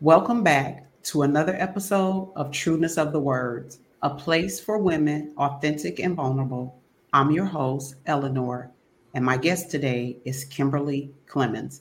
Welcome 0.00 0.44
back 0.44 0.86
to 1.06 1.22
another 1.22 1.56
episode 1.58 2.30
of 2.36 2.52
Trueness 2.52 2.98
of 2.98 3.10
the 3.10 3.18
Words, 3.18 3.80
a 4.00 4.10
place 4.10 4.60
for 4.60 4.78
women 4.78 5.34
authentic 5.36 5.98
and 5.98 6.14
vulnerable. 6.14 6.78
I'm 7.12 7.32
your 7.32 7.46
host, 7.46 7.96
Elenor, 8.04 8.70
and 9.14 9.24
my 9.24 9.36
guest 9.36 9.72
today 9.72 10.18
is 10.24 10.44
Kimberly 10.44 11.12
Clemons. 11.26 11.80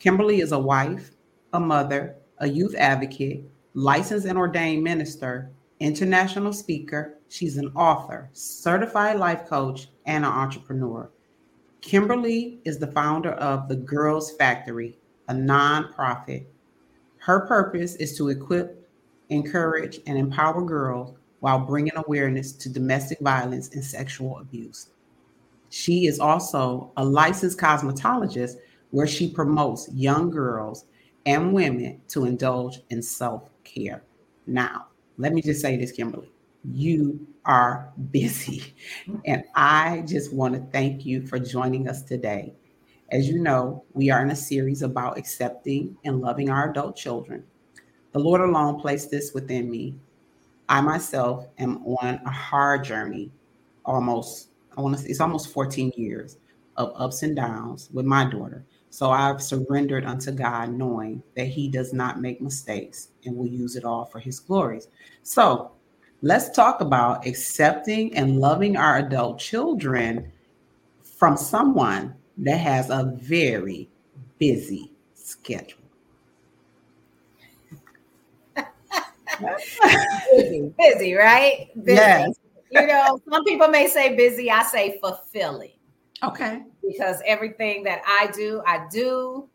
Kimberly 0.00 0.40
is 0.40 0.50
a 0.50 0.58
wife, 0.58 1.12
a 1.52 1.60
mother, 1.60 2.16
a 2.38 2.48
youth 2.48 2.74
advocate, 2.74 3.44
licensed 3.74 4.26
and 4.26 4.36
ordained 4.36 4.82
minister, 4.82 5.48
international 5.78 6.52
speaker. 6.52 7.18
She's 7.28 7.56
an 7.56 7.70
author, 7.76 8.30
certified 8.32 9.20
life 9.20 9.46
coach, 9.46 9.86
and 10.06 10.24
an 10.24 10.32
entrepreneur. 10.32 11.08
Kimberly 11.82 12.58
is 12.64 12.80
the 12.80 12.90
founder 12.90 13.34
of 13.34 13.68
The 13.68 13.76
Girls 13.76 14.32
Factory, 14.32 14.98
a 15.28 15.34
nonprofit. 15.34 16.46
Her 17.24 17.40
purpose 17.40 17.94
is 17.94 18.18
to 18.18 18.28
equip, 18.28 18.86
encourage, 19.30 19.98
and 20.06 20.18
empower 20.18 20.60
girls 20.60 21.16
while 21.40 21.58
bringing 21.58 21.96
awareness 21.96 22.52
to 22.52 22.68
domestic 22.68 23.18
violence 23.20 23.70
and 23.70 23.82
sexual 23.82 24.40
abuse. 24.40 24.90
She 25.70 26.06
is 26.06 26.20
also 26.20 26.92
a 26.98 27.04
licensed 27.04 27.58
cosmetologist 27.58 28.56
where 28.90 29.06
she 29.06 29.32
promotes 29.32 29.90
young 29.94 30.28
girls 30.28 30.84
and 31.24 31.54
women 31.54 32.02
to 32.08 32.26
indulge 32.26 32.82
in 32.90 33.00
self 33.00 33.48
care. 33.64 34.02
Now, 34.46 34.88
let 35.16 35.32
me 35.32 35.40
just 35.40 35.62
say 35.62 35.78
this, 35.78 35.92
Kimberly. 35.92 36.30
You 36.74 37.26
are 37.46 37.90
busy. 38.10 38.74
And 39.24 39.44
I 39.54 40.04
just 40.06 40.30
want 40.34 40.52
to 40.56 40.60
thank 40.72 41.06
you 41.06 41.26
for 41.26 41.38
joining 41.38 41.88
us 41.88 42.02
today. 42.02 42.52
As 43.10 43.28
you 43.28 43.38
know, 43.38 43.84
we 43.92 44.10
are 44.10 44.22
in 44.22 44.30
a 44.30 44.36
series 44.36 44.82
about 44.82 45.18
accepting 45.18 45.96
and 46.04 46.20
loving 46.20 46.48
our 46.48 46.70
adult 46.70 46.96
children. 46.96 47.44
The 48.12 48.18
Lord 48.18 48.40
alone 48.40 48.80
placed 48.80 49.10
this 49.10 49.34
within 49.34 49.70
me. 49.70 49.94
I 50.68 50.80
myself 50.80 51.46
am 51.58 51.84
on 51.84 52.20
a 52.24 52.30
hard 52.30 52.84
journey, 52.84 53.30
almost, 53.84 54.48
I 54.76 54.80
want 54.80 54.96
to 54.96 55.02
say 55.02 55.10
it's 55.10 55.20
almost 55.20 55.52
14 55.52 55.92
years 55.96 56.38
of 56.76 56.92
ups 56.96 57.22
and 57.22 57.36
downs 57.36 57.90
with 57.92 58.06
my 58.06 58.24
daughter. 58.24 58.64
So 58.88 59.10
I've 59.10 59.42
surrendered 59.42 60.06
unto 60.06 60.32
God, 60.32 60.72
knowing 60.72 61.22
that 61.36 61.48
He 61.48 61.68
does 61.68 61.92
not 61.92 62.20
make 62.20 62.40
mistakes 62.40 63.08
and 63.24 63.36
will 63.36 63.46
use 63.46 63.76
it 63.76 63.84
all 63.84 64.06
for 64.06 64.18
His 64.18 64.40
glories. 64.40 64.88
So 65.22 65.72
let's 66.22 66.50
talk 66.50 66.80
about 66.80 67.26
accepting 67.26 68.16
and 68.16 68.40
loving 68.40 68.76
our 68.76 68.98
adult 68.98 69.38
children 69.38 70.32
from 71.02 71.36
someone 71.36 72.14
that 72.38 72.58
has 72.58 72.90
a 72.90 73.12
very 73.16 73.88
busy 74.38 74.92
schedule. 75.14 75.78
busy, 80.32 80.72
busy, 80.78 81.14
right? 81.14 81.68
Busy. 81.82 81.96
Yes. 81.96 82.34
You 82.70 82.86
know, 82.86 83.20
some 83.30 83.44
people 83.44 83.68
may 83.68 83.86
say 83.86 84.16
busy, 84.16 84.50
I 84.50 84.64
say 84.64 84.98
fulfilling. 85.00 85.72
Okay. 86.22 86.62
Because 86.86 87.20
everything 87.26 87.84
that 87.84 88.02
I 88.06 88.30
do, 88.32 88.62
I 88.66 88.86
do 88.90 89.48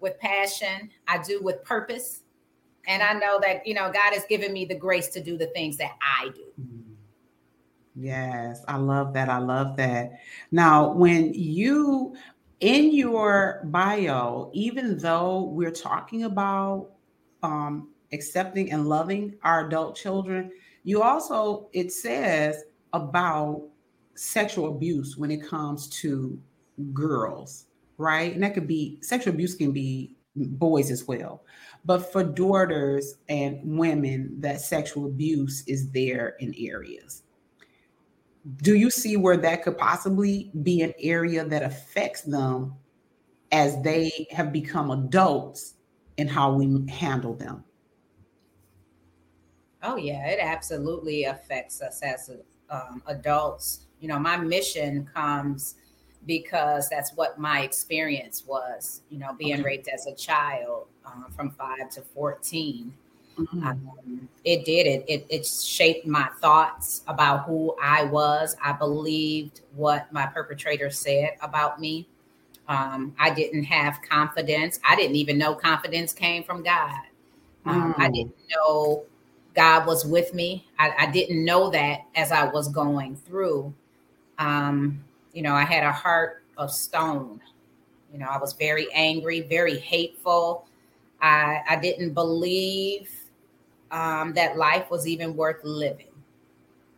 with 0.00 0.18
passion, 0.18 0.90
I 1.08 1.18
do 1.18 1.42
with 1.42 1.62
purpose. 1.64 2.22
And 2.86 3.02
I 3.02 3.12
know 3.12 3.38
that, 3.42 3.66
you 3.66 3.74
know, 3.74 3.92
God 3.92 4.12
has 4.12 4.24
given 4.28 4.52
me 4.52 4.64
the 4.64 4.74
grace 4.74 5.08
to 5.10 5.22
do 5.22 5.36
the 5.36 5.46
things 5.48 5.76
that 5.76 5.92
I 6.02 6.30
do. 6.34 6.44
Mm-hmm. 6.60 6.81
Yes, 7.94 8.64
I 8.68 8.76
love 8.76 9.12
that. 9.14 9.28
I 9.28 9.38
love 9.38 9.76
that. 9.76 10.12
Now, 10.50 10.92
when 10.92 11.34
you 11.34 12.14
in 12.60 12.94
your 12.94 13.60
bio, 13.64 14.50
even 14.54 14.96
though 14.98 15.42
we're 15.42 15.72
talking 15.72 16.24
about 16.24 16.92
um, 17.42 17.88
accepting 18.12 18.70
and 18.72 18.88
loving 18.88 19.34
our 19.42 19.66
adult 19.66 19.96
children, 19.96 20.52
you 20.84 21.02
also, 21.02 21.68
it 21.72 21.92
says 21.92 22.62
about 22.92 23.62
sexual 24.14 24.68
abuse 24.68 25.16
when 25.16 25.30
it 25.30 25.46
comes 25.46 25.88
to 25.88 26.38
girls, 26.92 27.66
right? 27.98 28.32
And 28.32 28.42
that 28.42 28.54
could 28.54 28.68
be 28.68 28.98
sexual 29.02 29.34
abuse 29.34 29.54
can 29.54 29.72
be 29.72 30.14
boys 30.36 30.90
as 30.90 31.06
well. 31.06 31.42
But 31.84 32.12
for 32.12 32.22
daughters 32.22 33.16
and 33.28 33.58
women, 33.64 34.36
that 34.40 34.60
sexual 34.60 35.06
abuse 35.06 35.64
is 35.66 35.90
there 35.90 36.36
in 36.38 36.54
areas. 36.56 37.22
Do 38.56 38.74
you 38.74 38.90
see 38.90 39.16
where 39.16 39.36
that 39.36 39.62
could 39.62 39.78
possibly 39.78 40.50
be 40.62 40.82
an 40.82 40.92
area 40.98 41.44
that 41.44 41.62
affects 41.62 42.22
them 42.22 42.74
as 43.52 43.80
they 43.82 44.26
have 44.30 44.52
become 44.52 44.90
adults 44.90 45.74
and 46.18 46.28
how 46.28 46.52
we 46.52 46.90
handle 46.90 47.34
them? 47.34 47.64
Oh, 49.82 49.96
yeah, 49.96 50.26
it 50.28 50.38
absolutely 50.40 51.24
affects 51.24 51.82
us 51.82 52.02
as 52.02 52.30
um, 52.70 53.02
adults 53.06 53.86
you 54.02 54.08
know, 54.08 54.18
my 54.18 54.36
mission 54.36 55.08
comes 55.14 55.76
because 56.26 56.88
that's 56.88 57.12
what 57.14 57.38
my 57.38 57.60
experience 57.60 58.44
was, 58.46 59.02
you 59.10 59.18
know, 59.18 59.32
being 59.32 59.54
okay. 59.54 59.62
raped 59.62 59.88
as 59.88 60.06
a 60.06 60.14
child 60.14 60.88
uh, 61.06 61.28
from 61.34 61.50
five 61.50 61.88
to 61.90 62.02
14. 62.02 62.92
Mm-hmm. 63.42 63.66
Um, 63.66 64.28
it 64.44 64.64
did 64.64 64.86
it. 64.86 65.04
it. 65.08 65.26
It 65.28 65.46
shaped 65.46 66.06
my 66.06 66.28
thoughts 66.40 67.02
about 67.06 67.44
who 67.44 67.76
I 67.80 68.04
was. 68.04 68.56
I 68.62 68.72
believed 68.72 69.60
what 69.74 70.12
my 70.12 70.26
perpetrator 70.26 70.90
said 70.90 71.30
about 71.40 71.80
me. 71.80 72.08
Um, 72.68 73.14
I 73.18 73.30
didn't 73.30 73.64
have 73.64 74.00
confidence. 74.08 74.80
I 74.88 74.96
didn't 74.96 75.16
even 75.16 75.38
know 75.38 75.54
confidence 75.54 76.12
came 76.12 76.44
from 76.44 76.62
God. 76.62 77.00
Um, 77.64 77.94
mm. 77.94 78.00
I 78.00 78.10
didn't 78.10 78.34
know 78.50 79.04
God 79.54 79.86
was 79.86 80.04
with 80.04 80.32
me. 80.34 80.66
I, 80.78 80.92
I, 80.98 81.06
didn't 81.06 81.44
know 81.44 81.70
that 81.70 82.02
as 82.14 82.32
I 82.32 82.44
was 82.44 82.68
going 82.68 83.16
through. 83.16 83.72
Um, 84.38 85.04
you 85.32 85.42
know, 85.42 85.54
I 85.54 85.64
had 85.64 85.84
a 85.84 85.92
heart 85.92 86.44
of 86.56 86.72
stone. 86.72 87.40
You 88.12 88.18
know, 88.18 88.26
I 88.26 88.38
was 88.38 88.52
very 88.54 88.86
angry, 88.92 89.42
very 89.42 89.78
hateful. 89.78 90.66
I, 91.20 91.60
I 91.68 91.76
didn't 91.76 92.14
believe 92.14 93.10
um, 93.92 94.32
that 94.32 94.56
life 94.56 94.90
was 94.90 95.06
even 95.06 95.36
worth 95.36 95.62
living. 95.62 96.08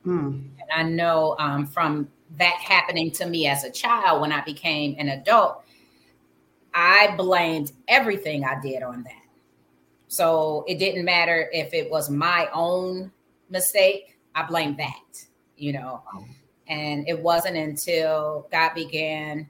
Mm. 0.07 0.49
And 0.61 0.71
I 0.75 0.83
know 0.85 1.37
um, 1.39 1.67
from 1.67 2.09
that 2.37 2.55
happening 2.55 3.11
to 3.13 3.27
me 3.27 3.47
as 3.47 3.65
a 3.65 3.71
child 3.71 4.21
when 4.21 4.33
I 4.33 4.43
became 4.43 4.97
an 4.99 5.09
adult, 5.09 5.63
I 6.73 7.15
blamed 7.17 7.73
everything 7.89 8.45
I 8.45 8.61
did 8.61 8.83
on 8.83 9.03
that. 9.05 9.13
So 10.09 10.65
it 10.69 10.79
didn't 10.79 11.05
matter 11.05 11.49
if 11.53 11.75
it 11.75 11.91
was 11.91 12.11
my 12.11 12.49
own 12.53 13.11
mistake, 13.51 14.19
I 14.35 14.45
blamed 14.45 14.79
that, 14.79 15.25
you 15.57 15.73
know. 15.73 16.03
And 16.69 17.07
it 17.09 17.19
wasn't 17.19 17.57
until 17.57 18.49
God 18.51 18.75
began 18.75 19.49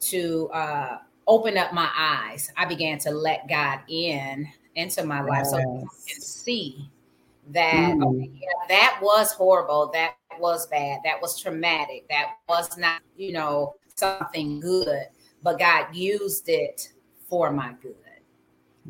to 0.00 0.48
uh, 0.50 0.98
open 1.26 1.56
up 1.56 1.72
my 1.72 1.90
eyes, 1.96 2.50
I 2.56 2.64
began 2.64 2.98
to 3.00 3.10
let 3.10 3.48
God 3.48 3.80
in 3.88 4.48
into 4.76 5.04
my 5.04 5.20
life 5.20 5.46
so 5.46 5.58
you 5.58 5.88
can 6.06 6.20
see 6.20 6.90
that 7.50 7.74
mm. 7.74 8.04
okay, 8.04 8.30
yeah, 8.34 8.48
that 8.68 8.98
was 9.02 9.32
horrible, 9.32 9.90
that 9.92 10.14
was 10.38 10.66
bad, 10.66 11.00
that 11.04 11.20
was 11.20 11.40
traumatic, 11.40 12.06
that 12.08 12.36
was 12.48 12.76
not, 12.78 13.02
you 13.16 13.32
know, 13.32 13.74
something 13.94 14.60
good, 14.60 15.06
but 15.42 15.58
God 15.58 15.94
used 15.94 16.48
it 16.48 16.92
for 17.28 17.50
my 17.50 17.74
good. 17.82 17.94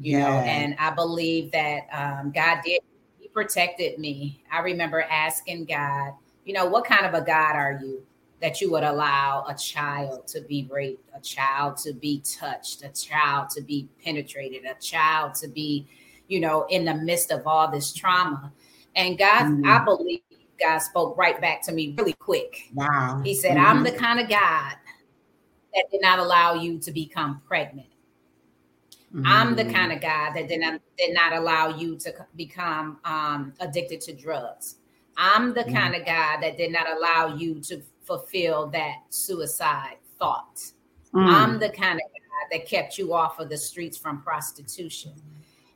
You 0.01 0.19
yeah. 0.19 0.25
know, 0.25 0.37
and 0.41 0.77
I 0.79 0.91
believe 0.91 1.53
that 1.53 1.87
um, 1.93 2.33
God 2.33 2.61
did, 2.65 2.81
He 3.19 3.29
protected 3.29 3.99
me. 3.99 4.43
I 4.51 4.61
remember 4.61 5.03
asking 5.03 5.67
God, 5.67 6.13
you 6.45 6.53
know, 6.53 6.67
what 6.67 6.85
kind 6.85 7.07
of 7.07 7.15
a 7.15 7.25
God 7.25 7.55
are 7.55 7.81
you 7.83 8.03
that 8.45 8.61
you 8.61 8.71
would 8.71 8.83
allow 8.83 9.43
a 9.49 9.55
child 9.55 10.29
to 10.29 10.43
be 10.43 10.69
raped, 10.71 11.09
a 11.17 11.21
child 11.21 11.79
to 11.79 11.95
be 11.95 12.21
touched, 12.21 12.85
a 12.85 12.91
child 12.91 13.49
to 13.49 13.63
be 13.63 13.89
penetrated, 14.05 14.67
a 14.67 14.79
child 14.83 15.35
to 15.35 15.49
be, 15.49 15.89
you 16.29 16.41
know, 16.41 16.67
in 16.69 16.85
the 16.85 16.93
midst 16.93 17.33
of 17.33 17.47
all 17.47 17.71
this 17.71 17.91
trauma? 17.95 18.53
And 18.95 19.17
God, 19.17 19.45
mm-hmm. 19.45 19.67
I 19.67 19.83
believe 19.83 20.21
God 20.61 20.79
spoke 20.81 21.17
right 21.17 21.41
back 21.41 21.63
to 21.63 21.73
me 21.73 21.95
really 21.97 22.13
quick. 22.13 22.69
Wow. 22.75 23.23
He 23.25 23.35
said, 23.35 23.57
mm-hmm. 23.57 23.65
I'm 23.65 23.83
the 23.83 23.93
kind 23.93 24.21
of 24.21 24.29
God 24.29 24.75
that 25.75 25.85
did 25.91 26.03
not 26.03 26.19
allow 26.19 26.53
you 26.53 26.79
to 26.81 26.93
become 26.93 27.41
pregnant. 27.49 27.89
Mm-hmm. 29.15 29.23
I'm 29.25 29.57
the 29.57 29.63
mm-hmm. 29.63 29.73
kind 29.73 29.91
of 29.91 30.03
God 30.03 30.35
that 30.35 30.49
did 30.49 30.61
not 30.61 30.83
did 30.99 31.15
not 31.15 31.33
allow 31.33 31.75
you 31.79 31.97
to 31.97 32.13
become 32.37 32.99
um, 33.07 33.55
addicted 33.61 34.03
to 34.03 34.13
drugs. 34.13 34.77
I'm 35.17 35.55
the 35.55 35.63
mm. 35.63 35.73
kind 35.73 35.95
of 35.95 36.05
guy 36.05 36.39
that 36.41 36.57
did 36.57 36.73
not 36.73 36.87
allow 36.91 37.37
you 37.37 37.61
to 37.61 37.81
fulfill 38.05 38.69
that 38.69 38.97
suicide 39.11 39.97
thought. 40.19 40.61
Mm. 41.15 41.27
I'm 41.27 41.59
the 41.59 41.71
kind 41.71 41.95
of 41.95 42.11
guy 42.13 42.59
that 42.59 42.67
kept 42.67 42.99
you 42.99 43.15
off 43.15 43.39
of 43.39 43.49
the 43.49 43.57
streets 43.57 43.97
from 43.97 44.23
prostitution. 44.23 45.13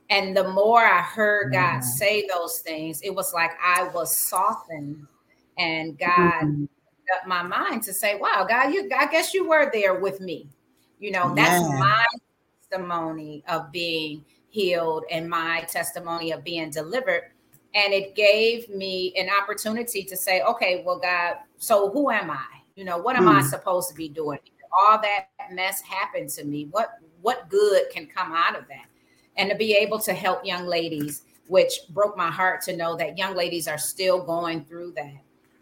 And 0.09 0.35
the 0.35 0.49
more 0.49 0.83
I 0.83 1.01
heard 1.01 1.53
God 1.53 1.81
say 1.83 2.27
those 2.27 2.59
things, 2.59 3.01
it 3.01 3.13
was 3.13 3.31
like 3.33 3.51
I 3.63 3.83
was 3.93 4.17
softened, 4.17 5.05
and 5.57 5.97
God 5.99 6.43
mm-hmm. 6.43 6.63
up 7.15 7.27
my 7.27 7.43
mind 7.43 7.83
to 7.83 7.93
say, 7.93 8.15
"Wow, 8.15 8.45
God, 8.49 8.73
you, 8.73 8.89
I 8.97 9.05
guess 9.05 9.35
you 9.35 9.47
were 9.47 9.69
there 9.71 9.99
with 9.99 10.19
me." 10.19 10.49
You 10.99 11.11
know, 11.11 11.33
that's 11.35 11.61
yeah. 11.61 11.77
my 11.79 12.05
testimony 12.69 13.43
of 13.47 13.71
being 13.71 14.25
healed 14.49 15.05
and 15.11 15.29
my 15.29 15.61
testimony 15.69 16.31
of 16.31 16.43
being 16.43 16.71
delivered. 16.71 17.31
And 17.75 17.93
it 17.93 18.15
gave 18.15 18.69
me 18.69 19.13
an 19.17 19.29
opportunity 19.29 20.03
to 20.03 20.17
say, 20.17 20.41
okay, 20.41 20.83
well, 20.85 20.99
God, 20.99 21.35
so 21.57 21.89
who 21.91 22.09
am 22.09 22.31
I? 22.31 22.45
You 22.75 22.85
know, 22.85 22.97
what 22.97 23.15
am 23.15 23.25
mm. 23.25 23.35
I 23.35 23.41
hmm. 23.41 23.47
supposed 23.47 23.89
to 23.89 23.95
be 23.95 24.09
doing? 24.09 24.39
All 24.71 24.99
that 25.01 25.27
mess 25.51 25.81
happened 25.81 26.29
to 26.31 26.45
me. 26.45 26.67
What 26.71 26.91
what 27.21 27.49
good 27.49 27.89
can 27.91 28.07
come 28.07 28.31
out 28.31 28.57
of 28.57 28.67
that? 28.69 28.85
And 29.35 29.49
to 29.49 29.55
be 29.55 29.73
able 29.73 29.99
to 29.99 30.13
help 30.13 30.45
young 30.45 30.65
ladies, 30.65 31.23
which 31.47 31.73
broke 31.89 32.15
my 32.15 32.31
heart 32.31 32.61
to 32.61 32.77
know 32.77 32.95
that 32.95 33.17
young 33.17 33.35
ladies 33.35 33.67
are 33.67 33.77
still 33.77 34.23
going 34.23 34.63
through 34.65 34.93
that. 34.93 35.17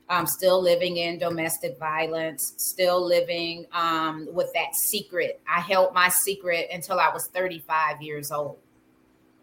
I'm 0.09 0.27
still 0.27 0.61
living 0.61 0.97
in 0.97 1.17
domestic 1.17 1.77
violence, 1.77 2.53
still 2.57 3.05
living 3.05 3.65
um, 3.73 4.27
with 4.31 4.53
that 4.53 4.75
secret. 4.75 5.41
I 5.49 5.59
held 5.59 5.93
my 5.93 6.09
secret 6.09 6.69
until 6.71 6.99
I 6.99 7.09
was 7.11 7.27
35 7.27 8.01
years 8.01 8.31
old, 8.31 8.57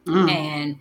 mm. 0.07 0.31
and 0.31 0.79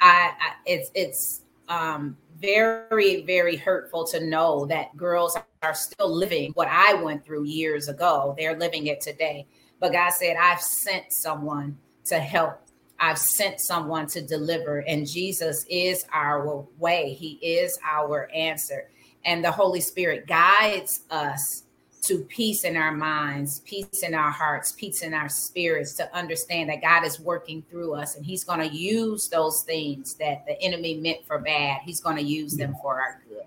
I, 0.00 0.32
I, 0.40 0.52
it's 0.66 0.90
it's 0.94 1.42
um, 1.68 2.16
very 2.38 3.22
very 3.22 3.56
hurtful 3.56 4.06
to 4.08 4.24
know 4.24 4.66
that 4.66 4.96
girls 4.96 5.36
are 5.62 5.74
still 5.74 6.14
living 6.14 6.52
what 6.54 6.68
I 6.68 6.94
went 6.94 7.24
through 7.24 7.44
years 7.44 7.88
ago. 7.88 8.34
They're 8.38 8.58
living 8.58 8.86
it 8.86 9.00
today. 9.00 9.46
But 9.78 9.92
God 9.92 10.10
said, 10.10 10.36
I've 10.36 10.60
sent 10.60 11.12
someone 11.12 11.78
to 12.06 12.18
help. 12.18 12.60
I've 12.98 13.18
sent 13.18 13.60
someone 13.60 14.06
to 14.08 14.20
deliver, 14.20 14.80
and 14.80 15.08
Jesus 15.08 15.64
is 15.70 16.04
our 16.12 16.66
way. 16.78 17.14
He 17.14 17.38
is 17.42 17.78
our 17.82 18.30
answer 18.30 18.90
and 19.24 19.44
the 19.44 19.50
Holy 19.50 19.80
Spirit 19.80 20.26
guides 20.26 21.00
us 21.10 21.64
to 22.02 22.18
peace 22.20 22.64
in 22.64 22.76
our 22.76 22.92
minds, 22.92 23.60
peace 23.60 24.02
in 24.02 24.14
our 24.14 24.30
hearts, 24.30 24.72
peace 24.72 25.02
in 25.02 25.12
our 25.12 25.28
spirits 25.28 25.94
to 25.94 26.16
understand 26.16 26.70
that 26.70 26.80
God 26.80 27.04
is 27.04 27.20
working 27.20 27.62
through 27.70 27.94
us 27.94 28.16
and 28.16 28.24
He's 28.24 28.44
going 28.44 28.60
to 28.60 28.74
use 28.74 29.28
those 29.28 29.62
things 29.62 30.14
that 30.14 30.46
the 30.46 30.60
enemy 30.62 30.94
meant 30.94 31.26
for 31.26 31.38
bad. 31.38 31.80
He's 31.84 32.00
going 32.00 32.16
to 32.16 32.22
use 32.22 32.56
them 32.56 32.74
for 32.80 33.00
our 33.00 33.20
good. 33.28 33.44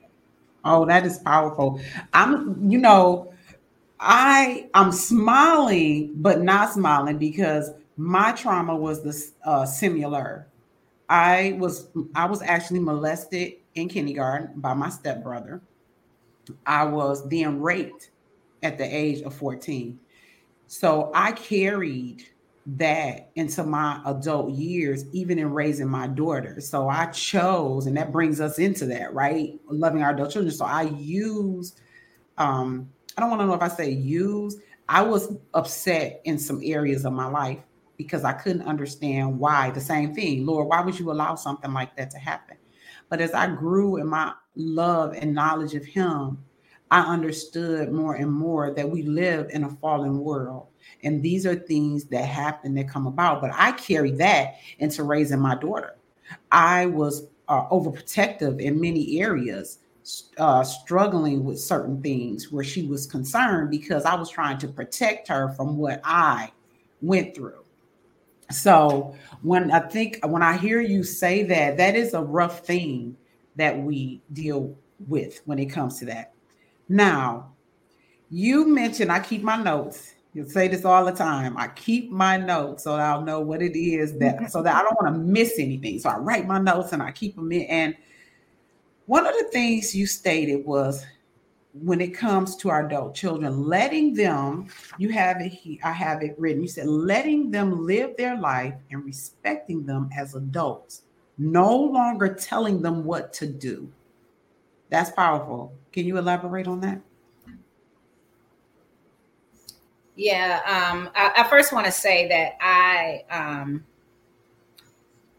Oh, 0.65 0.85
that 0.85 1.05
is 1.05 1.19
powerful. 1.19 1.81
I'm, 2.13 2.71
you 2.71 2.77
know, 2.77 3.33
I 3.99 4.69
I'm 4.73 4.91
smiling 4.91 6.11
but 6.15 6.41
not 6.41 6.73
smiling 6.73 7.17
because 7.17 7.71
my 7.95 8.33
trauma 8.33 8.75
was 8.75 9.01
the 9.01 9.49
uh, 9.49 9.65
similar. 9.65 10.47
I 11.09 11.55
was 11.57 11.87
I 12.15 12.25
was 12.25 12.41
actually 12.41 12.79
molested 12.79 13.53
in 13.75 13.89
kindergarten 13.89 14.59
by 14.59 14.73
my 14.73 14.89
stepbrother. 14.89 15.61
I 16.65 16.83
was 16.83 17.27
then 17.29 17.61
raped 17.61 18.09
at 18.63 18.77
the 18.77 18.85
age 18.85 19.21
of 19.21 19.35
14. 19.35 19.99
So 20.67 21.11
I 21.13 21.33
carried 21.33 22.23
that 22.65 23.29
into 23.35 23.63
my 23.63 24.01
adult 24.05 24.51
years, 24.51 25.05
even 25.11 25.37
in 25.37 25.51
raising 25.51 25.89
my 25.89 26.07
daughter. 26.07 26.61
So 26.61 26.87
I 26.87 27.07
chose, 27.07 27.87
and 27.87 27.97
that 27.97 28.11
brings 28.11 28.39
us 28.39 28.57
into 28.57 28.85
that, 28.87 29.13
right? 29.13 29.59
Loving 29.67 30.01
our 30.01 30.11
adult 30.11 30.31
children. 30.31 30.53
So 30.53 30.65
I 30.65 30.83
use, 30.83 31.75
um, 32.37 32.89
I 33.17 33.21
don't 33.21 33.29
want 33.29 33.41
to 33.41 33.47
know 33.47 33.53
if 33.53 33.61
I 33.61 33.67
say 33.67 33.91
use, 33.91 34.57
I 34.87 35.01
was 35.01 35.35
upset 35.53 36.21
in 36.23 36.37
some 36.39 36.61
areas 36.63 37.05
of 37.05 37.13
my 37.13 37.27
life 37.27 37.59
because 37.97 38.23
I 38.23 38.33
couldn't 38.33 38.63
understand 38.63 39.37
why 39.39 39.71
the 39.71 39.81
same 39.81 40.13
thing. 40.15 40.45
Lord, 40.45 40.67
why 40.67 40.81
would 40.81 40.97
you 40.97 41.11
allow 41.11 41.35
something 41.35 41.73
like 41.73 41.95
that 41.97 42.11
to 42.11 42.17
happen? 42.17 42.57
But 43.09 43.21
as 43.21 43.33
I 43.33 43.47
grew 43.47 43.97
in 43.97 44.07
my 44.07 44.33
love 44.55 45.13
and 45.13 45.33
knowledge 45.35 45.75
of 45.75 45.85
Him, 45.85 46.37
I 46.93 46.99
understood 46.99 47.91
more 47.91 48.13
and 48.13 48.31
more 48.31 48.71
that 48.71 48.87
we 48.87 49.01
live 49.01 49.49
in 49.49 49.63
a 49.63 49.69
fallen 49.77 50.19
world. 50.19 50.67
And 51.01 51.23
these 51.23 51.43
are 51.47 51.55
things 51.55 52.03
that 52.05 52.25
happen 52.25 52.75
that 52.75 52.87
come 52.87 53.07
about. 53.07 53.41
But 53.41 53.49
I 53.55 53.71
carry 53.71 54.11
that 54.11 54.57
into 54.77 55.01
raising 55.01 55.39
my 55.39 55.55
daughter. 55.55 55.95
I 56.51 56.85
was 56.85 57.29
uh, 57.47 57.67
overprotective 57.69 58.61
in 58.61 58.79
many 58.79 59.19
areas, 59.19 59.79
uh, 60.37 60.63
struggling 60.63 61.43
with 61.43 61.59
certain 61.59 61.99
things 61.99 62.51
where 62.51 62.63
she 62.63 62.85
was 62.85 63.07
concerned 63.07 63.71
because 63.71 64.05
I 64.05 64.13
was 64.13 64.29
trying 64.29 64.59
to 64.59 64.67
protect 64.67 65.27
her 65.29 65.49
from 65.53 65.79
what 65.79 65.99
I 66.03 66.51
went 67.01 67.33
through. 67.33 67.63
So 68.51 69.15
when 69.41 69.71
I 69.71 69.79
think 69.79 70.19
when 70.23 70.43
I 70.43 70.57
hear 70.57 70.79
you 70.79 71.01
say 71.01 71.41
that, 71.41 71.75
that 71.77 71.95
is 71.95 72.13
a 72.13 72.21
rough 72.21 72.67
thing 72.67 73.17
that 73.55 73.75
we 73.75 74.21
deal 74.31 74.75
with 75.07 75.41
when 75.45 75.57
it 75.57 75.71
comes 75.71 75.97
to 75.97 76.05
that. 76.05 76.33
Now, 76.93 77.55
you 78.29 78.67
mentioned 78.67 79.11
I 79.11 79.19
keep 79.19 79.41
my 79.41 79.55
notes. 79.55 80.13
You 80.35 80.47
say 80.47 80.67
this 80.67 80.85
all 80.85 81.03
the 81.03 81.11
time. 81.11 81.57
I 81.57 81.69
keep 81.69 82.11
my 82.11 82.37
notes 82.37 82.83
so 82.83 82.93
I'll 82.93 83.23
know 83.23 83.39
what 83.39 83.63
it 83.63 83.75
is 83.75 84.15
that 84.19 84.51
so 84.51 84.61
that 84.61 84.75
I 84.75 84.83
don't 84.83 85.01
want 85.01 85.15
to 85.15 85.19
miss 85.19 85.55
anything. 85.57 85.97
So 85.97 86.09
I 86.09 86.17
write 86.17 86.45
my 86.45 86.59
notes 86.59 86.93
and 86.93 87.01
I 87.01 87.11
keep 87.11 87.35
them 87.35 87.51
in. 87.51 87.63
And 87.63 87.95
one 89.07 89.25
of 89.25 89.33
the 89.33 89.45
things 89.45 89.95
you 89.95 90.05
stated 90.05 90.67
was 90.67 91.03
when 91.73 91.99
it 91.99 92.13
comes 92.13 92.55
to 92.57 92.69
our 92.69 92.85
adult 92.85 93.15
children, 93.15 93.63
letting 93.63 94.13
them, 94.13 94.67
you 94.99 95.09
have 95.09 95.37
it, 95.41 95.79
I 95.83 95.91
have 95.93 96.21
it 96.21 96.35
written. 96.37 96.61
You 96.61 96.67
said, 96.67 96.85
letting 96.85 97.49
them 97.49 97.87
live 97.87 98.15
their 98.17 98.37
life 98.37 98.75
and 98.91 99.03
respecting 99.03 99.83
them 99.83 100.11
as 100.15 100.35
adults, 100.35 101.01
no 101.39 101.75
longer 101.75 102.35
telling 102.35 102.83
them 102.83 103.03
what 103.03 103.33
to 103.33 103.47
do. 103.47 103.91
That's 104.91 105.09
powerful. 105.09 105.73
Can 105.93 106.05
you 106.05 106.17
elaborate 106.17 106.67
on 106.67 106.81
that? 106.81 106.99
Yeah, 110.15 110.59
um, 110.65 111.09
I, 111.15 111.31
I, 111.37 111.49
first 111.49 111.73
want 111.73 111.87
to 111.87 111.91
say 111.91 112.27
that 112.27 112.57
I 112.61 113.23
um, 113.31 113.83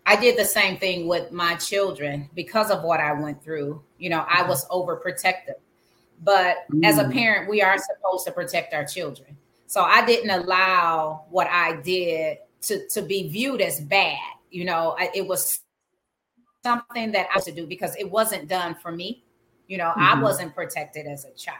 I 0.04 0.16
did 0.16 0.36
the 0.36 0.44
same 0.44 0.78
thing 0.78 1.06
with 1.06 1.30
my 1.30 1.54
children 1.56 2.28
because 2.34 2.72
of 2.72 2.82
what 2.82 2.98
I 2.98 3.12
went 3.12 3.42
through. 3.42 3.82
You 3.98 4.10
know, 4.10 4.24
I 4.28 4.42
was 4.42 4.66
overprotective 4.68 5.54
but 6.22 6.58
mm. 6.72 6.84
as 6.84 6.98
a 6.98 7.04
mm. 7.04 7.12
parent, 7.12 7.50
we 7.50 7.62
are 7.62 7.76
supposed 7.78 8.26
to 8.26 8.32
protect 8.32 8.74
our 8.74 8.84
children. 8.84 9.36
So 9.66 9.82
I 9.82 10.04
didn't 10.04 10.30
allow 10.30 11.24
what 11.30 11.46
I 11.48 11.76
did 11.80 12.38
to, 12.62 12.86
to 12.90 13.02
be 13.02 13.28
viewed 13.28 13.60
as 13.60 13.80
bad. 13.80 14.18
You 14.50 14.64
know, 14.64 14.94
I, 14.98 15.10
it 15.14 15.26
was 15.26 15.60
something 16.62 17.12
that 17.12 17.26
I 17.30 17.34
had 17.34 17.42
to 17.44 17.52
do 17.52 17.66
because 17.66 17.94
it 17.96 18.10
wasn't 18.10 18.48
done 18.48 18.76
for 18.76 18.92
me. 18.92 19.23
You 19.68 19.78
know, 19.78 19.90
mm-hmm. 19.90 20.00
I 20.00 20.20
wasn't 20.20 20.54
protected 20.54 21.06
as 21.06 21.24
a 21.24 21.32
child. 21.32 21.58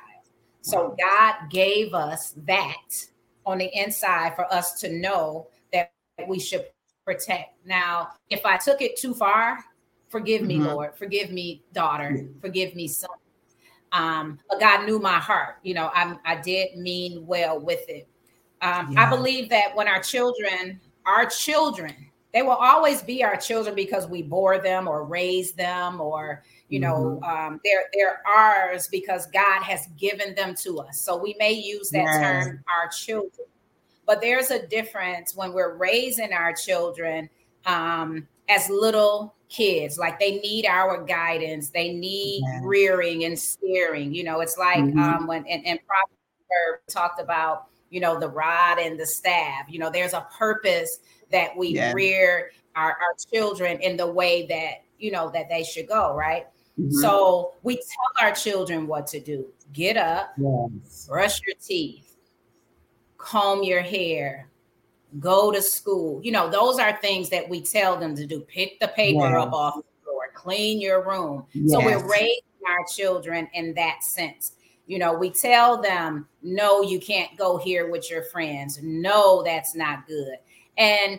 So 0.61 0.97
God 0.99 1.51
gave 1.51 1.93
us 1.93 2.35
that 2.47 3.07
on 3.45 3.59
the 3.59 3.71
inside 3.79 4.35
for 4.35 4.51
us 4.53 4.81
to 4.81 4.91
know 4.91 5.49
that 5.73 5.93
we 6.27 6.41
should 6.41 6.65
protect. 7.05 7.67
Now, 7.67 8.13
if 8.31 8.47
I 8.47 8.57
took 8.57 8.81
it 8.81 8.97
too 8.97 9.13
far, 9.13 9.59
forgive 10.09 10.43
me, 10.43 10.57
mm-hmm. 10.57 10.69
Lord. 10.69 10.97
Forgive 10.97 11.31
me, 11.31 11.63
daughter. 11.73 12.27
Forgive 12.41 12.75
me, 12.75 12.89
son. 12.89 13.11
Um, 13.93 14.39
but 14.49 14.59
God 14.59 14.87
knew 14.87 14.99
my 14.99 15.19
heart. 15.19 15.57
You 15.63 15.75
know, 15.75 15.91
I, 15.95 16.17
I 16.25 16.41
did 16.41 16.77
mean 16.77 17.27
well 17.27 17.61
with 17.61 17.89
it. 17.89 18.09
Um, 18.63 18.93
yeah. 18.93 19.07
I 19.07 19.11
believe 19.11 19.51
that 19.51 19.77
when 19.77 19.87
our 19.87 20.01
children, 20.01 20.81
our 21.05 21.27
children, 21.27 21.95
they 22.33 22.43
will 22.43 22.53
always 22.53 23.03
be 23.03 23.23
our 23.23 23.37
children 23.37 23.75
because 23.75 24.09
we 24.09 24.23
bore 24.23 24.59
them 24.59 24.89
or 24.89 25.05
raised 25.05 25.57
them 25.57 26.01
or 26.01 26.43
you 26.69 26.81
know 26.81 27.21
mm-hmm. 27.23 27.25
um, 27.25 27.61
they're 27.65 27.85
they're 27.93 28.21
ours 28.27 28.89
because 28.89 29.27
god 29.27 29.63
has 29.63 29.87
given 29.99 30.35
them 30.35 30.55
to 30.55 30.79
us 30.79 31.01
so 31.01 31.17
we 31.17 31.35
may 31.39 31.53
use 31.53 31.91
that 31.91 32.05
yes. 32.05 32.17
term 32.19 32.65
our 32.75 32.89
children 32.89 33.47
but 34.07 34.21
there's 34.21 34.51
a 34.51 34.67
difference 34.67 35.35
when 35.35 35.53
we're 35.53 35.77
raising 35.77 36.33
our 36.33 36.53
children 36.53 37.29
um, 37.67 38.27
as 38.49 38.69
little 38.69 39.35
kids 39.49 39.99
like 39.99 40.19
they 40.19 40.39
need 40.41 40.67
our 40.67 41.05
guidance 41.05 41.71
they 41.71 41.93
need 41.93 42.43
yeah. 42.47 42.61
rearing 42.63 43.25
and 43.25 43.39
steering 43.39 44.13
you 44.13 44.25
know 44.25 44.41
it's 44.41 44.59
like 44.59 44.79
mm-hmm. 44.79 44.99
um 44.99 45.27
when 45.27 45.47
and, 45.47 45.65
and 45.67 45.79
Proverbs 45.87 46.93
talked 46.93 47.21
about 47.21 47.67
you 47.91 48.01
know 48.01 48.19
the 48.19 48.29
rod 48.29 48.79
and 48.79 48.99
the 48.99 49.07
staff 49.07 49.67
you 49.69 49.79
know 49.79 49.91
there's 49.91 50.13
a 50.13 50.27
purpose 50.37 50.99
that 51.31 51.57
we 51.57 51.69
yeah. 51.69 51.93
rear 51.93 52.51
our, 52.75 52.91
our 52.91 53.15
children 53.33 53.79
in 53.81 53.97
the 53.97 54.07
way 54.07 54.47
that 54.47 54.83
you 54.99 55.13
know 55.13 55.31
that 55.31 55.49
they 55.49 55.63
should 55.63 55.87
go 55.87 56.15
right 56.15 56.47
mm-hmm. 56.79 56.91
so 56.91 57.55
we 57.63 57.77
tell 57.77 58.27
our 58.27 58.33
children 58.33 58.87
what 58.87 59.07
to 59.07 59.21
do 59.21 59.47
get 59.73 59.97
up 59.97 60.35
yes. 60.37 61.07
brush 61.09 61.41
your 61.47 61.57
teeth 61.61 62.17
comb 63.17 63.63
your 63.63 63.83
hair 63.83 64.49
go 65.19 65.53
to 65.53 65.63
school. 65.63 66.21
You 66.23 66.33
know, 66.33 66.51
those 66.51 66.79
are 66.79 66.97
things 66.97 67.31
that 67.31 67.49
we 67.49 67.63
tell 67.63 67.97
them 67.97 68.15
to 68.17 68.27
do. 68.27 68.41
Pick 68.41 68.81
the 68.81 68.89
paper 68.89 69.21
yes. 69.21 69.37
up 69.37 69.53
off 69.53 69.77
the 69.77 69.83
floor, 70.03 70.31
clean 70.35 70.81
your 70.81 71.07
room. 71.07 71.47
Yes. 71.53 71.73
So 71.73 71.79
we're 71.81 72.07
raising 72.09 72.43
our 72.69 72.85
children 72.95 73.49
in 73.55 73.75
that 73.75 74.03
sense. 74.03 74.53
You 74.87 74.99
know, 74.99 75.15
we 75.15 75.31
tell 75.31 75.81
them, 75.81 76.27
no, 76.43 76.83
you 76.83 77.01
can't 77.01 77.37
go 77.39 77.57
here 77.57 77.91
with 77.91 78.11
your 78.11 78.25
friends. 78.25 78.81
No, 78.83 79.43
that's 79.43 79.75
not 79.75 80.07
good. 80.07 80.37
And 80.77 81.19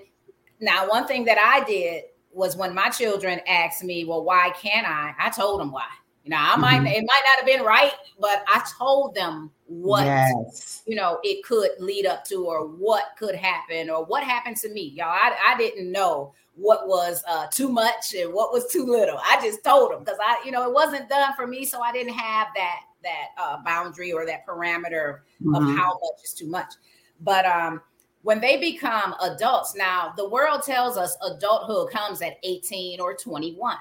now, 0.60 0.88
one 0.88 1.08
thing 1.08 1.26
that 1.26 1.40
I 1.40 1.66
did 1.66 2.04
was 2.36 2.58
when 2.58 2.76
my 2.76 2.90
children 2.90 3.40
asked 3.48 3.84
me, 3.84 4.06
well, 4.06 4.24
why 4.24 4.52
can't 4.62 4.88
I? 4.88 5.14
I 5.18 5.30
told 5.30 5.62
them 5.62 5.72
why. 5.72 5.88
You 6.24 6.32
know, 6.32 6.38
I 6.40 6.56
might 6.56 6.78
mm-hmm. 6.78 6.88
it 6.88 7.06
might 7.06 7.22
not 7.28 7.38
have 7.38 7.46
been 7.46 7.64
right, 7.64 7.92
but 8.20 8.44
I 8.48 8.66
told 8.80 9.14
them 9.14 9.52
what 9.68 10.06
yes. 10.06 10.82
you 10.88 10.96
know 10.96 11.20
it 11.24 11.44
could 11.44 11.70
lead 11.78 12.08
up 12.08 12.26
to 12.26 12.48
or 12.48 12.66
what 12.66 13.04
could 13.16 13.36
happen 13.36 13.92
or 13.92 14.04
what 14.06 14.24
happened 14.24 14.58
to 14.58 14.70
me. 14.70 14.92
Y'all, 14.96 15.06
I, 15.06 15.36
I 15.50 15.56
didn't 15.56 15.92
know 15.92 16.34
what 16.56 16.88
was 16.88 17.24
uh, 17.28 17.46
too 17.52 17.70
much 17.70 18.16
and 18.16 18.34
what 18.34 18.52
was 18.52 18.66
too 18.72 18.86
little. 18.86 19.20
I 19.20 19.40
just 19.40 19.64
told 19.64 19.92
them 19.92 20.00
because 20.00 20.18
I, 20.20 20.42
you 20.44 20.52
know, 20.52 20.68
it 20.68 20.74
wasn't 20.74 21.10
done 21.10 21.36
for 21.36 21.46
me, 21.46 21.64
so 21.64 21.82
I 21.82 21.92
didn't 21.92 22.14
have 22.14 22.48
that 22.56 22.80
that 23.04 23.28
uh, 23.38 23.58
boundary 23.64 24.12
or 24.12 24.26
that 24.26 24.48
parameter 24.48 25.20
mm-hmm. 25.44 25.54
of 25.54 25.64
how 25.78 26.00
much 26.02 26.24
is 26.24 26.34
too 26.34 26.48
much. 26.48 26.74
But 27.22 27.46
um, 27.46 27.82
when 28.26 28.42
they 28.42 28.58
become 28.58 29.14
adults, 29.22 29.76
now 29.76 30.12
the 30.18 30.28
world 30.28 30.64
tells 30.64 30.98
us 30.98 31.16
adulthood 31.22 31.92
comes 31.92 32.24
at 32.24 32.38
18 32.42 33.00
or 33.00 33.14
21. 33.14 33.78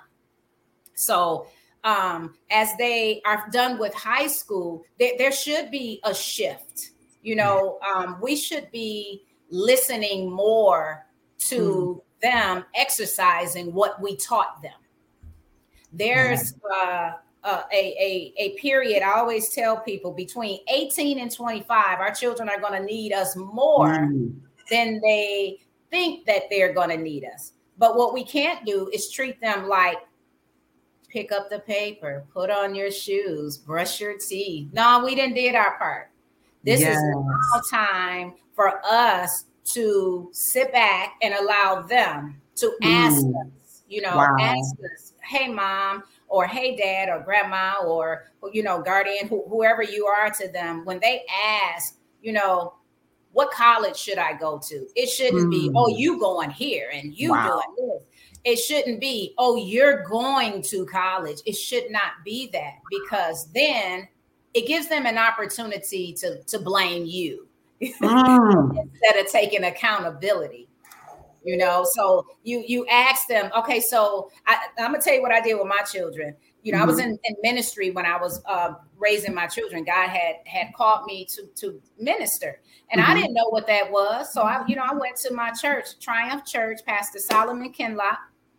So 0.92 1.46
um, 1.82 2.34
as 2.50 2.68
they 2.76 3.22
are 3.24 3.48
done 3.52 3.78
with 3.78 3.94
high 3.94 4.26
school, 4.26 4.84
there, 4.98 5.12
there 5.16 5.32
should 5.32 5.70
be 5.70 5.98
a 6.04 6.14
shift. 6.14 6.90
You 7.22 7.36
know, 7.36 7.78
um, 7.94 8.18
we 8.20 8.36
should 8.36 8.70
be 8.70 9.22
listening 9.48 10.30
more 10.30 11.06
to 11.48 12.02
mm. 12.04 12.20
them 12.20 12.66
exercising 12.74 13.72
what 13.72 13.98
we 14.02 14.14
taught 14.14 14.60
them. 14.60 14.72
There's 15.90 16.52
uh, 16.70 17.12
uh, 17.44 17.62
a, 17.72 17.76
a, 17.76 18.34
a 18.38 18.58
period, 18.58 19.02
I 19.02 19.18
always 19.18 19.50
tell 19.50 19.76
people 19.76 20.12
between 20.12 20.60
18 20.68 21.18
and 21.18 21.30
25, 21.30 22.00
our 22.00 22.10
children 22.12 22.48
are 22.48 22.58
going 22.58 22.80
to 22.80 22.84
need 22.84 23.12
us 23.12 23.36
more 23.36 23.98
mm. 23.98 24.34
than 24.70 25.00
they 25.02 25.60
think 25.90 26.26
that 26.26 26.44
they're 26.50 26.72
going 26.72 26.88
to 26.88 26.96
need 26.96 27.24
us. 27.24 27.52
But 27.76 27.96
what 27.96 28.14
we 28.14 28.24
can't 28.24 28.64
do 28.64 28.88
is 28.92 29.10
treat 29.10 29.40
them 29.40 29.68
like 29.68 29.98
pick 31.14 31.30
up 31.30 31.48
the 31.48 31.60
paper, 31.60 32.24
put 32.32 32.50
on 32.50 32.74
your 32.74 32.90
shoes, 32.90 33.56
brush 33.56 34.00
your 34.00 34.18
teeth. 34.18 34.68
No, 34.72 35.02
we 35.04 35.14
didn't 35.14 35.34
did 35.34 35.54
our 35.54 35.78
part. 35.78 36.10
This 36.64 36.80
yes. 36.80 36.96
is 36.96 37.02
now 37.02 37.60
time 37.70 38.34
for 38.54 38.80
us 38.84 39.44
to 39.66 40.30
sit 40.32 40.72
back 40.72 41.14
and 41.22 41.34
allow 41.34 41.82
them 41.82 42.40
to 42.56 42.72
ask 42.82 43.24
mm. 43.24 43.46
us, 43.46 43.82
you 43.88 44.02
know, 44.02 44.16
wow. 44.16 44.36
ask 44.40 44.74
us, 44.92 45.12
hey 45.22 45.48
mom, 45.48 46.02
or 46.34 46.46
hey 46.46 46.76
dad, 46.76 47.08
or 47.08 47.22
grandma, 47.22 47.76
or 47.84 48.24
you 48.52 48.62
know, 48.62 48.82
guardian, 48.82 49.28
wh- 49.28 49.48
whoever 49.48 49.82
you 49.82 50.06
are 50.06 50.30
to 50.30 50.48
them, 50.48 50.84
when 50.84 51.00
they 51.00 51.24
ask, 51.46 51.96
you 52.22 52.32
know, 52.32 52.74
what 53.32 53.50
college 53.50 53.96
should 53.96 54.18
I 54.18 54.34
go 54.34 54.58
to? 54.68 54.86
It 54.94 55.08
shouldn't 55.08 55.48
mm. 55.48 55.50
be, 55.50 55.70
oh, 55.74 55.88
you 55.88 56.20
going 56.20 56.50
here 56.50 56.90
and 56.92 57.16
you 57.16 57.32
wow. 57.32 57.60
doing 57.76 57.88
this 57.88 58.02
it 58.44 58.56
shouldn't 58.56 59.00
be, 59.00 59.34
oh, 59.38 59.56
you're 59.56 60.04
going 60.04 60.62
to 60.62 60.84
college. 60.86 61.38
It 61.46 61.54
should 61.54 61.90
not 61.90 62.12
be 62.24 62.50
that 62.52 62.74
because 62.90 63.48
then 63.52 64.06
it 64.52 64.66
gives 64.66 64.88
them 64.88 65.06
an 65.06 65.16
opportunity 65.16 66.12
to, 66.14 66.42
to 66.44 66.58
blame 66.58 67.06
you 67.06 67.48
mm. 67.82 68.76
instead 68.78 69.24
of 69.24 69.32
taking 69.32 69.64
accountability. 69.64 70.68
You 71.44 71.56
know, 71.56 71.84
so 71.84 72.26
you 72.42 72.64
you 72.66 72.86
ask 72.86 73.28
them, 73.28 73.50
okay, 73.56 73.80
so 73.80 74.30
I, 74.46 74.58
am 74.78 74.92
gonna 74.92 75.02
tell 75.02 75.14
you 75.14 75.22
what 75.22 75.32
I 75.32 75.40
did 75.40 75.54
with 75.54 75.66
my 75.66 75.82
children. 75.82 76.34
You 76.62 76.72
know, 76.72 76.78
mm-hmm. 76.78 76.84
I 76.84 76.86
was 76.86 77.00
mm-hmm. 77.00 77.10
in, 77.10 77.18
in, 77.24 77.36
ministry 77.42 77.90
when 77.90 78.06
I 78.06 78.16
was 78.16 78.42
uh, 78.46 78.74
raising 78.96 79.34
my 79.34 79.46
children. 79.46 79.84
God 79.84 80.08
had 80.08 80.36
had 80.46 80.72
called 80.74 81.04
me 81.04 81.26
to 81.26 81.46
to 81.56 81.80
minister, 81.98 82.60
and 82.90 83.00
mm-hmm. 83.00 83.10
I 83.10 83.14
didn't 83.14 83.34
know 83.34 83.48
what 83.50 83.66
that 83.66 83.90
was. 83.90 84.32
So 84.32 84.42
I, 84.42 84.64
you 84.66 84.74
know, 84.76 84.84
I 84.88 84.94
went 84.94 85.16
to 85.16 85.34
my 85.34 85.50
church, 85.50 85.98
Triumph 86.00 86.46
Church, 86.46 86.80
Pastor 86.86 87.18
Solomon 87.18 87.72
Kinloch 87.72 88.16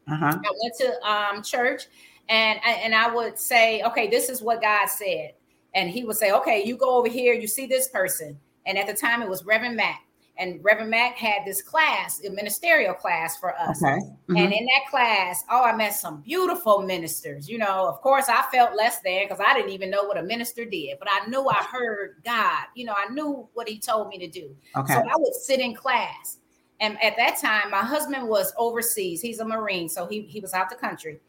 uh-huh. 0.07 0.25
I 0.25 0.51
went 0.63 0.75
to 0.79 1.09
um, 1.09 1.43
church 1.43 1.83
and 2.29 2.59
and 2.63 2.93
I 2.93 3.13
would 3.13 3.37
say, 3.37 3.81
okay, 3.83 4.07
this 4.07 4.29
is 4.29 4.41
what 4.41 4.61
God 4.61 4.87
said, 4.87 5.33
and 5.73 5.89
He 5.89 6.03
would 6.03 6.15
say, 6.15 6.31
okay, 6.31 6.63
you 6.63 6.77
go 6.77 6.97
over 6.97 7.09
here, 7.09 7.33
you 7.33 7.47
see 7.47 7.65
this 7.65 7.87
person, 7.87 8.39
and 8.65 8.77
at 8.77 8.87
the 8.87 8.93
time 8.93 9.21
it 9.21 9.29
was 9.29 9.45
Reverend 9.45 9.75
Mack. 9.75 10.04
And 10.37 10.59
Reverend 10.63 10.89
Mack 10.89 11.17
had 11.17 11.43
this 11.45 11.61
class, 11.61 12.21
a 12.25 12.29
ministerial 12.29 12.93
class 12.93 13.37
for 13.37 13.57
us. 13.57 13.81
Okay. 13.81 13.99
Mm-hmm. 13.99 14.37
And 14.37 14.53
in 14.53 14.65
that 14.65 14.89
class, 14.89 15.43
oh, 15.49 15.63
I 15.63 15.75
met 15.75 15.93
some 15.93 16.21
beautiful 16.21 16.81
ministers. 16.81 17.47
You 17.47 17.57
know, 17.57 17.87
of 17.87 18.01
course, 18.01 18.25
I 18.27 18.43
felt 18.51 18.75
less 18.75 18.99
than 18.99 19.23
because 19.23 19.43
I 19.45 19.53
didn't 19.53 19.71
even 19.71 19.89
know 19.89 20.03
what 20.03 20.17
a 20.17 20.23
minister 20.23 20.65
did, 20.65 20.99
but 20.99 21.07
I 21.09 21.25
knew 21.27 21.47
I 21.47 21.63
heard 21.71 22.21
God. 22.25 22.65
You 22.75 22.85
know, 22.85 22.95
I 22.97 23.11
knew 23.13 23.47
what 23.53 23.69
He 23.69 23.79
told 23.79 24.09
me 24.09 24.17
to 24.19 24.27
do. 24.27 24.55
Okay. 24.75 24.93
So 24.93 24.99
I 24.99 25.15
would 25.15 25.35
sit 25.35 25.59
in 25.59 25.73
class 25.73 26.39
and 26.79 27.01
at 27.01 27.15
that 27.17 27.37
time, 27.39 27.71
my 27.71 27.79
husband 27.79 28.27
was 28.27 28.53
overseas. 28.57 29.21
He's 29.21 29.39
a 29.39 29.45
Marine, 29.45 29.87
so 29.87 30.07
he, 30.07 30.21
he 30.21 30.39
was 30.39 30.53
out 30.53 30.69
the 30.69 30.75
country. 30.75 31.19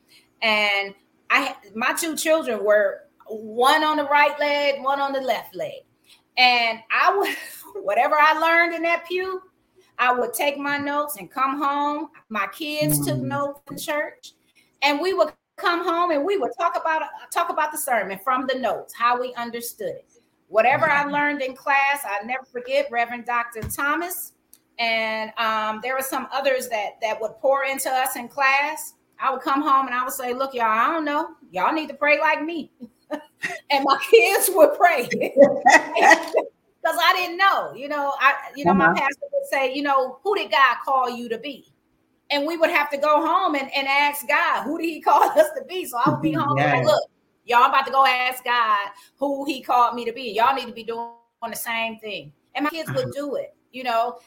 And 0.43 0.95
I 1.31 1.55
my 1.75 1.93
two 1.93 2.17
children 2.17 2.65
were 2.65 3.03
one 3.29 3.85
on 3.85 3.97
the 3.97 4.05
right 4.05 4.39
leg, 4.39 4.83
one 4.83 5.01
on 5.01 5.13
the 5.13 5.21
left 5.21 5.55
leg. 5.55 5.83
And 6.37 6.81
I 6.91 7.17
would 7.17 7.37
whatever 7.85 8.17
I 8.19 8.39
learned 8.39 8.75
in 8.75 8.83
that 8.83 9.07
pew, 9.07 9.43
I 9.99 10.13
would 10.13 10.35
take 10.35 10.59
my 10.59 10.77
notes 10.77 11.17
and 11.17 11.31
come 11.31 11.59
home. 11.59 12.09
My 12.29 12.47
kids 12.49 13.05
took 13.07 13.19
mm. 13.19 13.23
notes 13.23 13.61
in 13.71 13.79
church, 13.79 14.33
and 14.83 15.01
we 15.01 15.15
would 15.15 15.33
come 15.57 15.85
home 15.85 16.11
and 16.11 16.25
we 16.25 16.37
would 16.37 16.53
talk 16.59 16.77
about 16.79 17.03
talk 17.33 17.49
about 17.49 17.73
the 17.73 17.79
sermon 17.79 18.19
from 18.23 18.47
the 18.47 18.59
notes, 18.59 18.95
how 18.95 19.21
we 19.21 19.33
understood 19.35 19.89
it. 19.97 20.13
Whatever 20.49 20.89
I 20.89 21.05
learned 21.05 21.43
in 21.43 21.57
class, 21.57 22.03
I 22.05 22.25
never 22.25 22.45
forget 22.45 22.87
Reverend 22.91 23.25
Dr. 23.25 23.63
Thomas 23.63 24.33
and 24.79 25.33
um, 25.39 25.81
there 25.83 25.95
were 25.95 26.03
some 26.03 26.29
others 26.33 26.69
that 26.69 27.01
that 27.01 27.21
would 27.21 27.33
pour 27.41 27.65
into 27.65 27.91
us 27.91 28.17
in 28.17 28.29
class. 28.29 28.95
I 29.19 29.33
would 29.33 29.41
come 29.41 29.63
home 29.63 29.87
and 29.87 29.95
I 29.95 30.05
would 30.05 30.13
say, 30.13 30.35
"Look, 30.35 30.55
y'all, 30.55 30.67
I 30.67 30.93
don't 30.93 31.05
know. 31.05 31.31
Y'all 31.51 31.73
need 31.73 31.89
to 31.89 31.95
pray 31.95 32.19
like 32.21 32.43
me," 32.43 32.71
and 33.71 33.85
my 33.85 33.99
kids 34.11 34.51
would 34.53 34.77
pray 34.77 35.09
because 35.11 35.59
I 36.85 37.13
didn't 37.17 37.37
know. 37.37 37.73
You 37.75 37.89
know, 37.89 38.15
I 38.19 38.35
you 38.55 38.65
know 38.65 38.73
uh-huh. 38.73 38.93
my 38.93 38.99
pastor 38.99 39.27
would 39.33 39.47
say, 39.51 39.75
"You 39.75 39.83
know, 39.83 40.19
who 40.23 40.35
did 40.35 40.51
God 40.51 40.77
call 40.85 41.11
you 41.11 41.29
to 41.29 41.39
be?" 41.39 41.73
And 42.31 42.47
we 42.47 42.57
would 42.57 42.71
have 42.71 42.91
to 42.91 42.97
go 42.97 43.25
home 43.25 43.55
and, 43.55 43.71
and 43.75 43.87
ask 43.87 44.27
God, 44.27 44.65
"Who 44.65 44.79
did 44.79 44.87
He 44.87 45.01
call 45.03 45.23
us 45.23 45.49
to 45.57 45.65
be?" 45.69 45.85
So 45.85 45.99
I 46.05 46.11
would 46.11 46.23
be 46.23 46.33
home 46.33 46.57
yes. 46.57 46.77
like, 46.77 46.87
"Look, 46.87 47.11
y'all, 47.45 47.63
I'm 47.63 47.71
about 47.71 47.87
to 47.87 47.93
go 47.93 48.05
ask 48.05 48.45
God 48.45 48.91
who 49.17 49.45
He 49.45 49.63
called 49.63 49.95
me 49.95 50.05
to 50.05 50.13
be. 50.13 50.33
Y'all 50.33 50.55
need 50.55 50.67
to 50.67 50.73
be 50.73 50.85
doing 50.85 51.11
the 51.49 51.55
same 51.55 51.99
thing." 51.99 52.33
And 52.55 52.65
my 52.65 52.71
kids 52.71 52.89
uh-huh. 52.89 53.03
would 53.05 53.15
do 53.15 53.37
it. 53.37 53.55
You 53.73 53.85
know, 53.85 54.19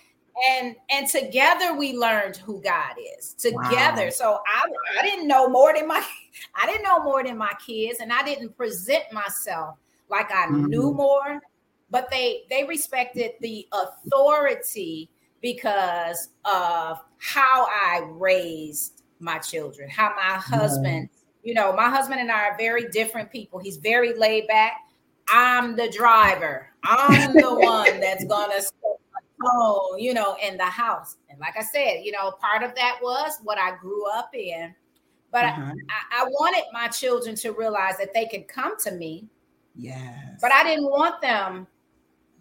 and 0.48 0.76
and 0.90 1.08
together 1.08 1.74
we 1.74 1.98
learned 1.98 2.38
who 2.38 2.62
God 2.62 2.96
is 3.18 3.34
together. 3.34 4.06
Wow. 4.06 4.10
So 4.10 4.40
I 4.48 4.70
I 5.00 5.04
didn't 5.04 5.28
know 5.28 5.48
more 5.48 5.74
than 5.74 5.88
my 5.88 6.04
I 6.56 6.66
didn't 6.66 6.84
know 6.84 7.04
more 7.04 7.24
than 7.24 7.38
my 7.38 7.54
kids, 7.66 8.00
and 8.00 8.12
I 8.12 8.24
didn't 8.24 8.56
present 8.56 9.04
myself 9.12 9.78
like 10.10 10.32
I 10.32 10.48
mm-hmm. 10.48 10.66
knew 10.66 10.94
more. 10.94 11.42
But 11.92 12.10
they 12.12 12.44
they 12.50 12.64
respected 12.66 13.32
the 13.42 13.68
authority 13.72 15.10
because 15.42 16.30
of 16.46 17.00
how 17.18 17.66
I 17.68 18.04
raised 18.12 19.04
my 19.20 19.40
children, 19.40 19.90
how 19.90 20.14
my 20.16 20.36
husband. 20.36 21.10
You 21.42 21.54
know, 21.54 21.74
my 21.74 21.90
husband 21.90 22.20
and 22.20 22.30
I 22.30 22.50
are 22.50 22.58
very 22.58 22.90
different 22.90 23.32
people. 23.32 23.60
He's 23.60 23.78
very 23.78 24.14
laid 24.14 24.46
back. 24.48 24.74
I'm 25.32 25.76
the 25.76 25.90
driver. 25.90 26.70
I'm 26.84 27.34
the 27.34 27.54
one 27.56 28.00
that's 28.00 28.26
gonna 28.26 28.62
Oh, 29.44 29.96
you 29.98 30.14
know, 30.14 30.36
in 30.44 30.58
the 30.58 30.66
house. 30.66 31.18
And 31.30 31.40
like 31.40 31.56
I 31.58 31.64
said, 31.64 32.02
you 32.04 32.12
know, 32.12 32.32
part 32.32 32.64
of 32.64 32.76
that 32.76 33.00
was 33.02 33.40
what 33.44 33.58
I 33.58 33.76
grew 33.78 34.10
up 34.12 34.32
in. 34.34 34.74
But 35.32 35.46
uh-huh. 35.46 35.74
I, 35.90 36.24
I, 36.24 36.26
wanted 36.26 36.64
my 36.74 36.88
children 36.88 37.36
to 37.38 37.52
realize 37.52 37.98
that 38.00 38.14
they 38.14 38.26
could 38.26 38.48
come 38.48 38.78
to 38.80 38.92
me. 38.92 39.28
Yes. 39.76 40.40
But 40.42 40.52
I 40.52 40.64
didn't 40.64 40.90
want 40.90 41.22
them, 41.22 41.68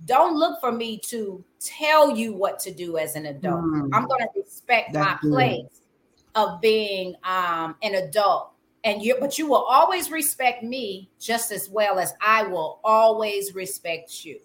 don't 0.07 0.37
look 0.37 0.61
for 0.61 0.73
me 0.73 0.99
to 1.07 1.45
tell 1.61 2.17
you 2.17 2.33
what 2.33 2.59
to 2.61 2.73
do 2.73 2.97
as 2.97 3.15
an 3.15 3.27
adult. 3.27 3.61
Mm. 3.61 3.91
I'm 3.93 4.07
going 4.07 4.21
to 4.21 4.29
respect 4.41 4.95
That's 4.95 5.07
my 5.07 5.19
good. 5.21 5.33
place 5.33 5.81
of 6.35 6.61
being 6.61 7.15
um, 7.25 7.77
an 7.83 7.95
adult. 7.95 8.53
And 8.85 9.03
you, 9.03 9.17
but 9.21 9.39
you 9.39 9.49
will 9.49 9.65
always 9.65 10.11
respect 10.11 10.63
me 10.63 11.11
just 11.19 11.51
as 11.53 11.69
well 11.69 11.99
as 11.99 12.15
I 12.23 12.45
will 12.45 12.81
always 12.85 13.55
respect 13.55 14.25
you. 14.25 14.41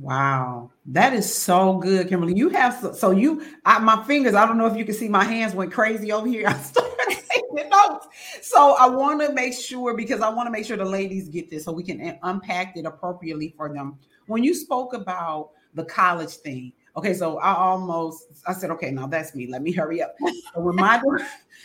Wow, 0.00 0.70
that 0.86 1.12
is 1.12 1.32
so 1.34 1.76
good, 1.76 2.08
Kimberly. 2.08 2.34
You 2.34 2.48
have 2.48 2.74
so, 2.80 2.92
so 2.92 3.10
you, 3.10 3.44
I, 3.66 3.78
my 3.78 4.02
fingers. 4.04 4.34
I 4.34 4.46
don't 4.46 4.56
know 4.56 4.66
if 4.66 4.76
you 4.76 4.86
can 4.86 4.94
see 4.94 5.06
my 5.08 5.22
hands 5.24 5.54
went 5.54 5.70
crazy 5.70 6.10
over 6.12 6.26
here. 6.26 6.48
I 6.48 6.54
started 6.54 7.22
taking 7.28 7.68
notes, 7.68 8.06
so 8.40 8.74
I 8.80 8.88
want 8.88 9.20
to 9.20 9.32
make 9.34 9.52
sure 9.52 9.94
because 9.94 10.22
I 10.22 10.30
want 10.30 10.46
to 10.46 10.50
make 10.50 10.64
sure 10.64 10.78
the 10.78 10.84
ladies 10.84 11.28
get 11.28 11.50
this 11.50 11.64
so 11.66 11.72
we 11.72 11.82
can 11.82 12.18
unpack 12.22 12.74
it 12.78 12.86
appropriately 12.86 13.52
for 13.54 13.72
them. 13.72 13.98
When 14.28 14.42
you 14.42 14.54
spoke 14.54 14.94
about 14.94 15.50
the 15.74 15.84
college 15.84 16.36
thing, 16.36 16.72
okay, 16.96 17.12
so 17.12 17.38
I 17.38 17.54
almost 17.54 18.28
I 18.46 18.54
said, 18.54 18.70
okay, 18.70 18.92
now 18.92 19.06
that's 19.08 19.34
me. 19.34 19.46
Let 19.46 19.60
me 19.60 19.72
hurry 19.72 20.00
up. 20.00 20.14
When 20.54 20.74
my 20.76 21.02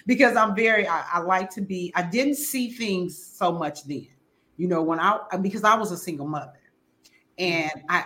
because 0.05 0.35
I'm 0.35 0.53
very 0.53 0.85
I, 0.85 1.05
I 1.13 1.19
like 1.19 1.49
to 1.51 1.61
be. 1.61 1.93
I 1.95 2.01
didn't 2.01 2.35
see 2.35 2.71
things 2.71 3.17
so 3.17 3.53
much 3.53 3.85
then, 3.85 4.09
you 4.57 4.67
know, 4.67 4.83
when 4.83 4.99
I 4.99 5.19
because 5.41 5.63
I 5.63 5.75
was 5.75 5.93
a 5.93 5.97
single 5.97 6.27
mother 6.27 6.51
and 7.37 7.71
I 7.89 8.05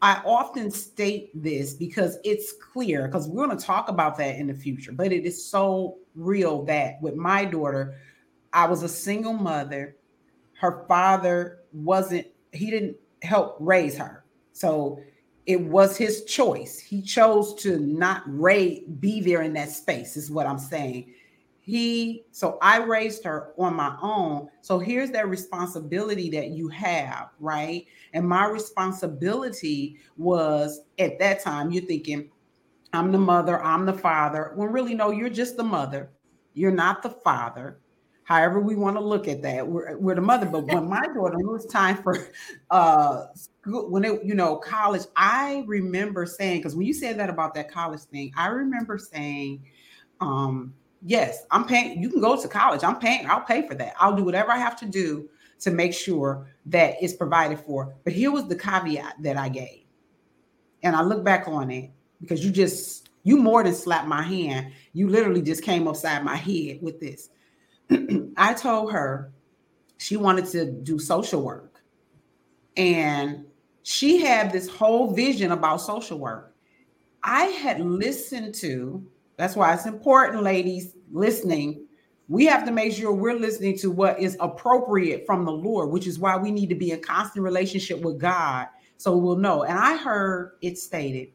I 0.00 0.22
often 0.24 0.70
state 0.70 1.30
this 1.34 1.74
because 1.74 2.18
it's 2.22 2.52
clear, 2.72 3.06
because 3.08 3.28
we're 3.28 3.46
going 3.46 3.58
to 3.58 3.64
talk 3.64 3.88
about 3.88 4.16
that 4.18 4.36
in 4.36 4.46
the 4.46 4.54
future, 4.54 4.92
but 4.92 5.12
it 5.12 5.24
is 5.24 5.44
so 5.44 5.98
real 6.14 6.64
that 6.66 7.02
with 7.02 7.14
my 7.16 7.44
daughter, 7.44 7.96
I 8.52 8.66
was 8.66 8.82
a 8.82 8.88
single 8.88 9.32
mother. 9.32 9.96
her 10.58 10.84
father 10.88 11.60
wasn't, 11.72 12.26
he 12.52 12.70
didn't 12.70 12.96
help 13.22 13.56
raise 13.60 13.96
her. 13.96 14.24
So 14.52 15.00
it 15.46 15.60
was 15.60 15.96
his 15.96 16.24
choice. 16.24 16.78
He 16.78 17.00
chose 17.00 17.54
to 17.62 17.78
not 17.78 18.22
raise, 18.26 18.82
be 19.00 19.20
there 19.20 19.42
in 19.42 19.52
that 19.54 19.70
space, 19.70 20.16
is 20.16 20.30
what 20.30 20.46
I'm 20.46 20.58
saying. 20.58 21.14
He, 21.68 22.24
so 22.30 22.56
I 22.62 22.78
raised 22.78 23.22
her 23.24 23.52
on 23.58 23.74
my 23.74 23.94
own. 24.00 24.48
So 24.62 24.78
here's 24.78 25.10
that 25.10 25.28
responsibility 25.28 26.30
that 26.30 26.48
you 26.48 26.68
have, 26.68 27.28
right? 27.38 27.84
And 28.14 28.26
my 28.26 28.46
responsibility 28.46 29.98
was 30.16 30.80
at 30.98 31.18
that 31.18 31.42
time, 31.42 31.70
you're 31.70 31.84
thinking, 31.84 32.30
I'm 32.94 33.12
the 33.12 33.18
mother, 33.18 33.62
I'm 33.62 33.84
the 33.84 33.92
father. 33.92 34.52
When 34.54 34.72
really, 34.72 34.94
no, 34.94 35.10
you're 35.10 35.28
just 35.28 35.58
the 35.58 35.62
mother. 35.62 36.08
You're 36.54 36.70
not 36.70 37.02
the 37.02 37.10
father. 37.10 37.80
However, 38.22 38.60
we 38.60 38.74
want 38.74 38.96
to 38.96 39.02
look 39.02 39.28
at 39.28 39.42
that. 39.42 39.68
We're, 39.68 39.98
we're 39.98 40.14
the 40.14 40.22
mother. 40.22 40.46
But 40.46 40.72
when 40.72 40.88
my 40.88 41.06
daughter, 41.14 41.38
it 41.38 41.46
was 41.46 41.66
time 41.66 41.98
for 42.02 42.28
uh 42.70 43.26
school, 43.34 43.90
when 43.90 44.06
it, 44.06 44.24
you 44.24 44.34
know, 44.34 44.56
college, 44.56 45.02
I 45.16 45.64
remember 45.66 46.24
saying, 46.24 46.60
because 46.60 46.74
when 46.74 46.86
you 46.86 46.94
said 46.94 47.18
that 47.18 47.28
about 47.28 47.52
that 47.56 47.70
college 47.70 48.00
thing, 48.04 48.32
I 48.38 48.46
remember 48.46 48.96
saying, 48.96 49.64
um, 50.22 50.72
yes, 51.02 51.44
I'm 51.50 51.64
paying, 51.64 52.02
you 52.02 52.10
can 52.10 52.20
go 52.20 52.40
to 52.40 52.48
college. 52.48 52.82
I'm 52.84 52.98
paying, 52.98 53.26
I'll 53.26 53.42
pay 53.42 53.66
for 53.66 53.74
that. 53.74 53.94
I'll 53.98 54.16
do 54.16 54.24
whatever 54.24 54.52
I 54.52 54.58
have 54.58 54.78
to 54.80 54.86
do 54.86 55.28
to 55.60 55.70
make 55.70 55.92
sure 55.92 56.48
that 56.66 56.94
it's 57.00 57.14
provided 57.14 57.58
for. 57.60 57.94
But 58.04 58.12
here 58.12 58.30
was 58.30 58.46
the 58.46 58.56
caveat 58.56 59.22
that 59.22 59.36
I 59.36 59.48
gave. 59.48 59.84
And 60.82 60.94
I 60.94 61.02
look 61.02 61.24
back 61.24 61.48
on 61.48 61.70
it 61.70 61.90
because 62.20 62.44
you 62.44 62.50
just 62.50 63.08
you 63.24 63.36
more 63.36 63.62
than 63.62 63.74
slapped 63.74 64.08
my 64.08 64.22
hand. 64.22 64.72
You 64.92 65.08
literally 65.08 65.42
just 65.42 65.62
came 65.62 65.86
upside 65.88 66.24
my 66.24 66.36
head 66.36 66.78
with 66.80 67.00
this. 67.00 67.28
I 68.36 68.54
told 68.54 68.92
her 68.92 69.32
she 69.98 70.16
wanted 70.16 70.46
to 70.46 70.70
do 70.70 70.98
social 70.98 71.42
work. 71.42 71.82
And 72.76 73.44
she 73.82 74.20
had 74.20 74.52
this 74.52 74.68
whole 74.68 75.12
vision 75.12 75.52
about 75.52 75.78
social 75.78 76.18
work. 76.18 76.54
I 77.22 77.44
had 77.44 77.80
listened 77.80 78.54
to, 78.56 79.04
that's 79.38 79.56
why 79.56 79.72
it's 79.72 79.86
important, 79.86 80.42
ladies, 80.42 80.96
listening. 81.10 81.86
We 82.26 82.44
have 82.46 82.66
to 82.66 82.72
make 82.72 82.92
sure 82.92 83.12
we're 83.12 83.38
listening 83.38 83.78
to 83.78 83.90
what 83.90 84.20
is 84.20 84.36
appropriate 84.40 85.24
from 85.24 85.46
the 85.46 85.52
Lord, 85.52 85.90
which 85.90 86.06
is 86.06 86.18
why 86.18 86.36
we 86.36 86.50
need 86.50 86.68
to 86.68 86.74
be 86.74 86.90
in 86.90 87.00
constant 87.00 87.44
relationship 87.44 88.00
with 88.00 88.18
God 88.18 88.66
so 88.98 89.16
we'll 89.16 89.36
know. 89.36 89.62
And 89.62 89.78
I 89.78 89.96
heard 89.96 90.58
it 90.60 90.76
stated 90.76 91.28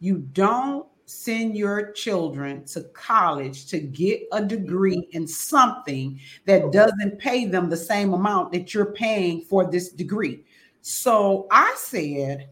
you 0.00 0.18
don't 0.32 0.86
send 1.04 1.56
your 1.56 1.92
children 1.92 2.64
to 2.64 2.82
college 2.94 3.66
to 3.66 3.78
get 3.78 4.22
a 4.32 4.42
degree 4.42 5.06
in 5.12 5.26
something 5.26 6.18
that 6.46 6.72
doesn't 6.72 7.18
pay 7.18 7.44
them 7.44 7.68
the 7.68 7.76
same 7.76 8.14
amount 8.14 8.52
that 8.52 8.72
you're 8.72 8.92
paying 8.92 9.42
for 9.42 9.70
this 9.70 9.90
degree. 9.90 10.44
So 10.80 11.46
I 11.50 11.74
said, 11.76 12.48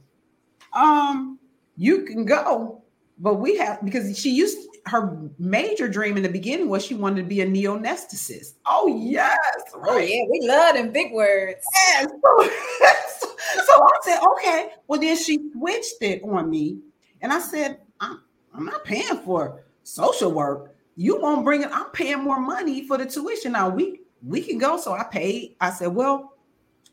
um, 0.74 1.38
you 1.76 2.04
can 2.04 2.26
go, 2.26 2.82
but 3.18 3.34
we 3.34 3.56
have 3.56 3.84
because 3.84 4.18
she 4.18 4.30
used 4.30 4.58
her 4.86 5.18
major 5.38 5.88
dream 5.88 6.16
in 6.16 6.22
the 6.22 6.28
beginning 6.28 6.68
was 6.68 6.84
she 6.84 6.94
wanted 6.94 7.22
to 7.22 7.28
be 7.28 7.40
a 7.40 7.46
neonesthetist. 7.46 8.54
Oh 8.66 8.86
yes, 8.86 9.38
oh, 9.74 9.80
right. 9.80 9.90
Oh 9.90 9.98
yeah, 9.98 10.22
we 10.30 10.46
love 10.46 10.74
them 10.74 10.92
big 10.92 11.12
words. 11.12 11.64
Yes. 11.74 12.06
So, 12.10 12.48
so 13.64 13.72
I 13.74 13.90
said, 14.02 14.20
okay. 14.32 14.70
Well, 14.86 15.00
then 15.00 15.16
she 15.16 15.50
switched 15.52 16.02
it 16.02 16.22
on 16.22 16.48
me 16.48 16.78
and 17.20 17.32
I 17.32 17.40
said, 17.40 17.80
I'm, 18.00 18.22
I'm 18.54 18.64
not 18.64 18.84
paying 18.84 19.18
for 19.24 19.64
social 19.82 20.32
work. 20.32 20.74
You 20.96 21.20
won't 21.20 21.44
bring 21.44 21.62
it. 21.62 21.70
I'm 21.72 21.90
paying 21.90 22.22
more 22.22 22.40
money 22.40 22.86
for 22.86 22.98
the 22.98 23.06
tuition. 23.06 23.52
Now 23.52 23.68
we 23.68 24.00
we 24.22 24.40
can 24.42 24.58
go. 24.58 24.76
So 24.78 24.92
I 24.92 25.04
paid. 25.04 25.56
I 25.60 25.70
said, 25.70 25.94
well, 25.94 26.34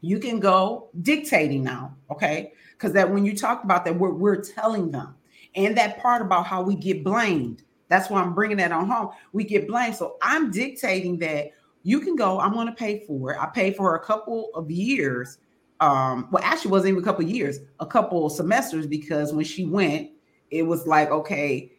you 0.02 0.20
can 0.20 0.40
go 0.40 0.90
dictating 1.02 1.64
now, 1.64 1.96
okay? 2.12 2.54
Because 2.74 2.94
that 2.94 3.10
when 3.10 3.26
you 3.26 3.36
talk 3.36 3.64
about 3.64 3.86
that, 3.86 3.98
we're 3.98 4.12
we're 4.12 4.42
telling 4.42 4.92
them, 4.92 5.16
and 5.56 5.78
that 5.78 6.00
part 6.00 6.22
about 6.22 6.46
how 6.46 6.62
we 6.62 6.76
get 6.76 7.04
blamed. 7.04 7.64
That's 7.88 8.10
why 8.10 8.22
I'm 8.22 8.34
bringing 8.34 8.58
that 8.58 8.72
on 8.72 8.88
home. 8.90 9.10
We 9.32 9.44
get 9.44 9.68
blamed. 9.68 9.96
So 9.96 10.18
I'm 10.22 10.52
dictating 10.52 11.20
that 11.20 11.52
you 11.84 12.00
can 12.00 12.16
go. 12.16 12.40
I'm 12.40 12.54
going 12.54 12.68
to 12.68 12.74
pay 12.74 13.06
for 13.06 13.34
it. 13.34 13.38
I 13.40 13.46
paid 13.48 13.76
for 13.76 13.96
a 13.96 14.00
couple 14.00 14.50
of 14.56 14.72
years. 14.72 15.38
Um, 15.80 16.28
well, 16.32 16.44
actually, 16.44 16.72
wasn't 16.72 16.90
even 16.90 17.04
a 17.04 17.06
couple 17.06 17.26
of 17.26 17.32
years, 17.32 17.60
a 17.80 17.86
couple 17.86 18.26
of 18.26 18.32
semesters 18.32 18.88
because 18.88 19.34
when 19.34 19.46
she 19.46 19.66
went, 19.66 20.10
it 20.50 20.64
was 20.64 20.88
like, 20.88 21.12
okay, 21.12 21.72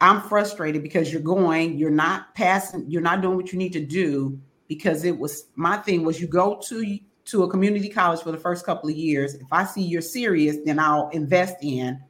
I'm 0.00 0.20
frustrated 0.20 0.82
because 0.82 1.12
you're 1.12 1.22
going, 1.22 1.76
you're 1.76 1.90
not 1.90 2.34
passing, 2.34 2.88
you're 2.88 3.02
not 3.02 3.20
doing 3.20 3.36
what 3.36 3.52
you 3.52 3.58
need 3.58 3.72
to 3.72 3.84
do 3.84 4.38
because 4.68 5.04
it 5.04 5.18
was 5.18 5.46
my 5.56 5.78
thing 5.78 6.04
was 6.04 6.20
you 6.20 6.28
go 6.28 6.60
to 6.68 6.98
to 7.24 7.42
a 7.42 7.50
community 7.50 7.88
college 7.88 8.20
for 8.20 8.32
the 8.32 8.38
first 8.38 8.64
couple 8.64 8.88
of 8.88 8.96
years. 8.96 9.34
If 9.34 9.48
I 9.50 9.64
see 9.64 9.82
you're 9.82 10.00
serious, 10.00 10.56
then 10.64 10.78
I'll 10.78 11.08
invest 11.10 11.56
in 11.62 12.00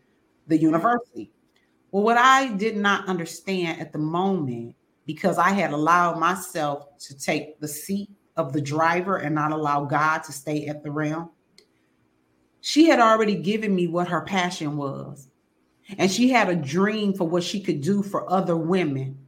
the 0.49 0.57
mm-hmm. 0.57 0.67
university. 0.67 1.31
Well, 1.91 2.03
what 2.03 2.19
I 2.19 2.49
did 2.49 2.77
not 2.77 3.07
understand 3.07 3.81
at 3.81 3.93
the 3.93 3.99
moment, 3.99 4.75
because 5.07 5.39
I 5.39 5.51
had 5.51 5.73
allowed 5.73 6.19
myself 6.19 6.99
to 7.07 7.17
take 7.17 7.61
the 7.61 7.69
seat 7.69 8.11
of 8.37 8.53
the 8.53 8.61
driver 8.61 9.17
and 9.17 9.35
not 9.35 9.53
allow 9.53 9.85
God 9.85 10.23
to 10.25 10.33
stay 10.33 10.67
at 10.67 10.83
the 10.83 10.91
realm, 10.91 11.31
she 12.61 12.87
had 12.87 13.01
already 13.01 13.37
given 13.37 13.75
me 13.75 13.87
what 13.87 14.09
her 14.09 14.23
passion 14.23 14.77
was 14.77 15.29
and 15.97 16.11
she 16.11 16.29
had 16.29 16.51
a 16.51 16.57
dream 16.57 17.15
for 17.15 17.27
what 17.27 17.43
she 17.43 17.61
could 17.61 17.81
do 17.81 18.03
for 18.03 18.31
other 18.31 18.57
women. 18.57 19.19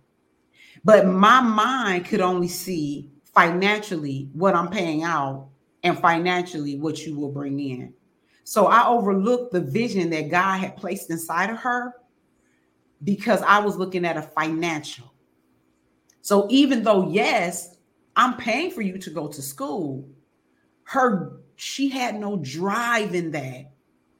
But 0.84 1.06
my 1.06 1.40
mind 1.40 2.06
could 2.06 2.20
only 2.20 2.48
see 2.48 3.10
financially 3.24 4.28
what 4.32 4.54
I'm 4.54 4.68
paying 4.68 5.02
out 5.02 5.48
and 5.82 5.98
financially 5.98 6.78
what 6.78 7.06
you 7.06 7.18
will 7.18 7.30
bring 7.30 7.58
in. 7.60 7.94
So 8.50 8.66
I 8.66 8.88
overlooked 8.88 9.52
the 9.52 9.60
vision 9.60 10.10
that 10.10 10.28
God 10.28 10.58
had 10.58 10.76
placed 10.76 11.08
inside 11.08 11.50
of 11.50 11.58
her 11.58 11.94
because 13.04 13.42
I 13.42 13.60
was 13.60 13.76
looking 13.76 14.04
at 14.04 14.16
a 14.16 14.22
financial. 14.22 15.14
So 16.20 16.48
even 16.50 16.82
though, 16.82 17.08
yes, 17.08 17.76
I'm 18.16 18.36
paying 18.36 18.72
for 18.72 18.82
you 18.82 18.98
to 18.98 19.10
go 19.10 19.28
to 19.28 19.40
school, 19.40 20.04
her 20.82 21.38
she 21.54 21.88
had 21.90 22.18
no 22.18 22.38
drive 22.38 23.14
in 23.14 23.30
that 23.30 23.70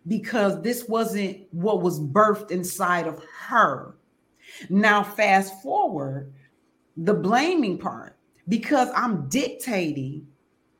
because 0.06 0.62
this 0.62 0.86
wasn't 0.86 1.38
what 1.50 1.82
was 1.82 1.98
birthed 1.98 2.52
inside 2.52 3.08
of 3.08 3.20
her. 3.48 3.96
Now, 4.68 5.02
fast 5.02 5.60
forward 5.60 6.32
the 6.96 7.14
blaming 7.14 7.78
part 7.78 8.16
because 8.48 8.90
I'm 8.94 9.28
dictating 9.28 10.28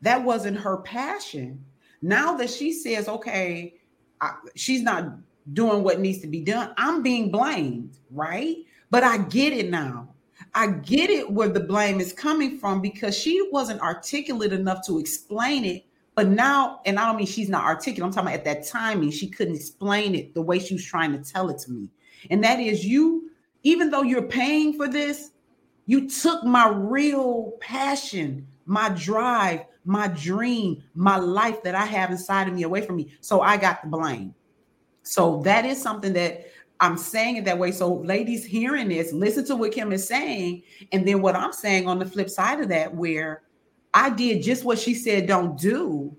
that 0.03 0.23
wasn't 0.23 0.59
her 0.59 0.77
passion. 0.77 1.65
Now 2.03 2.37
that 2.37 2.51
she 2.51 2.73
says, 2.73 3.09
okay, 3.09 3.75
I, 4.21 4.35
she's 4.55 4.83
not 4.83 5.17
doing 5.53 5.83
what 5.83 6.01
needs 6.01 6.21
to 6.21 6.27
be 6.27 6.41
done, 6.41 6.73
I'm 6.77 7.03
being 7.03 7.31
blamed, 7.31 7.99
right? 8.11 8.57
But 8.91 9.05
I 9.05 9.19
get 9.19 9.53
it 9.53 9.71
now. 9.71 10.09
I 10.55 10.69
get 10.69 11.11
it 11.11 11.31
where 11.31 11.49
the 11.49 11.61
blame 11.61 12.01
is 12.01 12.13
coming 12.13 12.59
from 12.59 12.81
because 12.81 13.17
she 13.17 13.49
wasn't 13.53 13.81
articulate 13.81 14.53
enough 14.53 14.85
to 14.87 14.99
explain 14.99 15.65
it 15.65 15.85
but 16.21 16.29
now, 16.29 16.81
and 16.85 16.99
I 16.99 17.07
don't 17.07 17.17
mean 17.17 17.27
she's 17.27 17.49
not 17.49 17.65
articulate. 17.65 18.09
I'm 18.09 18.13
talking 18.13 18.29
about 18.29 18.47
at 18.47 18.63
that 18.63 18.69
timing, 18.69 19.11
she 19.11 19.29
couldn't 19.29 19.55
explain 19.55 20.15
it 20.15 20.35
the 20.35 20.43
way 20.43 20.59
she 20.59 20.75
was 20.75 20.85
trying 20.85 21.13
to 21.13 21.19
tell 21.19 21.49
it 21.49 21.59
to 21.61 21.71
me. 21.71 21.89
And 22.31 22.45
that 22.45 22.61
is 22.61 22.85
you, 22.85 23.31
even 23.63 23.91
though 23.91 24.03
you're 24.03 24.21
paying 24.21 24.75
for 24.75 24.89
this, 24.89 25.31
you 25.87 26.11
took 26.11 26.45
my 26.45 26.69
real 26.69 27.53
passion, 27.61 28.47
my 28.67 28.91
drive, 28.91 29.65
my 29.85 30.09
dream, 30.09 30.83
my 30.95 31.16
life 31.16 31.62
that 31.62 31.75
I 31.75 31.85
have 31.85 32.11
inside 32.11 32.49
of 32.49 32.55
me 32.55 32.62
away 32.62 32.83
from 32.83 32.97
me. 32.97 33.12
So 33.21 33.40
I 33.40 33.57
got 33.57 33.83
the 33.83 33.88
blame. 33.88 34.35
So 35.03 35.40
that 35.43 35.64
is 35.64 35.81
something 35.81 36.12
that 36.12 36.47
I'm 36.81 36.97
saying 36.97 37.37
it 37.37 37.45
that 37.45 37.59
way. 37.59 37.73
So, 37.73 37.95
ladies 37.95 38.45
hearing 38.45 38.88
this, 38.88 39.12
listen 39.12 39.45
to 39.47 39.57
what 39.57 39.73
Kim 39.73 39.93
is 39.93 40.09
saying. 40.09 40.62
And 40.93 41.07
then 41.07 41.21
what 41.21 41.37
I'm 41.37 41.53
saying 41.53 41.87
on 41.87 41.99
the 41.99 42.07
flip 42.07 42.31
side 42.31 42.61
of 42.61 42.69
that, 42.71 42.95
where 42.95 43.43
I 43.93 44.11
did 44.11 44.43
just 44.43 44.64
what 44.64 44.79
she 44.79 44.95
said 44.95 45.27
don't 45.27 45.59
do, 45.59 46.16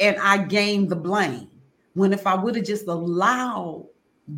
and 0.00 0.16
I 0.18 0.38
gained 0.38 0.90
the 0.90 0.96
blame. 0.96 1.48
When 1.94 2.12
if 2.12 2.26
I 2.26 2.34
would 2.34 2.56
have 2.56 2.64
just 2.64 2.88
allowed 2.88 3.86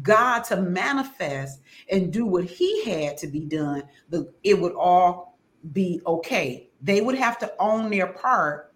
God 0.02 0.40
to 0.44 0.60
manifest 0.60 1.60
and 1.90 2.12
do 2.12 2.26
what 2.26 2.44
He 2.44 2.84
had 2.84 3.16
to 3.18 3.26
be 3.26 3.40
done, 3.40 3.84
the, 4.10 4.30
it 4.44 4.60
would 4.60 4.74
all 4.74 5.38
be 5.72 6.02
okay. 6.06 6.65
They 6.82 7.00
would 7.00 7.16
have 7.16 7.38
to 7.38 7.52
own 7.58 7.90
their 7.90 8.06
part 8.06 8.72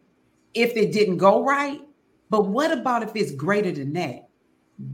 if 0.55 0.77
it 0.77 0.93
didn't 0.93 1.19
go 1.19 1.45
right. 1.45 1.81
But 2.29 2.47
what 2.47 2.73
about 2.73 3.03
if 3.03 3.15
it's 3.15 3.33
greater 3.33 3.73
than 3.73 3.93
that? 3.95 4.29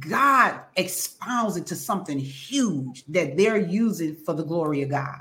God 0.00 0.60
expounds 0.76 1.56
it 1.56 1.66
to 1.66 1.76
something 1.76 2.18
huge 2.18 3.04
that 3.08 3.36
they're 3.36 3.58
using 3.58 4.16
for 4.16 4.34
the 4.34 4.42
glory 4.42 4.82
of 4.82 4.90
God. 4.90 5.20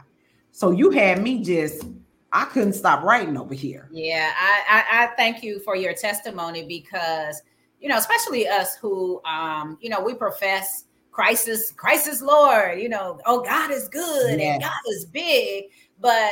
So 0.51 0.71
you 0.71 0.89
had 0.89 1.21
me 1.21 1.43
just 1.43 1.83
I 2.31 2.45
couldn't 2.45 2.73
stop 2.73 3.03
writing 3.03 3.37
over 3.37 3.53
here. 3.53 3.87
Yeah, 3.91 4.33
I, 4.37 4.63
I, 4.69 5.03
I 5.03 5.07
thank 5.15 5.41
you 5.41 5.59
for 5.59 5.75
your 5.75 5.93
testimony 5.93 6.65
because 6.65 7.41
you 7.79 7.89
know, 7.89 7.97
especially 7.97 8.47
us 8.47 8.75
who 8.75 9.21
um, 9.25 9.77
you 9.81 9.89
know, 9.89 10.01
we 10.01 10.13
profess 10.13 10.85
Christ 11.11 11.77
crisis, 11.77 12.21
Lord, 12.21 12.79
you 12.81 12.89
know, 12.89 13.19
oh 13.25 13.41
God 13.41 13.71
is 13.71 13.87
good 13.87 14.39
yes. 14.39 14.53
and 14.53 14.61
God 14.61 14.93
is 14.93 15.05
big, 15.05 15.65
but 15.99 16.31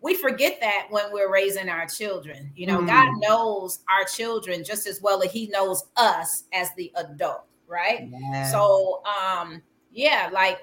we 0.00 0.14
forget 0.14 0.58
that 0.60 0.86
when 0.90 1.12
we're 1.12 1.32
raising 1.32 1.68
our 1.68 1.86
children. 1.86 2.52
You 2.54 2.66
know, 2.66 2.80
mm. 2.80 2.86
God 2.86 3.08
knows 3.18 3.80
our 3.88 4.04
children 4.04 4.64
just 4.64 4.86
as 4.86 5.00
well 5.02 5.22
as 5.22 5.32
He 5.32 5.48
knows 5.48 5.84
us 5.96 6.44
as 6.52 6.68
the 6.76 6.92
adult, 6.96 7.44
right? 7.66 8.08
So, 8.50 9.02
um, 9.04 9.62
yeah, 9.92 10.30
like 10.32 10.58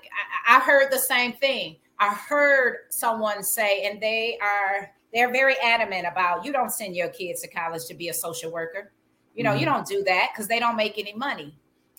I, 0.47 0.57
I 0.57 0.59
heard 0.61 0.91
the 0.91 0.99
same 0.99 1.33
thing. 1.33 1.77
I 1.99 2.13
heard 2.13 2.77
someone 2.89 3.43
say, 3.43 3.85
and 3.85 4.01
they 4.01 4.37
are 4.41 4.91
they're 5.13 5.31
very 5.31 5.55
adamant 5.63 6.05
about 6.09 6.45
you 6.45 6.51
don't 6.51 6.71
send 6.71 6.95
your 6.95 7.09
kids 7.09 7.41
to 7.41 7.47
college 7.47 7.85
to 7.87 7.93
be 7.93 8.09
a 8.09 8.13
social 8.13 8.51
worker. 8.51 8.91
You 9.33 9.43
know, 9.43 9.51
mm. 9.51 9.59
you 9.59 9.65
don't 9.65 9.85
do 9.85 10.03
that 10.03 10.29
because 10.33 10.47
they 10.47 10.59
don't 10.59 10.75
make 10.75 10.97
any 10.97 11.13
money. 11.13 11.57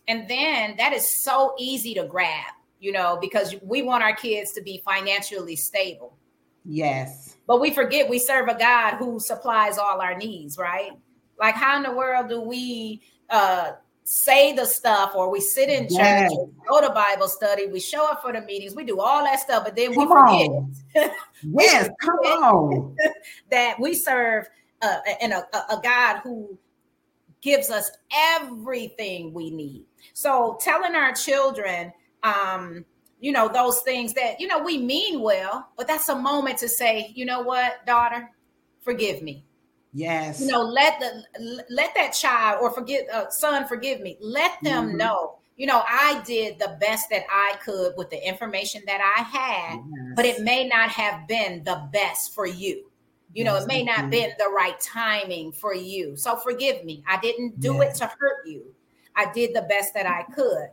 And 0.09 0.29
then 0.29 0.77
that 0.79 0.92
is 0.92 1.22
so 1.25 1.55
easy 1.59 1.94
to 1.94 2.05
grab, 2.05 2.53
you 2.79 2.92
know, 2.92 3.18
because 3.20 3.55
we 3.62 3.83
want 3.83 4.05
our 4.05 4.14
kids 4.14 4.53
to 4.53 4.62
be 4.62 4.83
financially 4.85 5.57
stable. 5.57 6.16
Yes. 6.66 7.37
But 7.46 7.61
we 7.61 7.70
forget 7.70 8.09
we 8.09 8.18
serve 8.18 8.48
a 8.48 8.59
God 8.59 8.96
who 8.96 9.20
supplies 9.20 9.79
all 9.79 10.00
our 10.00 10.16
needs, 10.16 10.59
right? 10.59 10.90
Like, 11.38 11.55
how 11.55 11.76
in 11.76 11.83
the 11.83 11.92
world 11.92 12.29
do 12.29 12.40
we 12.40 13.02
uh, 13.31 13.72
say 14.05 14.52
the 14.52 14.64
stuff 14.64 15.14
or 15.14 15.31
we 15.31 15.40
sit 15.40 15.68
in 15.68 15.87
yes. 15.90 16.33
church, 16.33 16.48
go 16.68 16.81
to 16.81 16.90
Bible 16.90 17.29
study, 17.29 17.66
we 17.66 17.81
show 17.81 18.11
up 18.11 18.22
for 18.22 18.33
the 18.33 18.40
meetings, 18.40 18.74
we 18.74 18.85
do 18.85 19.00
all 19.00 19.24
that 19.24 19.40
stuff, 19.40 19.64
but 19.64 19.76
then 19.76 19.94
come 19.94 20.09
we 20.09 21.05
forget. 21.05 21.11
yes, 21.42 21.90
come 22.00 22.18
on. 22.18 22.96
that 23.50 23.79
we 23.79 23.94
serve 23.94 24.46
uh, 24.83 24.98
and 25.20 25.33
a, 25.33 25.44
a 25.70 25.81
God 25.83 26.20
who 26.22 26.59
gives 27.40 27.70
us 27.70 27.90
everything 28.12 29.33
we 29.33 29.50
need. 29.50 29.85
So 30.14 30.59
telling 30.61 30.94
our 30.94 31.12
children, 31.12 31.92
um, 32.22 32.85
you 33.20 33.33
know, 33.33 33.48
those 33.48 33.81
things 33.81 34.12
that, 34.14 34.40
you 34.40 34.46
know, 34.46 34.62
we 34.62 34.79
mean 34.79 35.20
well, 35.20 35.68
but 35.76 35.87
that's 35.87 36.09
a 36.09 36.16
moment 36.16 36.59
to 36.59 36.68
say, 36.68 37.12
you 37.14 37.24
know 37.24 37.40
what, 37.40 37.85
daughter, 37.87 38.31
forgive 38.83 39.22
me. 39.22 39.44
Yes. 39.92 40.40
You 40.40 40.48
know, 40.48 40.62
let 40.62 41.00
the 41.00 41.64
let 41.70 41.94
that 41.94 42.12
child 42.12 42.59
or 42.61 42.70
forget 42.70 43.09
uh, 43.11 43.31
son 43.31 43.66
forgive 43.66 44.00
me. 44.02 44.18
Let 44.20 44.52
them 44.62 44.88
mm-hmm. 44.88 44.98
know. 44.98 45.38
You 45.57 45.66
know, 45.66 45.83
I 45.88 46.22
did 46.26 46.59
the 46.59 46.76
best 46.81 47.09
that 47.09 47.22
I 47.31 47.57
could 47.64 47.94
with 47.96 48.11
the 48.11 48.29
information 48.29 48.83
that 48.87 49.00
I 49.00 49.22
had, 49.22 49.76
yes. 49.76 50.12
but 50.14 50.26
it 50.26 50.42
may 50.42 50.68
not 50.68 50.90
have 50.90 51.26
been 51.26 51.64
the 51.64 51.88
best 51.94 52.35
for 52.35 52.46
you. 52.46 52.90
You 53.33 53.44
know, 53.44 53.57
it 53.57 53.66
may 53.66 53.83
not 53.83 53.96
have 53.96 54.11
been 54.11 54.33
the 54.38 54.50
right 54.55 54.79
timing 54.81 55.52
for 55.52 55.74
you. 55.74 56.14
So 56.16 56.37
forgive 56.37 56.85
me. 56.85 57.02
I 57.09 57.18
didn't 57.18 57.59
do 57.61 57.74
yes. 57.76 57.96
it 57.96 58.02
to 58.02 58.07
hurt 58.18 58.46
you. 58.46 58.74
I 59.14 59.33
did 59.33 59.55
the 59.55 59.62
best 59.62 59.94
that 59.94 60.07
I 60.07 60.24
could. 60.31 60.68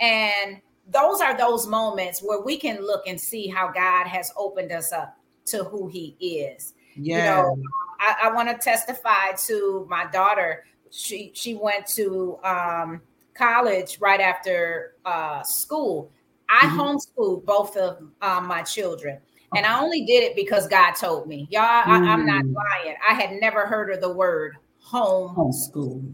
And 0.00 0.60
those 0.88 1.20
are 1.20 1.36
those 1.36 1.66
moments 1.66 2.22
where 2.22 2.40
we 2.40 2.56
can 2.56 2.80
look 2.80 3.06
and 3.06 3.20
see 3.20 3.48
how 3.48 3.70
God 3.72 4.06
has 4.06 4.32
opened 4.36 4.72
us 4.72 4.92
up 4.92 5.16
to 5.46 5.64
who 5.64 5.88
He 5.88 6.16
is. 6.20 6.74
Yeah. 6.96 7.16
You 7.18 7.42
know, 7.42 7.62
I, 8.00 8.16
I 8.24 8.32
want 8.32 8.48
to 8.48 8.56
testify 8.56 9.32
to 9.46 9.86
my 9.88 10.06
daughter. 10.06 10.64
She 10.90 11.32
she 11.34 11.54
went 11.54 11.86
to 11.88 12.38
um, 12.44 13.00
college 13.34 13.98
right 14.00 14.20
after 14.20 14.94
uh, 15.04 15.42
school. 15.42 16.10
I 16.48 16.66
mm-hmm. 16.66 16.80
homeschooled 16.80 17.44
both 17.44 17.76
of 17.76 18.02
um, 18.22 18.46
my 18.46 18.62
children. 18.62 19.18
And 19.54 19.64
I 19.64 19.80
only 19.80 20.04
did 20.04 20.22
it 20.22 20.36
because 20.36 20.66
God 20.68 20.92
told 20.92 21.28
me. 21.28 21.46
Y'all, 21.50 21.62
mm. 21.62 21.86
I, 21.86 22.12
am 22.12 22.26
not 22.26 22.44
lying. 22.46 22.96
I 23.08 23.14
had 23.14 23.32
never 23.40 23.66
heard 23.66 23.90
of 23.90 24.00
the 24.00 24.12
word 24.12 24.56
home 24.80 25.34
homeschool. 25.34 26.12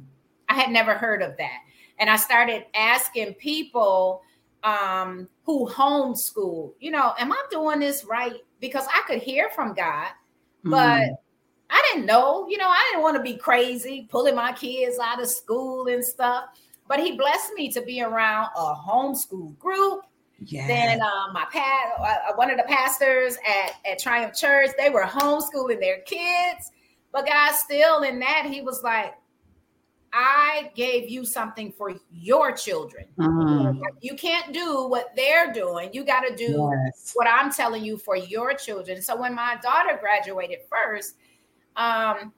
I 0.48 0.54
had 0.54 0.70
never 0.70 0.94
heard 0.94 1.22
of 1.22 1.36
that. 1.38 1.58
And 1.98 2.10
I 2.10 2.16
started 2.16 2.66
asking 2.74 3.34
people 3.34 4.22
um, 4.62 5.28
who 5.44 5.68
homeschool, 5.68 6.74
you 6.78 6.90
know, 6.90 7.14
am 7.18 7.32
I 7.32 7.42
doing 7.50 7.80
this 7.80 8.04
right? 8.04 8.36
Because 8.60 8.86
I 8.86 9.02
could 9.06 9.22
hear 9.22 9.50
from 9.54 9.74
God, 9.74 10.08
but 10.62 11.00
mm. 11.00 11.16
I 11.70 11.90
didn't 11.90 12.06
know, 12.06 12.46
you 12.48 12.58
know, 12.58 12.68
I 12.68 12.88
didn't 12.90 13.02
want 13.02 13.16
to 13.16 13.22
be 13.22 13.36
crazy 13.36 14.06
pulling 14.10 14.36
my 14.36 14.52
kids 14.52 14.98
out 14.98 15.20
of 15.20 15.28
school 15.28 15.88
and 15.88 16.04
stuff. 16.04 16.44
But 16.86 17.00
he 17.00 17.16
blessed 17.16 17.54
me 17.54 17.72
to 17.72 17.82
be 17.82 18.02
around 18.02 18.48
a 18.56 18.74
homeschool 18.74 19.58
group. 19.58 20.02
Yeah. 20.44 20.66
Then 20.66 21.00
um, 21.00 21.32
my 21.32 21.46
past, 21.52 21.92
uh, 21.98 22.02
uh, 22.02 22.34
one 22.34 22.50
of 22.50 22.56
the 22.56 22.64
pastors 22.64 23.38
at, 23.48 23.90
at 23.90 23.98
Triumph 23.98 24.34
Church, 24.34 24.70
they 24.76 24.90
were 24.90 25.04
homeschooling 25.04 25.80
their 25.80 26.00
kids. 26.00 26.72
But 27.12 27.26
God, 27.26 27.52
still 27.54 28.02
in 28.02 28.18
that, 28.18 28.46
he 28.46 28.60
was 28.60 28.82
like, 28.82 29.14
I 30.12 30.70
gave 30.74 31.08
you 31.08 31.24
something 31.24 31.72
for 31.72 31.94
your 32.10 32.52
children. 32.52 33.06
Mm. 33.18 33.80
You 34.02 34.14
can't 34.14 34.52
do 34.52 34.86
what 34.86 35.12
they're 35.16 35.52
doing. 35.52 35.90
You 35.92 36.04
got 36.04 36.20
to 36.20 36.36
do 36.36 36.70
yes. 36.86 37.12
what 37.14 37.26
I'm 37.26 37.50
telling 37.50 37.82
you 37.82 37.96
for 37.96 38.16
your 38.16 38.52
children. 38.52 39.00
So 39.00 39.18
when 39.18 39.34
my 39.34 39.56
daughter 39.62 39.98
graduated 39.98 40.58
first, 40.68 41.14
um, 41.76 42.32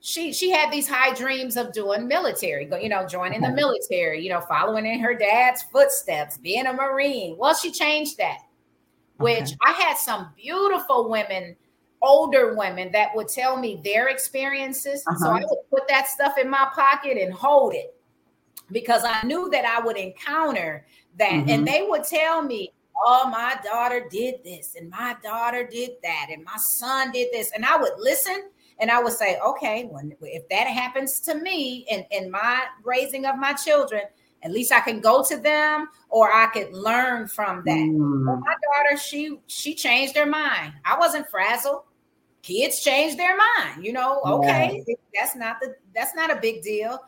she 0.00 0.32
she 0.32 0.50
had 0.50 0.70
these 0.70 0.86
high 0.88 1.14
dreams 1.14 1.56
of 1.56 1.72
doing 1.72 2.06
military, 2.06 2.70
you 2.82 2.88
know, 2.90 3.06
joining 3.06 3.40
the 3.40 3.50
military, 3.50 4.22
you 4.22 4.28
know, 4.28 4.40
following 4.40 4.84
in 4.84 5.00
her 5.00 5.14
dad's 5.14 5.62
footsteps, 5.62 6.36
being 6.38 6.66
a 6.66 6.72
Marine. 6.72 7.36
Well, 7.38 7.54
she 7.54 7.70
changed 7.70 8.18
that, 8.18 8.40
which 9.16 9.40
okay. 9.40 9.56
I 9.64 9.72
had 9.72 9.96
some 9.96 10.28
beautiful 10.36 11.08
women 11.08 11.56
older 12.04 12.54
women 12.54 12.92
that 12.92 13.14
would 13.14 13.28
tell 13.28 13.56
me 13.56 13.80
their 13.82 14.08
experiences. 14.08 15.02
Uh-huh. 15.06 15.18
So 15.18 15.30
I 15.30 15.40
would 15.40 15.70
put 15.70 15.88
that 15.88 16.08
stuff 16.08 16.38
in 16.38 16.48
my 16.48 16.68
pocket 16.74 17.16
and 17.18 17.32
hold 17.32 17.74
it 17.74 17.94
because 18.70 19.02
I 19.04 19.26
knew 19.26 19.50
that 19.50 19.64
I 19.64 19.84
would 19.84 19.96
encounter 19.96 20.86
that. 21.18 21.32
Mm-hmm. 21.32 21.50
And 21.50 21.66
they 21.66 21.86
would 21.88 22.04
tell 22.04 22.42
me, 22.42 22.72
Oh, 23.06 23.28
my 23.28 23.58
daughter 23.64 24.06
did 24.08 24.36
this, 24.44 24.76
and 24.76 24.88
my 24.88 25.16
daughter 25.20 25.66
did 25.66 25.90
that, 26.04 26.28
and 26.30 26.44
my 26.44 26.56
son 26.56 27.10
did 27.10 27.26
this. 27.32 27.50
And 27.52 27.66
I 27.66 27.76
would 27.76 27.94
listen 27.98 28.50
and 28.78 28.90
I 28.90 29.02
would 29.02 29.12
say, 29.12 29.38
okay, 29.38 29.84
when 29.84 30.14
if 30.20 30.48
that 30.48 30.66
happens 30.66 31.20
to 31.20 31.34
me 31.36 31.86
in, 31.88 32.04
in 32.10 32.30
my 32.30 32.64
raising 32.82 33.26
of 33.26 33.38
my 33.38 33.52
children, 33.52 34.02
at 34.42 34.50
least 34.50 34.72
I 34.72 34.80
can 34.80 35.00
go 35.00 35.24
to 35.24 35.36
them 35.36 35.88
or 36.08 36.32
I 36.32 36.46
could 36.46 36.72
learn 36.72 37.28
from 37.28 37.62
that. 37.64 37.72
Mm. 37.72 38.24
My 38.24 38.54
daughter, 38.74 38.98
she 38.98 39.38
she 39.46 39.74
changed 39.74 40.16
her 40.16 40.26
mind. 40.26 40.74
I 40.84 40.98
wasn't 40.98 41.28
frazzled 41.28 41.82
kids 42.44 42.80
change 42.80 43.16
their 43.16 43.36
mind 43.36 43.84
you 43.84 43.92
know 43.92 44.20
okay 44.24 44.84
yeah. 44.86 44.94
that's 45.14 45.34
not 45.34 45.56
the 45.60 45.74
that's 45.94 46.14
not 46.14 46.30
a 46.30 46.38
big 46.40 46.62
deal 46.62 46.98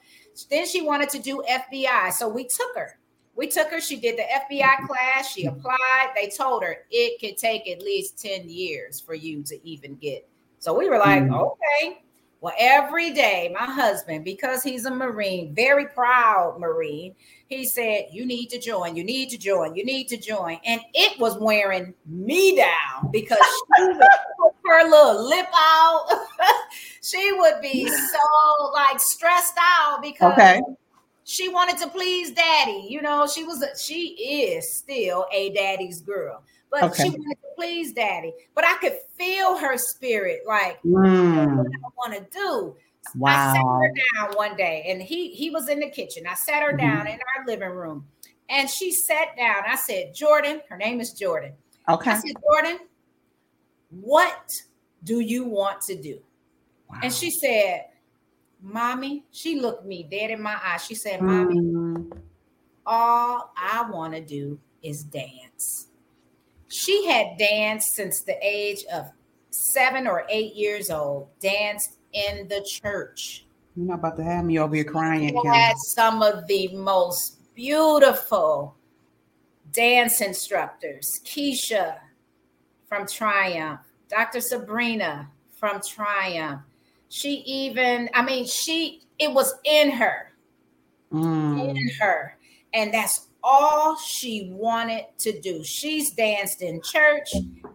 then 0.50 0.66
she 0.66 0.80
wanted 0.80 1.10
to 1.10 1.18
do 1.18 1.42
fbi 1.48 2.10
so 2.10 2.26
we 2.26 2.44
took 2.44 2.74
her 2.74 2.98
we 3.34 3.46
took 3.46 3.68
her 3.68 3.80
she 3.80 4.00
did 4.00 4.16
the 4.16 4.24
fbi 4.50 4.86
class 4.86 5.30
she 5.30 5.44
applied 5.44 6.08
they 6.14 6.28
told 6.28 6.62
her 6.62 6.78
it 6.90 7.20
could 7.20 7.36
take 7.36 7.68
at 7.68 7.82
least 7.82 8.18
10 8.18 8.48
years 8.48 8.98
for 8.98 9.14
you 9.14 9.42
to 9.42 9.62
even 9.68 9.94
get 9.96 10.26
so 10.58 10.76
we 10.76 10.88
were 10.88 10.98
like 10.98 11.22
mm. 11.22 11.38
okay 11.38 12.00
well, 12.42 12.54
every 12.58 13.12
day, 13.12 13.52
my 13.58 13.64
husband, 13.64 14.24
because 14.24 14.62
he's 14.62 14.84
a 14.84 14.90
Marine, 14.90 15.54
very 15.54 15.86
proud 15.86 16.60
Marine, 16.60 17.14
he 17.48 17.64
said, 17.64 18.06
You 18.10 18.26
need 18.26 18.48
to 18.50 18.58
join, 18.58 18.96
you 18.96 19.04
need 19.04 19.30
to 19.30 19.38
join, 19.38 19.74
you 19.74 19.84
need 19.84 20.08
to 20.08 20.16
join. 20.16 20.58
And 20.64 20.80
it 20.94 21.18
was 21.18 21.38
wearing 21.38 21.94
me 22.06 22.56
down 22.56 23.10
because 23.12 23.38
she 23.76 23.84
would 23.84 23.98
put 23.98 24.52
her 24.64 24.88
little 24.88 25.28
lip 25.28 25.46
out. 25.54 26.06
she 27.02 27.32
would 27.32 27.60
be 27.62 27.88
so 27.88 28.70
like 28.72 29.00
stressed 29.00 29.56
out 29.60 30.00
because 30.02 30.32
okay. 30.32 30.60
she 31.24 31.48
wanted 31.48 31.78
to 31.78 31.88
please 31.88 32.32
daddy. 32.32 32.86
You 32.88 33.02
know, 33.02 33.26
she 33.26 33.44
was, 33.44 33.62
a, 33.62 33.76
she 33.78 34.08
is 34.08 34.72
still 34.72 35.26
a 35.32 35.52
daddy's 35.52 36.00
girl 36.00 36.42
but 36.70 36.90
okay. 36.90 37.04
she 37.04 37.10
wanted 37.10 37.36
to 37.36 37.48
please 37.54 37.92
daddy. 37.92 38.32
But 38.54 38.64
I 38.64 38.76
could 38.78 38.98
feel 39.16 39.56
her 39.56 39.78
spirit, 39.78 40.40
like 40.46 40.80
mm. 40.82 41.56
what 41.56 41.66
I 41.66 41.88
want 41.96 42.14
to 42.14 42.26
do. 42.38 42.76
Wow. 43.14 43.30
I 43.32 43.54
sat 43.54 43.62
her 43.62 44.26
down 44.26 44.36
one 44.36 44.56
day, 44.56 44.84
and 44.88 45.00
he 45.00 45.30
he 45.30 45.50
was 45.50 45.68
in 45.68 45.80
the 45.80 45.90
kitchen. 45.90 46.26
I 46.26 46.34
sat 46.34 46.62
her 46.62 46.68
mm-hmm. 46.68 46.78
down 46.78 47.06
in 47.06 47.18
our 47.36 47.46
living 47.46 47.70
room, 47.70 48.06
and 48.48 48.68
she 48.68 48.92
sat 48.92 49.36
down. 49.36 49.64
I 49.68 49.76
said, 49.76 50.14
"Jordan, 50.14 50.60
her 50.68 50.76
name 50.76 51.00
is 51.00 51.12
Jordan." 51.12 51.52
Okay. 51.88 52.10
I 52.10 52.14
said, 52.14 52.34
"Jordan, 52.42 52.78
what 53.90 54.50
do 55.04 55.20
you 55.20 55.44
want 55.44 55.80
to 55.82 56.00
do?" 56.00 56.20
Wow. 56.88 57.00
And 57.02 57.12
she 57.12 57.30
said, 57.30 57.86
"Mommy." 58.60 59.24
She 59.30 59.60
looked 59.60 59.86
me 59.86 60.06
dead 60.10 60.30
in 60.30 60.42
my 60.42 60.58
eyes. 60.64 60.84
She 60.84 60.94
said, 60.94 61.22
"Mommy, 61.22 61.60
mm. 61.60 62.18
all 62.84 63.52
I 63.56 63.88
want 63.90 64.14
to 64.14 64.20
do 64.20 64.58
is 64.82 65.02
dance." 65.02 65.88
She 66.68 67.06
had 67.06 67.38
danced 67.38 67.94
since 67.94 68.22
the 68.22 68.36
age 68.42 68.84
of 68.92 69.06
seven 69.50 70.06
or 70.06 70.26
eight 70.28 70.54
years 70.54 70.90
old, 70.90 71.28
danced 71.40 71.96
in 72.16 72.48
the 72.48 72.62
church. 72.62 73.44
You're 73.76 73.86
not 73.86 73.98
about 73.98 74.16
to 74.16 74.24
have 74.24 74.44
me 74.44 74.58
over 74.58 74.74
here 74.74 74.84
crying. 74.84 75.38
Had 75.44 75.76
some 75.76 76.22
of 76.22 76.46
the 76.46 76.68
most 76.68 77.54
beautiful 77.54 78.74
dance 79.72 80.22
instructors. 80.22 81.20
Keisha 81.24 81.98
from 82.88 83.06
Triumph, 83.06 83.80
Dr. 84.08 84.40
Sabrina 84.40 85.28
from 85.58 85.80
Triumph. 85.86 86.62
She 87.08 87.42
even, 87.46 88.08
I 88.14 88.24
mean, 88.24 88.46
she, 88.46 89.02
it 89.18 89.32
was 89.32 89.54
in 89.64 89.90
her, 89.90 90.32
mm. 91.12 91.68
in 91.68 91.90
her. 92.00 92.38
And 92.72 92.92
that's 92.92 93.28
all 93.42 93.96
she 93.96 94.50
wanted 94.52 95.04
to 95.18 95.38
do. 95.40 95.62
She's 95.62 96.12
danced 96.12 96.62
in 96.62 96.80
church, 96.82 97.30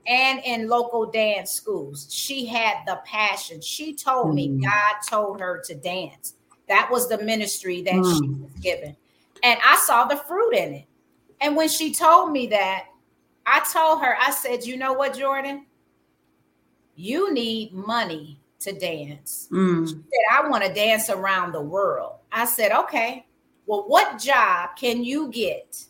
and 0.07 0.41
in 0.45 0.67
local 0.67 1.05
dance 1.05 1.51
schools. 1.51 2.07
She 2.09 2.45
had 2.45 2.77
the 2.85 3.01
passion. 3.05 3.61
She 3.61 3.93
told 3.93 4.27
mm. 4.27 4.33
me 4.35 4.47
God 4.61 4.95
told 5.07 5.39
her 5.39 5.61
to 5.65 5.75
dance. 5.75 6.35
That 6.67 6.89
was 6.91 7.07
the 7.09 7.17
ministry 7.19 7.81
that 7.83 7.93
mm. 7.93 8.17
she 8.17 8.29
was 8.29 8.51
given. 8.61 8.95
And 9.43 9.59
I 9.63 9.77
saw 9.85 10.05
the 10.05 10.17
fruit 10.17 10.53
in 10.53 10.73
it. 10.73 10.85
And 11.39 11.55
when 11.55 11.69
she 11.69 11.93
told 11.93 12.31
me 12.31 12.47
that, 12.47 12.85
I 13.45 13.61
told 13.71 14.01
her, 14.01 14.15
I 14.19 14.31
said, 14.31 14.65
you 14.65 14.77
know 14.77 14.93
what, 14.93 15.17
Jordan? 15.17 15.65
You 16.95 17.33
need 17.33 17.73
money 17.73 18.39
to 18.59 18.71
dance. 18.71 19.49
Mm. 19.51 19.87
She 19.87 19.95
said, 19.95 20.31
I 20.31 20.47
want 20.47 20.63
to 20.63 20.73
dance 20.73 21.09
around 21.09 21.51
the 21.51 21.61
world. 21.61 22.17
I 22.31 22.45
said, 22.45 22.71
okay, 22.71 23.25
well, 23.65 23.85
what 23.87 24.19
job 24.19 24.71
can 24.77 25.03
you 25.03 25.29
get 25.29 25.85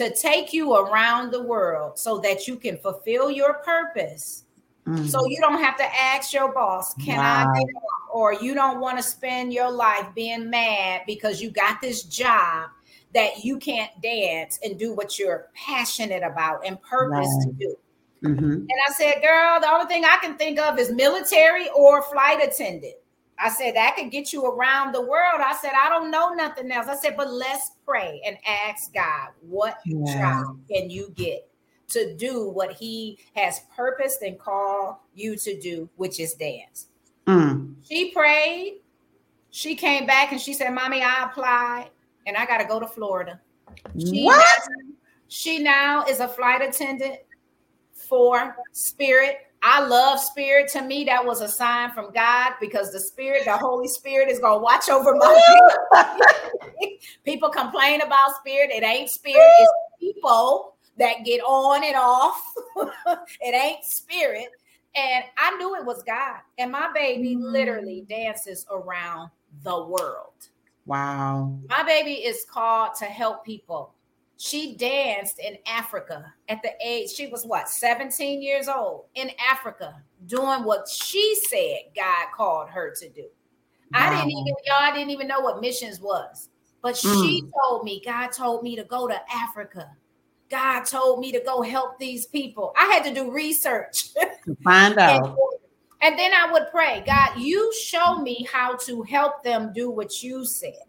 to 0.00 0.14
take 0.14 0.54
you 0.54 0.76
around 0.76 1.30
the 1.30 1.42
world 1.42 1.98
so 1.98 2.16
that 2.20 2.48
you 2.48 2.56
can 2.56 2.78
fulfill 2.78 3.30
your 3.30 3.54
purpose? 3.58 4.44
Mm. 4.86 5.06
So 5.06 5.26
you 5.26 5.38
don't 5.42 5.62
have 5.62 5.76
to 5.76 5.84
ask 5.84 6.32
your 6.32 6.54
boss, 6.54 6.94
can 6.94 7.18
wow. 7.18 7.52
I 7.52 7.58
get 7.58 7.66
off? 7.76 8.10
Or 8.10 8.32
you 8.32 8.54
don't 8.54 8.80
want 8.80 8.96
to 8.96 9.02
spend 9.02 9.52
your 9.52 9.70
life 9.70 10.06
being 10.14 10.48
mad 10.48 11.02
because 11.06 11.42
you 11.42 11.50
got 11.50 11.82
this 11.82 12.04
job 12.04 12.70
that 13.12 13.44
you 13.44 13.58
can't 13.58 13.90
dance 14.02 14.58
and 14.64 14.78
do 14.78 14.94
what 14.94 15.18
you're 15.18 15.48
passionate 15.54 16.22
about 16.22 16.66
and 16.66 16.80
purpose 16.80 17.28
right. 17.28 17.46
to 17.46 17.52
do. 17.52 17.76
Mm-hmm. 18.24 18.52
And 18.52 18.70
I 18.88 18.92
said, 18.92 19.20
girl, 19.20 19.60
the 19.60 19.70
only 19.70 19.86
thing 19.86 20.06
I 20.06 20.16
can 20.22 20.36
think 20.38 20.58
of 20.58 20.78
is 20.78 20.90
military 20.90 21.68
or 21.76 22.02
flight 22.10 22.42
attendant. 22.42 22.94
I 23.42 23.48
said, 23.48 23.74
that 23.76 23.96
could 23.96 24.10
get 24.10 24.32
you 24.32 24.44
around 24.44 24.92
the 24.92 25.00
world. 25.00 25.40
I 25.40 25.56
said, 25.60 25.72
I 25.80 25.88
don't 25.88 26.10
know 26.10 26.30
nothing 26.34 26.70
else. 26.70 26.88
I 26.88 26.96
said, 26.96 27.16
but 27.16 27.32
let's 27.32 27.72
pray 27.86 28.20
and 28.26 28.36
ask 28.46 28.92
God, 28.92 29.30
what 29.40 29.78
yeah. 29.86 30.44
job 30.44 30.58
can 30.70 30.90
you 30.90 31.12
get 31.16 31.48
to 31.88 32.14
do 32.16 32.48
what 32.50 32.72
He 32.72 33.18
has 33.34 33.62
purposed 33.74 34.22
and 34.22 34.38
called 34.38 34.96
you 35.14 35.36
to 35.36 35.58
do, 35.58 35.88
which 35.96 36.20
is 36.20 36.34
dance? 36.34 36.88
Mm. 37.26 37.74
She 37.88 38.10
prayed. 38.10 38.80
She 39.50 39.74
came 39.74 40.06
back 40.06 40.32
and 40.32 40.40
she 40.40 40.52
said, 40.52 40.70
Mommy, 40.70 41.02
I 41.02 41.24
applied 41.24 41.88
and 42.26 42.36
I 42.36 42.46
got 42.46 42.58
to 42.58 42.64
go 42.64 42.78
to 42.78 42.86
Florida. 42.86 43.40
She 43.98 44.24
what? 44.24 44.46
Now, 44.68 44.94
she 45.28 45.58
now 45.58 46.04
is 46.04 46.20
a 46.20 46.28
flight 46.28 46.60
attendant 46.60 47.16
for 47.94 48.56
Spirit. 48.72 49.49
I 49.62 49.86
love 49.86 50.18
Spirit. 50.18 50.70
To 50.72 50.82
me, 50.82 51.04
that 51.04 51.24
was 51.24 51.40
a 51.40 51.48
sign 51.48 51.90
from 51.90 52.12
God 52.12 52.52
because 52.60 52.92
the 52.92 53.00
Spirit, 53.00 53.44
the 53.44 53.56
Holy 53.56 53.88
Spirit, 53.88 54.28
is 54.28 54.38
going 54.38 54.58
to 54.58 54.62
watch 54.62 54.88
over 54.88 55.14
my 55.14 55.68
people. 55.92 56.98
people 57.24 57.50
complain 57.50 58.00
about 58.00 58.36
Spirit. 58.36 58.70
It 58.70 58.82
ain't 58.82 59.10
Spirit, 59.10 59.42
it's 59.58 59.72
people 60.00 60.76
that 60.98 61.24
get 61.24 61.40
on 61.40 61.84
and 61.84 61.96
off. 61.96 62.42
it 63.40 63.54
ain't 63.54 63.84
Spirit. 63.84 64.48
And 64.96 65.24
I 65.38 65.56
knew 65.56 65.76
it 65.76 65.84
was 65.84 66.02
God. 66.02 66.40
And 66.58 66.72
my 66.72 66.90
baby 66.94 67.36
mm. 67.36 67.42
literally 67.42 68.04
dances 68.08 68.66
around 68.70 69.30
the 69.62 69.84
world. 69.84 70.48
Wow. 70.86 71.56
My 71.68 71.82
baby 71.84 72.14
is 72.14 72.44
called 72.50 72.94
to 72.96 73.04
help 73.04 73.44
people 73.44 73.94
she 74.42 74.74
danced 74.74 75.38
in 75.38 75.58
Africa 75.66 76.32
at 76.48 76.62
the 76.62 76.70
age, 76.82 77.10
she 77.10 77.26
was 77.26 77.44
what, 77.44 77.68
17 77.68 78.40
years 78.40 78.68
old 78.68 79.04
in 79.14 79.30
Africa, 79.38 80.02
doing 80.24 80.64
what 80.64 80.88
she 80.88 81.36
said 81.46 81.92
God 81.94 82.28
called 82.34 82.70
her 82.70 82.94
to 83.00 83.08
do. 83.10 83.26
Wow. 83.92 84.00
I 84.00 84.14
didn't 84.14 84.30
even, 84.30 84.54
y'all, 84.64 84.94
didn't 84.94 85.10
even 85.10 85.28
know 85.28 85.40
what 85.40 85.60
missions 85.60 86.00
was. 86.00 86.48
But 86.80 86.94
mm. 86.94 87.22
she 87.22 87.42
told 87.62 87.84
me, 87.84 88.00
God 88.02 88.28
told 88.28 88.62
me 88.62 88.76
to 88.76 88.84
go 88.84 89.06
to 89.06 89.20
Africa. 89.30 89.90
God 90.48 90.84
told 90.84 91.20
me 91.20 91.32
to 91.32 91.40
go 91.40 91.60
help 91.60 91.98
these 91.98 92.24
people. 92.24 92.72
I 92.78 92.86
had 92.86 93.04
to 93.04 93.12
do 93.12 93.30
research 93.30 94.14
to 94.14 94.56
find 94.64 94.98
out. 94.98 95.26
and, 95.26 95.36
and 96.00 96.18
then 96.18 96.32
I 96.32 96.50
would 96.50 96.68
pray, 96.70 97.04
God, 97.06 97.38
you 97.38 97.70
show 97.74 98.16
me 98.22 98.48
how 98.50 98.76
to 98.76 99.02
help 99.02 99.44
them 99.44 99.70
do 99.74 99.90
what 99.90 100.22
you 100.22 100.46
said. 100.46 100.80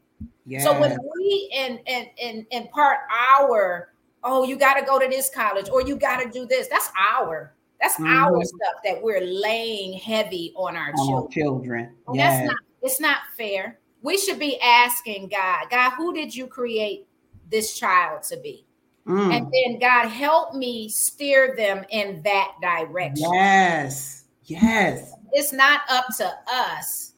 Yes. 0.46 0.64
So 0.64 0.80
when 0.80 0.98
we 1.16 1.52
in 1.54 1.80
in 1.86 2.08
in 2.18 2.48
impart 2.52 3.00
our 3.38 3.94
oh 4.24 4.44
you 4.44 4.58
got 4.58 4.76
to 4.76 4.86
go 4.86 5.00
to 5.00 5.08
this 5.08 5.30
college 5.34 5.70
or 5.70 5.82
you 5.82 5.96
got 5.96 6.22
to 6.22 6.30
do 6.30 6.46
this 6.46 6.68
that's 6.68 6.90
our 6.98 7.54
that's 7.80 7.96
mm-hmm. 7.96 8.08
our 8.08 8.44
stuff 8.44 8.82
that 8.84 9.02
we're 9.02 9.22
laying 9.22 9.94
heavy 9.94 10.54
on 10.56 10.76
our 10.76 10.90
on 10.90 11.08
children. 11.08 11.32
children. 11.32 11.96
Yes. 12.14 12.40
That's 12.40 12.48
not 12.48 12.58
it's 12.82 13.00
not 13.00 13.18
fair. 13.38 13.80
We 14.02 14.18
should 14.18 14.40
be 14.40 14.60
asking 14.62 15.30
God, 15.30 15.66
God, 15.70 15.92
who 15.92 16.14
did 16.14 16.36
you 16.36 16.48
create 16.48 17.08
this 17.52 17.78
child 17.78 18.24
to 18.24 18.38
be? 18.38 18.66
Mm. 19.08 19.36
And 19.36 19.54
then 19.54 19.80
God 19.80 20.08
help 20.08 20.56
me 20.56 20.90
steer 20.90 21.56
them 21.56 21.86
in 21.90 22.22
that 22.24 22.54
direction. 22.62 23.32
Yes. 23.32 24.26
Yes. 24.46 25.14
It's 25.34 25.54
not 25.54 25.82
up 25.90 26.06
to 26.18 26.32
us 26.52 27.11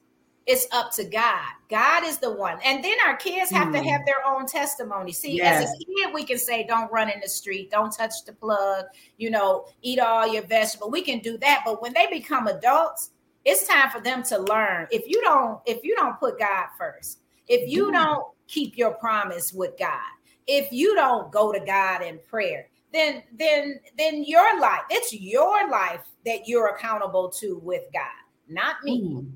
it's 0.46 0.68
up 0.72 0.92
to 0.94 1.06
God. 1.06 1.46
God 1.70 2.04
is 2.04 2.18
the 2.18 2.32
one. 2.32 2.60
And 2.64 2.84
then 2.84 2.96
our 3.06 3.16
kids 3.16 3.50
have 3.52 3.70
mm. 3.70 3.74
to 3.74 3.90
have 3.90 4.02
their 4.06 4.26
own 4.28 4.46
testimony. 4.46 5.14
See, 5.14 5.38
yes. 5.38 5.64
as 5.64 5.70
a 5.72 5.86
kid, 5.86 6.14
we 6.14 6.24
can 6.24 6.38
say, 6.38 6.66
don't 6.68 6.92
run 6.92 7.10
in 7.10 7.20
the 7.22 7.30
street, 7.30 7.72
don't 7.72 7.92
touch 7.92 8.14
the 8.26 8.34
plug, 8.34 8.86
you 9.18 9.30
know, 9.30 9.66
eat 9.82 10.00
all 10.00 10.28
your 10.28 10.44
vegetables. 10.44 10.92
We 10.92 11.02
can 11.02 11.20
do 11.20 11.38
that. 11.38 11.64
But 11.66 11.82
when 11.82 11.94
they 11.94 12.08
become 12.08 12.48
adults, 12.48 13.12
it's 13.46 13.68
time 13.68 13.90
for 13.90 14.02
them 14.02 14.24
to 14.24 14.40
learn. 14.40 14.88
If 14.92 15.08
you 15.08 15.22
don't, 15.22 15.60
if 15.66 15.84
you 15.84 15.96
don't 15.96 16.20
put 16.20 16.40
God 16.40 16.66
first, 16.78 17.20
if 17.48 17.70
you 17.70 17.88
mm. 17.88 17.94
don't 17.94 18.26
keep 18.48 18.78
your 18.78 18.92
promise 18.96 19.54
with 19.54 19.78
God, 19.80 20.00
if 20.46 20.72
you 20.74 20.94
don't 20.96 21.32
go 21.32 21.54
to 21.54 21.60
God 21.60 22.02
in 22.02 22.20
prayer, 22.28 22.68
then 22.92 23.24
then 23.38 23.80
then 23.98 24.24
your 24.24 24.60
life, 24.60 24.82
it's 24.90 25.14
your 25.14 25.70
life 25.70 26.02
that 26.26 26.48
you're 26.48 26.68
accountable 26.68 27.30
to 27.30 27.60
with 27.64 27.84
God, 27.94 28.04
not 28.50 28.76
me. 28.84 29.02
Mm 29.02 29.32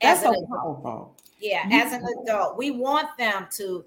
that's 0.00 0.22
so 0.22 0.34
powerful. 0.46 1.16
Yeah, 1.38 1.68
as 1.70 1.92
an 1.92 2.04
adult, 2.22 2.56
we 2.56 2.70
want 2.70 3.08
them 3.18 3.46
to 3.52 3.84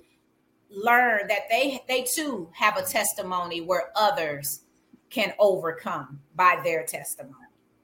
learn 0.69 1.27
that 1.27 1.49
they 1.49 1.83
they 1.87 2.03
too 2.03 2.49
have 2.53 2.77
a 2.77 2.83
testimony 2.83 3.61
where 3.61 3.91
others 3.95 4.61
can 5.09 5.33
overcome 5.39 6.19
by 6.35 6.59
their 6.63 6.83
testimony. 6.83 7.35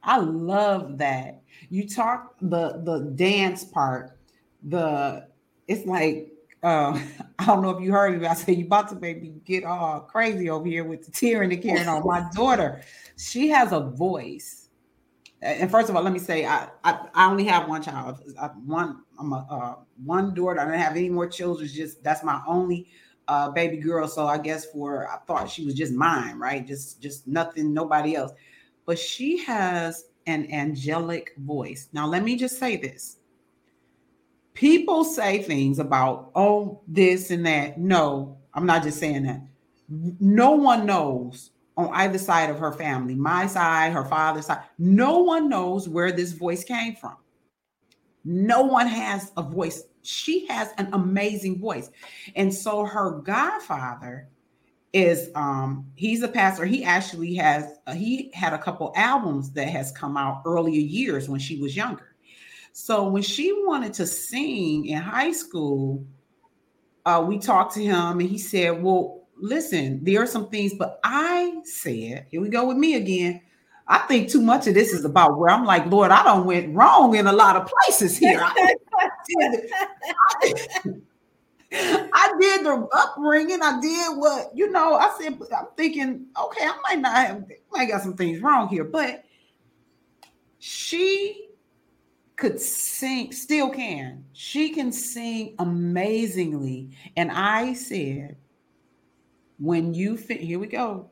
I 0.03 0.17
love 0.17 0.99
that. 0.99 1.41
You 1.69 1.87
talk 1.87 2.35
the 2.41 2.81
the 2.83 3.11
dance 3.15 3.63
part, 3.63 4.17
the 4.63 5.27
it's 5.67 5.85
like 5.85 6.31
uh, 6.61 6.99
I 7.39 7.45
don't 7.45 7.61
know 7.61 7.71
if 7.71 7.83
you 7.83 7.91
heard 7.91 8.19
me. 8.19 8.27
I 8.27 8.33
said 8.33 8.57
you 8.57 8.65
about 8.65 8.89
to 8.89 8.95
make 8.95 9.21
me 9.21 9.33
get 9.45 9.63
all 9.63 10.01
crazy 10.01 10.49
over 10.49 10.67
here 10.67 10.83
with 10.83 11.05
the 11.05 11.11
tearing 11.11 11.51
and 11.51 11.61
carrying 11.61 11.87
on. 11.87 12.03
My 12.05 12.27
daughter, 12.35 12.81
she 13.17 13.49
has 13.49 13.71
a 13.71 13.79
voice 13.79 14.64
and 15.45 15.69
first 15.69 15.89
of 15.89 15.95
all, 15.95 16.01
let 16.01 16.11
me 16.11 16.19
say 16.19 16.45
I 16.45 16.69
I, 16.83 17.07
I 17.13 17.29
only 17.29 17.45
have 17.45 17.69
one 17.69 17.81
child. 17.81 18.19
I, 18.39 18.47
one 18.47 19.03
I'm 19.19 19.31
a 19.31 19.47
uh, 19.49 19.75
one 20.03 20.33
daughter. 20.33 20.59
I 20.59 20.65
don't 20.65 20.79
have 20.79 20.95
any 20.95 21.09
more 21.09 21.27
children. 21.27 21.69
Just 21.69 22.03
that's 22.03 22.23
my 22.23 22.41
only 22.47 22.87
uh, 23.27 23.51
baby 23.51 23.77
girl. 23.77 24.07
So 24.07 24.25
I 24.25 24.39
guess 24.39 24.65
for 24.65 25.07
I 25.07 25.17
thought 25.27 25.49
she 25.49 25.63
was 25.63 25.75
just 25.75 25.93
mine, 25.93 26.39
right? 26.39 26.65
Just 26.65 27.01
just 27.01 27.27
nothing, 27.27 27.73
nobody 27.73 28.15
else. 28.15 28.31
But 28.85 28.97
she 28.97 29.43
has 29.45 30.05
an 30.25 30.51
angelic 30.51 31.33
voice. 31.37 31.89
Now 31.93 32.07
let 32.07 32.23
me 32.23 32.35
just 32.35 32.57
say 32.57 32.77
this. 32.77 33.17
People 34.55 35.03
say 35.03 35.43
things 35.43 35.77
about 35.77 36.31
oh 36.35 36.81
this 36.87 37.29
and 37.29 37.45
that. 37.45 37.77
No, 37.77 38.37
I'm 38.53 38.65
not 38.65 38.81
just 38.81 38.99
saying 38.99 39.23
that. 39.23 39.41
No 39.89 40.51
one 40.51 40.87
knows 40.87 41.51
on 41.77 41.89
either 41.93 42.17
side 42.17 42.49
of 42.49 42.59
her 42.59 42.71
family, 42.71 43.15
my 43.15 43.47
side, 43.47 43.91
her 43.91 44.05
father's 44.05 44.45
side. 44.45 44.63
No 44.77 45.19
one 45.19 45.49
knows 45.49 45.89
where 45.89 46.11
this 46.11 46.31
voice 46.31 46.63
came 46.63 46.95
from. 46.95 47.17
No 48.23 48.61
one 48.61 48.87
has 48.87 49.31
a 49.37 49.43
voice. 49.43 49.83
She 50.01 50.47
has 50.47 50.69
an 50.77 50.89
amazing 50.93 51.59
voice. 51.59 51.89
And 52.35 52.53
so 52.53 52.85
her 52.85 53.19
godfather 53.19 54.29
is 54.93 55.29
um 55.35 55.85
he's 55.95 56.23
a 56.23 56.27
pastor. 56.27 56.65
He 56.65 56.83
actually 56.83 57.35
has 57.35 57.79
uh, 57.85 57.93
he 57.93 58.31
had 58.33 58.53
a 58.53 58.57
couple 58.57 58.93
albums 58.95 59.51
that 59.51 59.67
has 59.67 59.91
come 59.91 60.15
out 60.15 60.41
earlier 60.45 60.79
years 60.79 61.27
when 61.27 61.39
she 61.39 61.59
was 61.61 61.75
younger. 61.75 62.15
So 62.71 63.09
when 63.09 63.21
she 63.21 63.53
wanted 63.65 63.93
to 63.95 64.07
sing 64.07 64.85
in 64.85 64.97
high 64.97 65.33
school, 65.33 66.05
uh, 67.05 67.23
we 67.27 67.39
talked 67.39 67.73
to 67.73 67.83
him 67.83 68.19
and 68.19 68.29
he 68.29 68.37
said, 68.37 68.81
"Well, 68.81 69.14
listen, 69.37 70.03
there 70.03 70.21
are 70.21 70.27
some 70.27 70.49
things, 70.49 70.73
but 70.73 70.99
I 71.03 71.61
said, 71.63 72.27
here 72.29 72.41
we 72.41 72.49
go 72.49 72.67
with 72.67 72.77
me 72.77 72.95
again. 72.95 73.41
I 73.87 73.99
think 73.99 74.29
too 74.29 74.41
much 74.41 74.67
of 74.67 74.73
this 74.73 74.93
is 74.93 75.05
about 75.05 75.37
where 75.37 75.49
I'm 75.51 75.65
like, 75.65 75.85
Lord, 75.85 76.11
I 76.11 76.23
don't 76.23 76.45
went 76.45 76.75
wrong 76.75 77.15
in 77.15 77.27
a 77.27 77.33
lot 77.33 77.55
of 77.55 77.67
places 77.67 78.17
here. 78.17 78.39
I, 78.41 78.71
did, 79.27 79.71
I 82.13 82.33
did 82.39 82.65
the 82.65 82.87
upbringing. 82.93 83.61
I 83.61 83.79
did 83.79 84.17
what 84.17 84.49
you 84.55 84.71
know. 84.71 84.95
I 84.95 85.15
said, 85.19 85.39
I'm 85.55 85.67
thinking, 85.77 86.25
okay, 86.41 86.65
I 86.65 86.77
might 86.83 86.99
not 86.99 87.15
have, 87.15 87.45
I 87.75 87.85
got 87.85 88.01
some 88.01 88.15
things 88.15 88.41
wrong 88.41 88.69
here, 88.69 88.85
but 88.85 89.23
she 90.57 91.49
could 92.37 92.59
sing, 92.59 93.31
still 93.31 93.69
can. 93.69 94.25
She 94.33 94.69
can 94.69 94.91
sing 94.91 95.55
amazingly. 95.59 96.89
And 97.15 97.31
I 97.31 97.73
said, 97.73 98.37
when 99.59 99.93
you 99.93 100.17
fin- 100.17 100.39
here 100.39 100.59
we 100.59 100.67
go. 100.67 101.09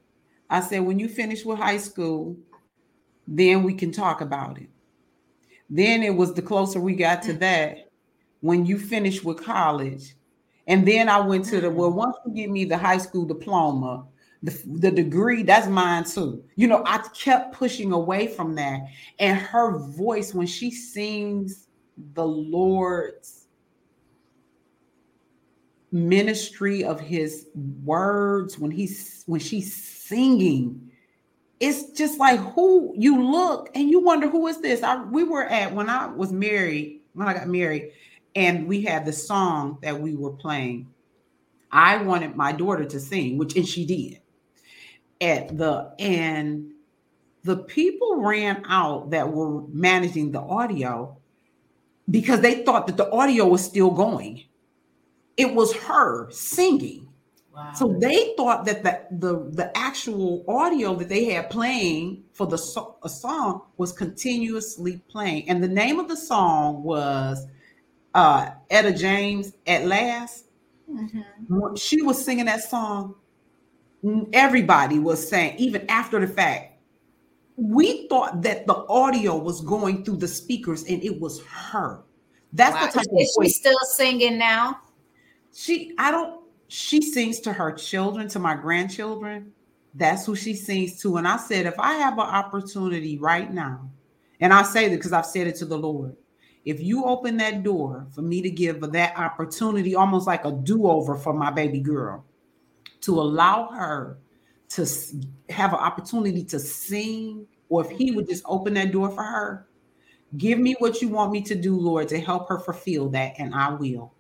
I 0.50 0.62
said, 0.62 0.80
when 0.80 1.00
you 1.00 1.08
finish 1.08 1.46
with 1.46 1.58
high 1.58 1.78
school, 1.78 2.38
then 3.28 3.64
we 3.64 3.74
can 3.74 3.92
talk 3.92 4.22
about 4.22 4.60
it. 4.60 4.70
Then 5.70 6.04
it 6.04 6.16
was 6.16 6.34
the 6.34 6.42
closer 6.42 6.80
we 6.80 6.94
got 6.96 7.22
to 7.24 7.34
mm. 7.34 7.40
that 7.40 7.90
when 8.42 8.66
you 8.66 8.78
finish 8.78 9.24
with 9.24 9.44
college. 9.44 10.16
And 10.68 10.88
then 10.88 11.10
I 11.10 11.20
went 11.20 11.46
to 11.46 11.62
the 11.62 11.68
mm. 11.68 11.76
well, 11.76 11.92
once 11.92 12.18
you 12.26 12.34
give 12.34 12.52
me 12.52 12.66
the 12.66 12.78
high 12.78 12.98
school 12.98 13.26
diploma, 13.26 14.06
the, 14.44 14.62
the 14.66 14.92
degree, 14.92 15.42
that's 15.42 15.68
mine 15.68 16.04
too. 16.04 16.44
You 16.56 16.68
know, 16.68 16.84
I 16.86 16.98
kept 17.14 17.54
pushing 17.56 17.94
away 17.94 18.28
from 18.28 18.56
that. 18.56 18.82
And 19.20 19.38
her 19.38 19.80
voice, 19.80 20.34
when 20.34 20.48
she 20.48 20.70
sings 20.70 21.68
the 22.14 22.26
Lord's 22.26 23.43
ministry 25.94 26.84
of 26.84 27.00
his 27.00 27.48
words, 27.86 28.58
when 28.58 28.72
he's 28.72 29.24
when 29.28 29.40
she's 29.40 29.74
singing, 29.74 30.92
it's 31.60 31.92
just 31.92 32.20
like 32.20 32.40
who 32.40 32.94
you 32.98 33.24
look 33.24 33.70
and 33.76 33.90
you 33.90 34.02
wonder 34.02 34.28
who 34.28 34.48
is 34.48 34.60
this. 34.60 34.84
I 34.84 35.02
we 35.04 35.24
were 35.24 35.46
at 35.46 35.74
when 35.74 35.90
I 35.90 36.08
was 36.08 36.32
married, 36.34 37.02
when 37.14 37.28
I 37.28 37.34
got 37.34 37.48
married, 37.48 37.92
and 38.36 38.68
we 38.68 38.82
had 38.82 39.06
the 39.06 39.14
song 39.14 39.78
that 39.82 39.98
we 39.98 40.16
were 40.16 40.32
playing. 40.32 40.88
I 41.72 41.98
wanted 41.98 42.36
my 42.36 42.52
daughter 42.52 42.86
to 42.86 43.00
sing, 43.00 43.38
which 43.38 43.56
and 43.56 43.68
she 43.68 43.86
did. 43.86 44.20
At 45.22 45.58
the 45.58 45.94
and 46.00 46.72
the 47.44 47.58
people 47.58 48.22
ran 48.22 48.64
out 48.68 49.12
that 49.12 49.32
were 49.32 49.62
managing 49.68 50.32
the 50.32 50.42
audio 50.42 51.18
because 52.10 52.42
they 52.42 52.64
thought 52.64 52.88
that 52.88 52.98
the 52.98 53.10
audio 53.12 53.48
was 53.48 53.64
still 53.64 53.92
going. 53.92 54.44
It 55.38 55.54
was 55.54 55.74
her 55.76 56.30
singing. 56.32 57.10
So 57.76 57.96
they 58.00 58.34
thought 58.36 58.66
that 58.66 58.84
the, 58.84 59.06
the 59.12 59.50
the 59.52 59.78
actual 59.78 60.44
audio 60.48 60.96
that 60.96 61.08
they 61.08 61.26
had 61.26 61.52
playing 61.52 62.24
for 62.32 62.48
the 62.48 62.58
so- 62.58 62.98
a 63.04 63.10
song 63.10 63.62
was 63.78 63.92
continuously 63.94 64.98
playing, 65.08 65.48
and 65.50 65.64
the 65.64 65.68
name 65.68 66.00
of 66.00 66.08
the 66.08 66.18
song 66.18 66.82
was 66.82 67.46
uh, 68.16 68.50
Etta 68.72 68.92
James 68.92 69.54
at 69.68 69.86
last. 69.86 70.46
Mm-hmm. 70.92 71.76
She 71.76 72.02
was 72.02 72.24
singing 72.24 72.46
that 72.46 72.64
song. 72.64 73.16
Everybody 74.34 75.00
was 75.00 75.26
saying, 75.28 75.58
even 75.58 75.90
after 75.90 76.20
the 76.20 76.28
fact, 76.28 76.80
we 77.56 78.08
thought 78.08 78.42
that 78.42 78.68
the 78.68 78.76
audio 78.90 79.38
was 79.38 79.62
going 79.62 80.04
through 80.04 80.18
the 80.18 80.28
speakers 80.28 80.84
and 80.84 81.02
it 81.04 81.22
was 81.22 81.42
her. 81.46 82.02
That's 82.52 82.74
wow. 82.74 82.88
the 82.88 82.92
type 82.92 83.08
Is 83.18 83.38
of 83.40 83.46
she 83.46 83.52
still 83.52 83.80
singing 83.94 84.38
now? 84.38 84.80
She, 85.54 85.94
I 85.98 86.12
don't 86.12 86.44
she 86.76 87.04
sings 87.04 87.40
to 87.42 87.54
her 87.54 87.72
children, 87.72 88.28
to 88.30 88.40
my 88.40 88.56
grandchildren. 88.56 89.52
That's 89.94 90.26
who 90.26 90.36
she 90.36 90.56
sings 90.56 91.00
to. 91.02 91.18
And 91.18 91.28
I 91.28 91.38
said, 91.38 91.68
if 91.68 91.80
I 91.80 91.94
have 91.94 92.14
an 92.14 92.22
opportunity 92.22 93.20
right 93.20 93.54
now, 93.54 93.92
and 94.40 94.52
I 94.52 94.64
say 94.64 94.90
that 94.90 94.96
because 94.96 95.14
I've 95.14 95.28
said 95.28 95.46
it 95.46 95.56
to 95.58 95.66
the 95.66 95.78
Lord, 95.78 96.16
if 96.66 96.82
you 96.82 97.06
open 97.06 97.38
that 97.38 97.62
door 97.62 98.08
for 98.12 98.24
me 98.24 98.42
to 98.42 98.50
give 98.50 98.82
that 98.92 99.18
opportunity, 99.18 99.94
almost 99.94 100.26
like 100.26 100.46
a 100.46 100.52
do 100.52 100.88
over 100.88 101.16
for 101.16 101.32
my 101.32 101.52
baby 101.52 101.80
girl, 101.80 102.26
to 103.02 103.22
allow 103.22 103.68
her 103.68 104.18
to 104.70 104.82
have 105.50 105.74
an 105.74 105.80
opportunity 105.80 106.44
to 106.46 106.60
sing, 106.60 107.46
or 107.70 107.86
if 107.86 107.92
He 107.92 108.10
would 108.10 108.28
just 108.28 108.44
open 108.48 108.74
that 108.74 108.92
door 108.92 109.12
for 109.12 109.22
her, 109.22 109.68
give 110.38 110.58
me 110.58 110.76
what 110.80 111.04
you 111.04 111.10
want 111.10 111.32
me 111.32 111.42
to 111.44 111.54
do, 111.54 111.78
Lord, 111.80 112.08
to 112.08 112.20
help 112.20 112.50
her 112.50 112.58
fulfill 112.58 113.10
that, 113.10 113.34
and 113.38 113.54
I 113.54 113.74
will. 113.74 114.12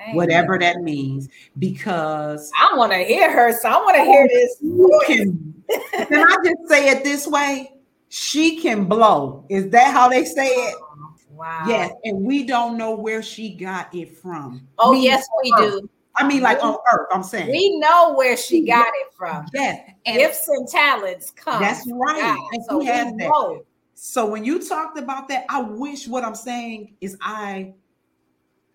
Amen. 0.00 0.16
whatever 0.16 0.58
that 0.58 0.82
means, 0.82 1.28
because 1.58 2.50
I 2.58 2.74
want 2.76 2.92
to 2.92 2.98
hear 2.98 3.30
her. 3.30 3.52
So 3.52 3.68
I 3.68 3.76
want 3.76 3.96
to 3.96 4.04
hear 4.04 4.26
oh, 4.30 5.00
this. 5.02 5.06
Can, 5.06 5.64
can 6.08 6.24
I 6.26 6.36
just 6.44 6.68
say 6.68 6.88
it 6.88 7.04
this 7.04 7.26
way? 7.26 7.72
She 8.08 8.60
can 8.60 8.86
blow. 8.86 9.44
Is 9.48 9.68
that 9.70 9.92
how 9.92 10.08
they 10.08 10.24
say 10.24 10.48
it? 10.48 10.74
Oh, 10.80 11.14
wow. 11.30 11.64
Yes, 11.66 11.92
and 12.04 12.22
we 12.22 12.44
don't 12.44 12.76
know 12.76 12.94
where 12.94 13.22
she 13.22 13.54
got 13.54 13.94
it 13.94 14.16
from. 14.16 14.66
Oh, 14.78 14.92
me 14.92 15.04
yes, 15.04 15.26
we 15.42 15.52
earth. 15.58 15.80
do. 15.82 15.90
I 16.16 16.26
mean, 16.26 16.42
like 16.42 16.62
on 16.62 16.76
earth, 16.92 17.06
I'm 17.12 17.22
saying. 17.22 17.50
We 17.50 17.78
know 17.78 18.14
where 18.14 18.36
she 18.36 18.66
got 18.66 18.88
it 18.88 19.14
from. 19.16 19.46
Yes. 19.54 19.90
And 20.06 20.18
Gifts 20.18 20.48
and 20.48 20.66
talents 20.68 21.30
come. 21.30 21.62
That's 21.62 21.86
right. 21.92 22.36
God. 22.52 22.60
So 22.68 22.82
that. 22.82 23.14
Know. 23.14 23.64
So 23.94 24.26
when 24.26 24.44
you 24.44 24.66
talked 24.66 24.98
about 24.98 25.28
that, 25.28 25.44
I 25.48 25.60
wish 25.60 26.08
what 26.08 26.24
I'm 26.24 26.34
saying 26.34 26.96
is 27.00 27.16
I 27.20 27.74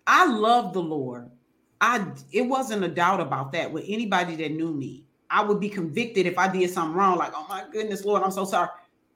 I 0.06 0.26
love 0.26 0.72
the 0.72 0.82
Lord. 0.82 1.30
I 1.80 2.06
it 2.32 2.42
wasn't 2.42 2.84
a 2.84 2.88
doubt 2.88 3.20
about 3.20 3.52
that 3.52 3.70
with 3.70 3.84
anybody 3.86 4.36
that 4.36 4.52
knew 4.52 4.72
me. 4.72 5.04
I 5.28 5.42
would 5.42 5.60
be 5.60 5.68
convicted 5.68 6.26
if 6.26 6.38
I 6.38 6.48
did 6.48 6.70
something 6.70 6.94
wrong, 6.94 7.18
like, 7.18 7.32
oh 7.34 7.46
my 7.48 7.64
goodness, 7.72 8.04
Lord, 8.04 8.22
I'm 8.22 8.30
so 8.30 8.44
sorry. 8.44 8.68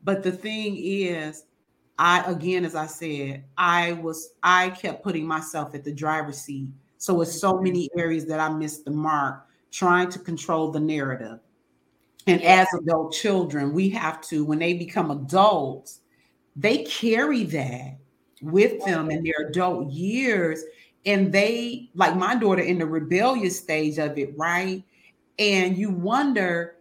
But 0.03 0.23
the 0.23 0.33
thing 0.33 0.77
is, 0.77 1.45
I 1.99 2.23
again, 2.31 2.65
as 2.65 2.75
I 2.75 2.87
said, 2.87 3.45
I 3.57 3.93
was 3.93 4.35
I 4.43 4.71
kept 4.71 5.03
putting 5.03 5.27
myself 5.27 5.75
at 5.75 5.85
the 5.85 5.93
driver's 5.93 6.39
seat. 6.39 6.69
So 6.99 7.21
it's 7.23 7.39
so 7.41 7.55
mm-hmm. 7.55 7.65
many 7.65 7.91
areas 7.97 8.27
that 8.27 8.41
I 8.41 8.49
missed 8.51 8.85
the 8.85 8.91
mark 8.91 9.47
trying 9.71 10.11
to 10.11 10.19
control 10.19 10.71
the 10.71 10.81
narrative. 10.81 11.39
And 12.27 12.41
yeah. 12.41 12.63
as 12.63 12.81
adult 12.81 13.13
children, 13.13 13.73
we 13.73 13.89
have 13.91 14.21
to, 14.23 14.45
when 14.45 14.59
they 14.59 14.75
become 14.75 15.11
adults, 15.11 16.01
they 16.57 16.85
carry 16.85 17.45
that 17.45 17.97
with 18.43 18.85
them 18.85 19.11
in 19.11 19.23
their 19.23 19.49
adult 19.49 19.91
years 19.91 20.65
and 21.07 21.33
they 21.33 21.91
like 21.95 22.17
my 22.17 22.35
daughter 22.35 22.63
in 22.63 22.79
the 22.79 22.87
rebellious 22.87 23.59
stage 23.59 23.99
of 23.99 24.17
it 24.19 24.33
right? 24.37 24.85
And 25.39 25.77
you 25.77 25.91
wonder 25.91 26.77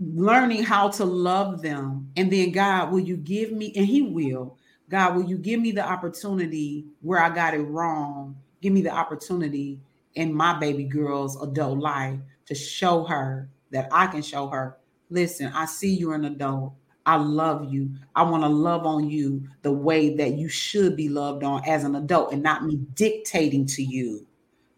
learning 0.00 0.64
how 0.64 0.88
to 0.88 1.04
love 1.04 1.62
them. 1.62 2.10
And 2.16 2.32
then 2.32 2.52
god 2.52 2.92
will 2.92 3.00
you 3.00 3.16
give 3.16 3.52
me 3.52 3.72
and 3.76 3.86
he 3.86 4.02
will 4.02 4.56
god 4.88 5.16
will 5.16 5.24
you 5.24 5.38
give 5.38 5.60
me 5.60 5.72
the 5.72 5.84
opportunity 5.84 6.86
where 7.00 7.20
i 7.20 7.30
got 7.30 7.54
it 7.54 7.62
wrong? 7.62 8.36
Give 8.60 8.72
me 8.72 8.82
the 8.82 8.90
opportunity 8.90 9.80
in 10.14 10.32
my 10.32 10.58
baby 10.58 10.84
girl's 10.84 11.40
adult 11.42 11.78
life 11.78 12.18
to 12.46 12.54
show 12.54 13.04
her 13.04 13.48
that 13.70 13.88
i 13.90 14.06
can 14.06 14.22
show 14.22 14.48
her 14.48 14.76
listen 15.10 15.50
i 15.54 15.64
see 15.64 15.94
you're 15.94 16.14
an 16.14 16.26
adult 16.26 16.74
I 17.04 17.16
love 17.16 17.72
you. 17.72 17.90
I 18.14 18.22
want 18.22 18.44
to 18.44 18.48
love 18.48 18.86
on 18.86 19.10
you 19.10 19.42
the 19.62 19.72
way 19.72 20.14
that 20.16 20.34
you 20.34 20.48
should 20.48 20.96
be 20.96 21.08
loved 21.08 21.42
on 21.42 21.62
as 21.66 21.84
an 21.84 21.96
adult 21.96 22.32
and 22.32 22.42
not 22.42 22.64
me 22.64 22.76
dictating 22.94 23.66
to 23.66 23.82
you 23.82 24.26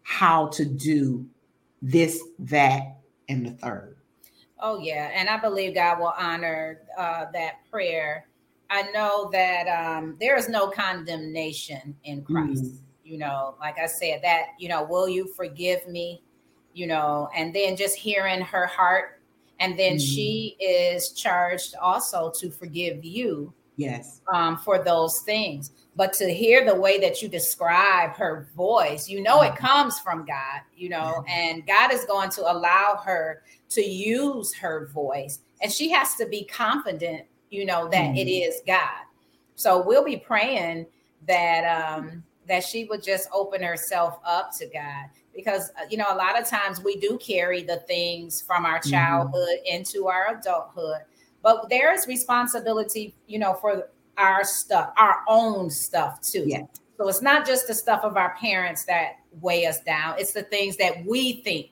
how 0.01 0.47
to 0.49 0.65
do 0.65 1.25
this, 1.81 2.21
that, 2.39 2.97
and 3.29 3.45
the 3.45 3.51
third. 3.51 3.97
Oh, 4.59 4.79
yeah. 4.79 5.11
And 5.13 5.29
I 5.29 5.37
believe 5.37 5.75
God 5.75 5.99
will 5.99 6.13
honor 6.17 6.81
uh, 6.97 7.25
that 7.33 7.59
prayer. 7.69 8.27
I 8.69 8.83
know 8.91 9.29
that 9.31 9.67
um, 9.67 10.17
there 10.19 10.35
is 10.37 10.49
no 10.49 10.69
condemnation 10.69 11.95
in 12.03 12.23
Christ. 12.23 12.63
Mm. 12.63 12.79
You 13.03 13.17
know, 13.19 13.55
like 13.59 13.77
I 13.77 13.85
said, 13.85 14.21
that, 14.23 14.47
you 14.57 14.67
know, 14.67 14.83
will 14.83 15.07
you 15.07 15.27
forgive 15.35 15.87
me? 15.87 16.23
You 16.73 16.87
know, 16.87 17.29
and 17.35 17.53
then 17.53 17.75
just 17.75 17.95
hearing 17.95 18.41
her 18.41 18.65
heart 18.65 19.21
and 19.59 19.77
then 19.79 19.95
mm. 19.95 20.01
she 20.01 20.55
is 20.59 21.11
charged 21.11 21.75
also 21.81 22.31
to 22.39 22.49
forgive 22.49 23.03
you 23.03 23.53
yes. 23.77 24.21
um, 24.33 24.57
for 24.57 24.83
those 24.83 25.21
things. 25.21 25.71
But 25.95 26.11
to 26.13 26.33
hear 26.33 26.65
the 26.65 26.75
way 26.75 26.99
that 26.99 27.21
you 27.21 27.29
describe 27.29 28.15
her 28.15 28.49
voice 28.55 29.07
you 29.07 29.21
know 29.21 29.39
mm. 29.39 29.51
it 29.51 29.57
comes 29.57 29.99
from 29.99 30.25
god 30.25 30.61
you 30.75 30.89
know 30.89 31.23
and 31.27 31.65
god 31.65 31.93
is 31.93 32.03
going 32.05 32.29
to 32.31 32.41
allow 32.51 33.01
her 33.03 33.43
to 33.69 33.81
use 33.81 34.53
her 34.55 34.89
voice. 34.93 35.39
And 35.61 35.71
she 35.71 35.89
has 35.91 36.15
to 36.15 36.27
be 36.27 36.45
confident 36.45 37.25
you 37.49 37.65
know 37.65 37.87
that 37.89 38.15
it 38.17 38.29
is 38.29 38.61
god. 38.67 39.05
So 39.55 39.81
we'll 39.85 40.03
be 40.03 40.17
praying 40.17 40.87
that 41.27 41.63
um 41.63 42.23
that 42.47 42.63
she 42.63 42.85
would 42.85 43.01
just 43.01 43.29
open 43.33 43.63
herself 43.63 44.19
up 44.25 44.51
to 44.57 44.67
god 44.67 45.09
because 45.35 45.71
uh, 45.77 45.85
you 45.89 45.97
know 45.97 46.07
a 46.09 46.15
lot 46.15 46.39
of 46.39 46.47
times 46.47 46.81
we 46.81 46.95
do 46.97 47.17
carry 47.17 47.63
the 47.63 47.77
things 47.87 48.41
from 48.41 48.65
our 48.65 48.79
mm-hmm. 48.79 48.91
childhood 48.91 49.47
mm-hmm. 49.47 49.75
into 49.75 50.07
our 50.07 50.37
adulthood 50.37 51.01
but 51.41 51.69
there 51.69 51.93
is 51.93 52.07
responsibility 52.07 53.13
you 53.27 53.37
know 53.37 53.53
for 53.55 53.89
our 54.17 54.43
stuff 54.43 54.93
our 54.97 55.21
own 55.27 55.69
stuff 55.69 56.21
too 56.21 56.45
yeah. 56.47 56.63
so 56.97 57.07
it's 57.07 57.21
not 57.21 57.45
just 57.45 57.67
the 57.67 57.73
stuff 57.73 58.03
of 58.03 58.17
our 58.17 58.35
parents 58.35 58.85
that 58.85 59.17
weigh 59.41 59.65
us 59.65 59.81
down 59.81 60.15
it's 60.17 60.33
the 60.33 60.43
things 60.43 60.77
that 60.77 61.05
we 61.05 61.41
think 61.43 61.69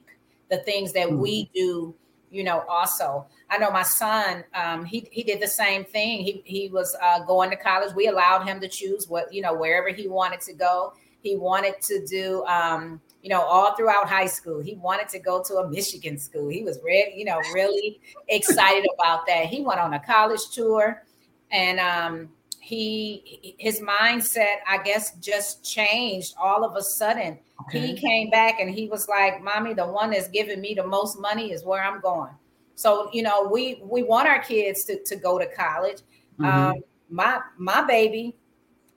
the 0.49 0.57
things 0.57 0.91
that 0.93 1.07
mm-hmm. 1.07 1.19
we 1.19 1.49
do 1.55 1.95
you 2.29 2.43
know 2.43 2.63
also 2.67 3.25
i 3.49 3.57
know 3.57 3.71
my 3.71 3.83
son 3.83 4.43
um, 4.55 4.83
he, 4.83 5.07
he 5.11 5.23
did 5.23 5.41
the 5.41 5.47
same 5.47 5.85
thing 5.85 6.23
he, 6.23 6.41
he 6.45 6.69
was 6.69 6.95
uh, 7.01 7.19
going 7.23 7.49
to 7.49 7.55
college 7.55 7.93
we 7.95 8.07
allowed 8.07 8.45
him 8.45 8.59
to 8.59 8.67
choose 8.67 9.07
what 9.07 9.33
you 9.33 9.41
know 9.41 9.53
wherever 9.53 9.89
he 9.89 10.07
wanted 10.07 10.41
to 10.41 10.53
go 10.53 10.93
he 11.21 11.37
wanted 11.37 11.79
to 11.81 12.05
do 12.05 12.43
um, 12.45 12.99
you 13.23 13.29
know, 13.29 13.41
all 13.41 13.73
throughout 13.75 14.07
high 14.07 14.27
school. 14.27 14.61
He 14.61 14.75
wanted 14.75 15.07
to 15.09 15.19
go 15.19 15.41
to 15.43 15.55
a 15.55 15.69
Michigan 15.69 16.19
school. 16.19 16.49
He 16.49 16.61
was 16.61 16.79
really, 16.83 17.13
you 17.17 17.23
know, 17.23 17.39
really 17.53 18.01
excited 18.27 18.85
about 18.99 19.25
that. 19.27 19.45
He 19.45 19.61
went 19.61 19.79
on 19.79 19.93
a 19.93 19.99
college 19.99 20.49
tour 20.51 21.03
and 21.49 21.79
um, 21.79 22.29
he 22.59 23.55
his 23.57 23.79
mindset, 23.79 24.57
I 24.67 24.77
guess, 24.83 25.15
just 25.19 25.63
changed 25.63 26.35
all 26.37 26.65
of 26.65 26.75
a 26.75 26.81
sudden. 26.83 27.39
Okay. 27.61 27.87
He 27.87 27.93
came 27.93 28.29
back 28.29 28.59
and 28.59 28.69
he 28.69 28.89
was 28.89 29.07
like, 29.07 29.41
Mommy, 29.41 29.73
the 29.73 29.87
one 29.87 30.11
that's 30.11 30.27
giving 30.27 30.59
me 30.59 30.73
the 30.73 30.85
most 30.85 31.17
money 31.17 31.53
is 31.53 31.63
where 31.63 31.81
I'm 31.81 32.01
going. 32.01 32.33
So 32.75 33.09
you 33.13 33.23
know, 33.23 33.47
we 33.49 33.81
we 33.83 34.03
want 34.03 34.27
our 34.27 34.39
kids 34.39 34.83
to 34.85 35.01
to 35.01 35.15
go 35.15 35.39
to 35.39 35.45
college. 35.45 35.99
Mm-hmm. 36.37 36.45
Um, 36.45 36.75
my 37.09 37.39
my 37.57 37.83
baby 37.83 38.35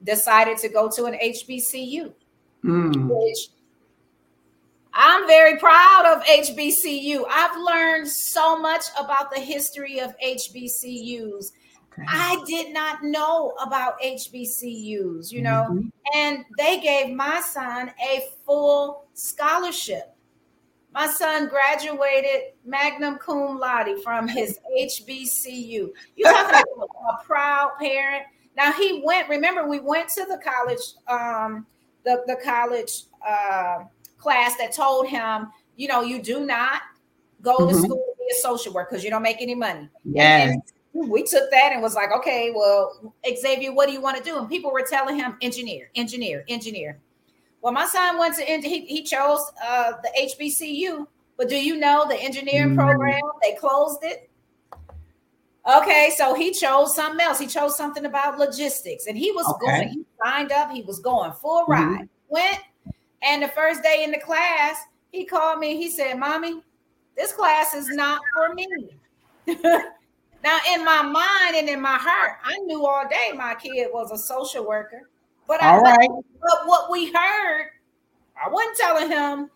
decided 0.02 0.58
to 0.58 0.68
go 0.68 0.90
to 0.90 1.04
an 1.04 1.14
HBCU, 1.14 2.12
mm. 2.64 3.08
which 3.08 3.48
I'm 4.98 5.26
very 5.26 5.58
proud 5.58 6.06
of 6.06 6.24
HBCU. 6.24 7.24
I've 7.28 7.56
learned 7.60 8.08
so 8.08 8.58
much 8.58 8.84
about 8.98 9.30
the 9.30 9.40
history 9.40 10.00
of 10.00 10.14
HBCUs. 10.24 11.52
I 12.08 12.42
did 12.46 12.72
not 12.72 13.02
know 13.02 13.54
about 13.60 14.00
HBCUs, 14.00 15.32
you 15.32 15.42
know, 15.42 15.66
mm-hmm. 15.70 15.88
and 16.14 16.44
they 16.58 16.80
gave 16.80 17.14
my 17.14 17.40
son 17.40 17.90
a 18.02 18.22
full 18.44 19.06
scholarship. 19.14 20.14
My 20.92 21.06
son 21.06 21.48
graduated 21.48 22.52
magna 22.64 23.18
cum 23.18 23.58
laude 23.58 24.02
from 24.02 24.28
his 24.28 24.58
HBCU. 24.80 25.90
You 26.16 26.24
talking 26.24 26.62
about 26.74 27.20
a 27.20 27.24
proud 27.24 27.72
parent? 27.78 28.24
Now 28.56 28.72
he 28.72 29.02
went. 29.04 29.28
Remember, 29.28 29.68
we 29.68 29.78
went 29.78 30.08
to 30.10 30.24
the 30.24 30.38
college, 30.38 30.80
um, 31.08 31.66
the 32.04 32.22
the 32.26 32.36
college 32.42 33.04
uh, 33.26 33.84
class 34.26 34.56
that 34.56 34.72
told 34.72 35.06
him, 35.06 35.52
you 35.76 35.86
know, 35.86 36.02
you 36.02 36.20
do 36.20 36.44
not 36.44 36.82
go 37.42 37.56
mm-hmm. 37.56 37.68
to 37.68 37.74
school 37.76 37.96
to 37.96 38.12
be 38.18 38.32
a 38.32 38.40
social 38.40 38.72
worker 38.72 38.88
because 38.90 39.04
you 39.04 39.10
don't 39.10 39.22
make 39.22 39.36
any 39.40 39.54
money. 39.54 39.88
Yes. 40.04 40.56
And 40.94 41.08
we 41.08 41.22
took 41.22 41.48
that 41.52 41.70
and 41.72 41.80
was 41.80 41.94
like, 41.94 42.10
okay, 42.10 42.52
well, 42.52 43.14
Xavier, 43.24 43.72
what 43.72 43.86
do 43.86 43.92
you 43.92 44.00
want 44.00 44.16
to 44.16 44.22
do? 44.24 44.36
And 44.36 44.48
people 44.48 44.72
were 44.72 44.84
telling 44.88 45.16
him, 45.16 45.36
engineer, 45.42 45.90
engineer, 45.94 46.44
engineer. 46.48 46.98
Well, 47.62 47.72
my 47.72 47.86
son 47.86 48.18
went 48.18 48.34
to 48.36 48.42
he, 48.42 48.84
he 48.86 49.04
chose 49.04 49.38
uh, 49.64 49.92
the 50.02 50.10
HBCU, 50.28 51.06
but 51.36 51.48
do 51.48 51.56
you 51.56 51.76
know 51.76 52.06
the 52.08 52.20
engineering 52.20 52.70
mm. 52.70 52.76
program? 52.76 53.20
They 53.42 53.54
closed 53.54 54.02
it. 54.02 54.28
Okay, 55.72 56.12
so 56.16 56.34
he 56.34 56.52
chose 56.52 56.96
something 56.96 57.20
else. 57.24 57.38
He 57.38 57.46
chose 57.46 57.76
something 57.76 58.04
about 58.04 58.38
logistics, 58.38 59.06
and 59.06 59.16
he 59.16 59.30
was 59.32 59.48
okay. 59.54 59.66
going. 59.66 59.88
He 59.90 60.06
signed 60.24 60.52
up. 60.52 60.70
He 60.72 60.82
was 60.82 60.98
going 60.98 61.32
full 61.32 61.62
mm-hmm. 61.62 61.72
ride. 61.72 61.82
Mm-hmm. 61.82 62.04
Went, 62.28 62.58
and 63.26 63.42
the 63.42 63.48
first 63.48 63.82
day 63.82 64.04
in 64.04 64.10
the 64.10 64.18
class, 64.18 64.84
he 65.10 65.24
called 65.24 65.58
me. 65.58 65.76
He 65.76 65.90
said, 65.90 66.14
"Mommy, 66.14 66.62
this 67.16 67.32
class 67.32 67.74
is 67.74 67.88
not 67.88 68.20
for 68.34 68.54
me." 68.54 68.66
now, 69.46 70.58
in 70.72 70.84
my 70.84 71.02
mind 71.02 71.56
and 71.56 71.68
in 71.68 71.80
my 71.80 71.96
heart, 71.96 72.38
I 72.44 72.56
knew 72.64 72.86
all 72.86 73.08
day 73.08 73.32
my 73.36 73.54
kid 73.54 73.88
was 73.92 74.10
a 74.10 74.18
social 74.18 74.66
worker. 74.66 75.08
But 75.46 75.62
all 75.62 75.86
I, 75.86 75.92
right. 75.92 76.08
But 76.40 76.66
what 76.66 76.90
we 76.90 77.12
heard, 77.12 77.70
I 78.44 78.48
wasn't 78.48 78.76
telling 78.76 79.10
him 79.10 79.50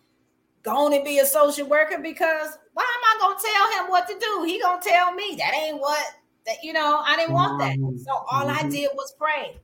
going 0.63 0.97
to 0.97 1.03
be 1.03 1.19
a 1.19 1.25
social 1.25 1.67
worker 1.67 1.97
because 2.01 2.57
why 2.73 2.83
am 2.83 3.03
I 3.03 3.17
gonna 3.19 3.39
tell 3.41 3.83
him 3.83 3.91
what 3.91 4.07
to 4.07 4.17
do? 4.19 4.43
He 4.45 4.59
gonna 4.59 4.81
tell 4.81 5.13
me 5.13 5.35
that 5.37 5.53
ain't 5.53 5.79
what 5.79 6.03
that 6.45 6.63
you 6.63 6.73
know. 6.73 7.01
I 7.05 7.15
didn't 7.17 7.33
want 7.33 7.59
that, 7.59 7.77
mm-hmm. 7.77 7.97
so 7.97 8.11
all 8.11 8.47
I 8.47 8.59
mm-hmm. 8.59 8.69
did 8.69 8.89
was 8.95 9.13
pray. 9.17 9.59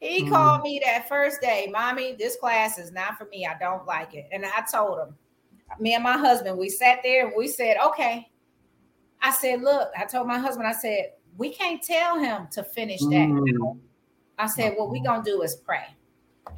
He 0.00 0.22
mm-hmm. 0.22 0.32
called 0.32 0.62
me 0.62 0.80
that 0.84 1.08
first 1.08 1.40
day, 1.40 1.68
mommy. 1.70 2.14
This 2.18 2.36
class 2.36 2.78
is 2.78 2.92
not 2.92 3.18
for 3.18 3.24
me. 3.26 3.46
I 3.46 3.58
don't 3.58 3.86
like 3.86 4.14
it, 4.14 4.28
and 4.32 4.44
I 4.44 4.62
told 4.70 5.00
him. 5.00 5.14
Me 5.78 5.94
and 5.94 6.02
my 6.02 6.16
husband, 6.16 6.56
we 6.56 6.70
sat 6.70 7.00
there 7.02 7.26
and 7.26 7.34
we 7.36 7.46
said, 7.46 7.76
okay. 7.84 8.30
I 9.20 9.32
said, 9.32 9.60
look. 9.60 9.90
I 9.98 10.06
told 10.06 10.26
my 10.26 10.38
husband, 10.38 10.66
I 10.66 10.72
said, 10.72 11.12
we 11.36 11.50
can't 11.50 11.82
tell 11.82 12.18
him 12.18 12.48
to 12.52 12.62
finish 12.62 13.00
that. 13.00 13.28
Mm. 13.28 13.78
I 14.38 14.46
said, 14.46 14.74
what 14.76 14.90
we 14.90 15.00
gonna 15.00 15.22
do 15.22 15.42
is 15.42 15.56
pray. 15.56 15.84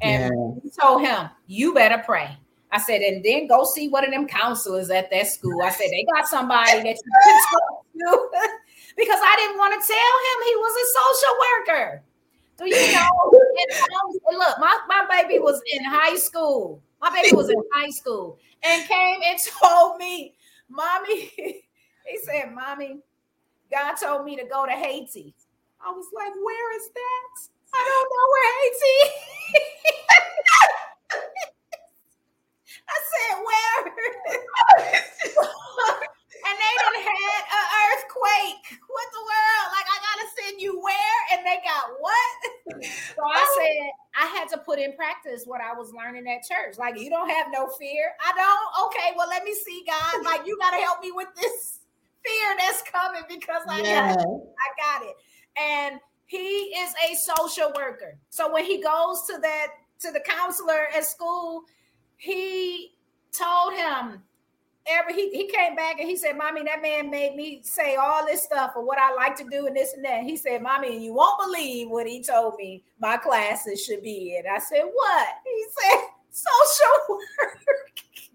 And 0.01 0.33
yeah. 0.33 0.59
we 0.63 0.69
told 0.69 1.01
him, 1.01 1.29
you 1.47 1.73
better 1.73 2.01
pray. 2.05 2.37
I 2.71 2.79
said, 2.79 3.01
and 3.01 3.23
then 3.23 3.47
go 3.47 3.65
see 3.65 3.89
one 3.89 4.05
of 4.05 4.11
them 4.11 4.27
counselors 4.27 4.89
at 4.89 5.11
that 5.11 5.27
school. 5.27 5.61
I 5.61 5.71
said, 5.71 5.87
they 5.91 6.05
got 6.15 6.27
somebody 6.27 6.77
that 6.77 6.95
you 6.95 7.11
can 7.23 7.41
talk 7.51 7.85
to 7.99 8.29
because 8.97 9.19
I 9.21 9.35
didn't 9.37 9.57
want 9.57 9.73
to 9.73 9.85
tell 9.85 9.97
him 9.97 10.43
he 10.45 10.55
was 10.55 10.73
a 10.77 10.87
social 10.99 11.35
worker. 11.67 12.03
And 12.61 14.37
look, 14.37 14.59
my, 14.59 14.79
my 14.87 15.05
baby 15.09 15.39
was 15.39 15.61
in 15.73 15.83
high 15.83 16.15
school. 16.15 16.81
My 17.01 17.09
baby 17.09 17.35
was 17.35 17.49
in 17.49 17.61
high 17.73 17.89
school 17.89 18.37
and 18.63 18.87
came 18.87 19.19
and 19.25 19.39
told 19.61 19.97
me, 19.97 20.35
Mommy, 20.69 21.31
he 21.35 21.63
said, 22.23 22.53
Mommy, 22.53 22.99
God 23.71 23.95
told 23.95 24.25
me 24.25 24.35
to 24.35 24.43
go 24.45 24.65
to 24.65 24.71
Haiti. 24.71 25.33
I 25.83 25.91
was 25.91 26.05
like, 26.13 26.33
Where 26.43 26.75
is 26.77 26.89
that? 26.93 27.49
I 27.73 27.83
don't 27.87 28.09
know 28.11 28.27
where 28.33 28.51
Haiti. 28.61 28.99
I 32.87 32.97
said, 33.11 33.35
where? 33.45 33.71
And 36.45 36.55
they 36.57 36.73
done 36.81 36.99
had 37.01 37.43
an 37.45 37.65
earthquake. 37.85 38.79
What 38.87 39.07
the 39.13 39.23
world? 39.23 39.67
Like, 39.71 39.87
I 39.87 39.97
gotta 40.01 40.27
send 40.41 40.61
you 40.61 40.81
where? 40.81 41.19
And 41.33 41.45
they 41.45 41.59
got 41.63 41.93
what? 41.99 42.37
So 43.15 43.21
I 43.23 43.43
said, 43.57 43.91
I 44.15 44.25
had 44.37 44.49
to 44.49 44.57
put 44.57 44.79
in 44.79 44.93
practice 44.95 45.43
what 45.45 45.61
I 45.61 45.73
was 45.73 45.93
learning 45.93 46.25
at 46.27 46.41
church. 46.47 46.77
Like, 46.77 46.99
you 46.99 47.09
don't 47.09 47.29
have 47.29 47.47
no 47.51 47.69
fear. 47.79 48.13
I 48.19 48.31
don't. 48.33 48.87
Okay, 48.87 49.13
well, 49.17 49.29
let 49.29 49.43
me 49.43 49.53
see, 49.53 49.83
God. 49.85 50.23
Like, 50.23 50.45
you 50.45 50.57
gotta 50.59 50.77
help 50.77 51.01
me 51.01 51.11
with 51.11 51.29
this 51.35 51.79
fear 52.25 52.55
that's 52.57 52.83
coming 52.83 53.23
because 53.29 53.63
I 53.67 53.81
yeah. 53.81 54.15
got 54.15 54.21
it. 54.21 54.27
I 54.27 54.99
got 54.99 55.07
it. 55.07 55.15
And 55.59 55.99
he 56.25 56.37
is 56.37 56.93
a 57.09 57.15
social 57.15 57.71
worker. 57.75 58.17
So 58.29 58.51
when 58.51 58.65
he 58.65 58.81
goes 58.81 59.23
to 59.27 59.37
that 59.41 59.67
to 59.99 60.11
the 60.11 60.21
counselor 60.21 60.87
at 60.95 61.05
school, 61.05 61.63
he 62.17 62.95
told 63.37 63.73
him 63.73 64.23
every 64.87 65.13
he, 65.13 65.29
he 65.29 65.47
came 65.47 65.75
back 65.75 65.99
and 65.99 66.09
he 66.09 66.15
said, 66.15 66.37
Mommy, 66.37 66.63
that 66.63 66.81
man 66.81 67.09
made 67.09 67.35
me 67.35 67.61
say 67.63 67.95
all 67.95 68.25
this 68.25 68.43
stuff 68.43 68.71
of 68.75 68.85
what 68.85 68.97
I 68.97 69.13
like 69.13 69.35
to 69.37 69.45
do 69.49 69.67
and 69.67 69.75
this 69.75 69.93
and 69.93 70.03
that. 70.05 70.23
He 70.23 70.37
said, 70.37 70.61
Mommy, 70.61 70.95
and 70.95 71.03
you 71.03 71.13
won't 71.13 71.41
believe 71.41 71.89
what 71.89 72.07
he 72.07 72.23
told 72.23 72.55
me 72.57 72.83
my 72.99 73.17
classes 73.17 73.83
should 73.83 74.01
be 74.01 74.35
in. 74.37 74.43
I 74.51 74.59
said, 74.59 74.83
What? 74.91 75.27
He 75.45 75.65
said, 75.79 76.01
social 76.31 76.87
work. 77.09 77.59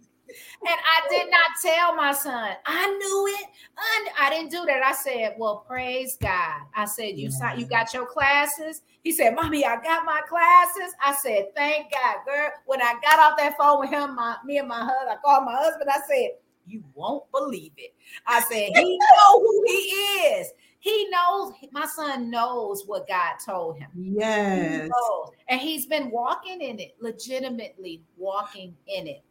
and 0.61 0.69
I 0.69 1.09
did 1.09 1.31
not 1.31 1.51
tell 1.63 1.95
my 1.95 2.13
son. 2.13 2.53
I 2.65 2.87
knew 2.87 3.27
it. 3.39 3.47
I, 3.77 4.27
I 4.27 4.31
didn't 4.31 4.51
do 4.51 4.65
that. 4.67 4.83
I 4.83 4.93
said, 4.93 5.35
"Well, 5.39 5.65
praise 5.69 6.17
God." 6.21 6.61
I 6.75 6.85
said, 6.87 7.19
"You 7.19 7.31
yeah. 7.41 7.55
you 7.55 7.67
got 7.67 7.93
your 7.93 8.07
classes." 8.07 8.83
He 9.03 9.13
said, 9.13 9.35
"Mommy, 9.35 9.65
I 9.65 9.81
got 9.83 10.05
my 10.05 10.21
classes." 10.29 10.95
I 11.05 11.15
said, 11.15 11.55
"Thank 11.55 11.93
God, 11.93 12.17
girl." 12.27 12.51
When 12.65 12.81
I 12.81 12.95
got 13.03 13.19
off 13.19 13.39
that 13.39 13.57
phone 13.59 13.81
with 13.81 13.91
him, 13.91 14.15
my 14.15 14.37
me 14.45 14.59
and 14.59 14.69
my 14.69 14.81
husband, 14.81 15.11
I 15.11 15.17
called 15.23 15.45
my 15.45 15.57
husband. 15.57 15.91
I 15.91 16.01
said, 16.09 16.31
"You 16.67 16.83
won't 16.95 17.31
believe 17.33 17.73
it." 17.77 17.95
I 18.27 18.41
said, 18.41 18.71
"He 18.75 18.99
know 18.99 19.41
who 19.41 19.65
he 19.67 19.73
is." 19.73 20.53
He 20.79 21.09
knows 21.11 21.53
my 21.73 21.87
son 21.87 22.31
knows 22.31 22.85
what 22.87 23.09
God 23.09 23.35
told 23.45 23.77
him. 23.77 23.89
Yes. 23.97 24.85
He 24.85 25.33
and 25.49 25.61
he's 25.61 25.87
been 25.87 26.11
walking 26.13 26.61
in 26.61 26.79
it, 26.79 26.95
legitimately 27.01 28.03
walking 28.17 28.77
in 28.87 29.09
it 29.09 29.25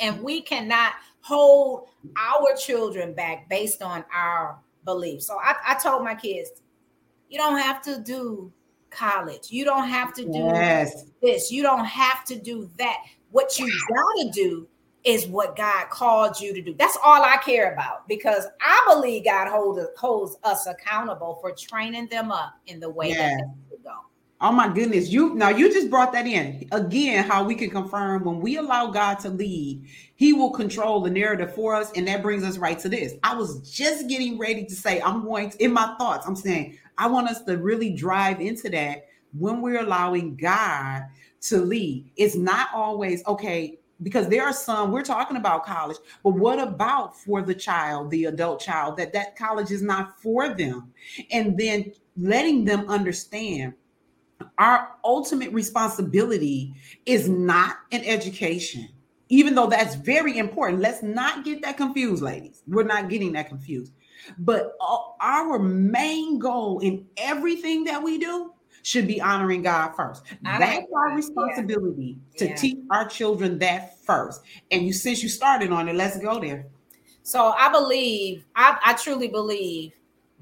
and 0.00 0.22
we 0.22 0.42
cannot 0.42 0.92
hold 1.20 1.88
our 2.16 2.54
children 2.56 3.14
back 3.14 3.48
based 3.48 3.82
on 3.82 4.04
our 4.14 4.58
beliefs. 4.84 5.26
So 5.26 5.38
I, 5.40 5.54
I 5.68 5.74
told 5.74 6.04
my 6.04 6.14
kids, 6.14 6.50
you 7.28 7.38
don't 7.38 7.58
have 7.58 7.82
to 7.82 8.00
do 8.00 8.52
college. 8.90 9.50
You 9.50 9.64
don't 9.64 9.88
have 9.88 10.14
to 10.14 10.24
do 10.24 10.38
yes. 10.38 11.06
this. 11.22 11.50
You 11.50 11.62
don't 11.62 11.84
have 11.84 12.24
to 12.26 12.38
do 12.38 12.70
that. 12.78 12.98
What 13.30 13.58
you 13.58 13.66
gotta 13.88 14.30
do 14.30 14.68
is 15.02 15.26
what 15.26 15.56
God 15.56 15.90
called 15.90 16.40
you 16.40 16.54
to 16.54 16.62
do. 16.62 16.74
That's 16.78 16.96
all 17.04 17.22
I 17.22 17.36
care 17.38 17.72
about 17.72 18.08
because 18.08 18.46
I 18.60 18.84
believe 18.88 19.24
God 19.24 19.48
holds 19.48 19.80
holds 19.98 20.36
us 20.44 20.66
accountable 20.66 21.38
for 21.40 21.52
training 21.52 22.08
them 22.08 22.30
up 22.30 22.54
in 22.66 22.80
the 22.80 22.88
way 22.88 23.10
yes. 23.10 23.40
that 23.40 23.54
they 23.70 23.76
go. 23.82 23.96
Oh 24.44 24.52
my 24.52 24.68
goodness. 24.68 25.08
You 25.08 25.34
now 25.34 25.48
you 25.48 25.72
just 25.72 25.88
brought 25.88 26.12
that 26.12 26.26
in. 26.26 26.68
Again, 26.70 27.24
how 27.24 27.44
we 27.44 27.54
can 27.54 27.70
confirm 27.70 28.24
when 28.24 28.40
we 28.40 28.58
allow 28.58 28.88
God 28.88 29.14
to 29.20 29.30
lead, 29.30 29.86
he 30.16 30.34
will 30.34 30.50
control 30.50 31.00
the 31.00 31.08
narrative 31.08 31.54
for 31.54 31.74
us. 31.74 31.90
And 31.96 32.06
that 32.08 32.20
brings 32.20 32.44
us 32.44 32.58
right 32.58 32.78
to 32.80 32.90
this. 32.90 33.14
I 33.22 33.34
was 33.34 33.62
just 33.70 34.06
getting 34.06 34.36
ready 34.38 34.66
to 34.66 34.74
say, 34.76 35.00
I'm 35.00 35.24
going 35.24 35.48
to, 35.48 35.64
in 35.64 35.72
my 35.72 35.94
thoughts, 35.96 36.26
I'm 36.26 36.36
saying, 36.36 36.76
I 36.98 37.06
want 37.06 37.30
us 37.30 37.40
to 37.44 37.56
really 37.56 37.94
drive 37.94 38.42
into 38.42 38.68
that 38.68 39.06
when 39.32 39.62
we're 39.62 39.80
allowing 39.80 40.36
God 40.36 41.04
to 41.44 41.62
lead. 41.62 42.10
It's 42.16 42.36
not 42.36 42.68
always 42.74 43.26
okay 43.26 43.78
because 44.02 44.28
there 44.28 44.44
are 44.44 44.52
some 44.52 44.90
we're 44.92 45.02
talking 45.02 45.36
about 45.36 45.64
college 45.64 45.96
but 46.24 46.30
what 46.30 46.58
about 46.58 47.16
for 47.16 47.42
the 47.42 47.54
child 47.54 48.10
the 48.10 48.24
adult 48.24 48.60
child 48.60 48.96
that 48.96 49.12
that 49.12 49.36
college 49.36 49.70
is 49.70 49.82
not 49.82 50.20
for 50.20 50.48
them 50.48 50.92
and 51.30 51.56
then 51.56 51.92
letting 52.16 52.64
them 52.64 52.90
understand 52.90 53.72
our 54.58 54.88
ultimate 55.04 55.52
responsibility 55.52 56.74
is 57.06 57.28
not 57.28 57.76
an 57.92 58.02
education, 58.04 58.88
even 59.28 59.54
though 59.54 59.66
that's 59.66 59.94
very 59.94 60.38
important. 60.38 60.80
Let's 60.80 61.02
not 61.02 61.44
get 61.44 61.62
that 61.62 61.76
confused, 61.76 62.22
ladies. 62.22 62.62
We're 62.66 62.84
not 62.84 63.08
getting 63.08 63.32
that 63.32 63.48
confused. 63.48 63.92
But 64.38 64.76
our 65.20 65.58
main 65.58 66.38
goal 66.38 66.80
in 66.80 67.06
everything 67.16 67.84
that 67.84 68.02
we 68.02 68.18
do 68.18 68.52
should 68.82 69.06
be 69.06 69.20
honoring 69.20 69.62
God 69.62 69.92
first. 69.96 70.24
That's 70.42 70.86
our 70.94 71.16
responsibility 71.16 72.18
yeah. 72.32 72.38
to 72.38 72.48
yeah. 72.48 72.56
teach 72.56 72.78
our 72.90 73.08
children 73.08 73.58
that 73.58 73.98
first. 74.04 74.42
And 74.70 74.86
you, 74.86 74.92
since 74.92 75.22
you 75.22 75.28
started 75.28 75.72
on 75.72 75.88
it, 75.88 75.94
let's 75.94 76.18
go 76.18 76.38
there. 76.38 76.66
So 77.22 77.54
I 77.56 77.70
believe, 77.70 78.44
I, 78.54 78.78
I 78.84 78.92
truly 78.94 79.28
believe 79.28 79.92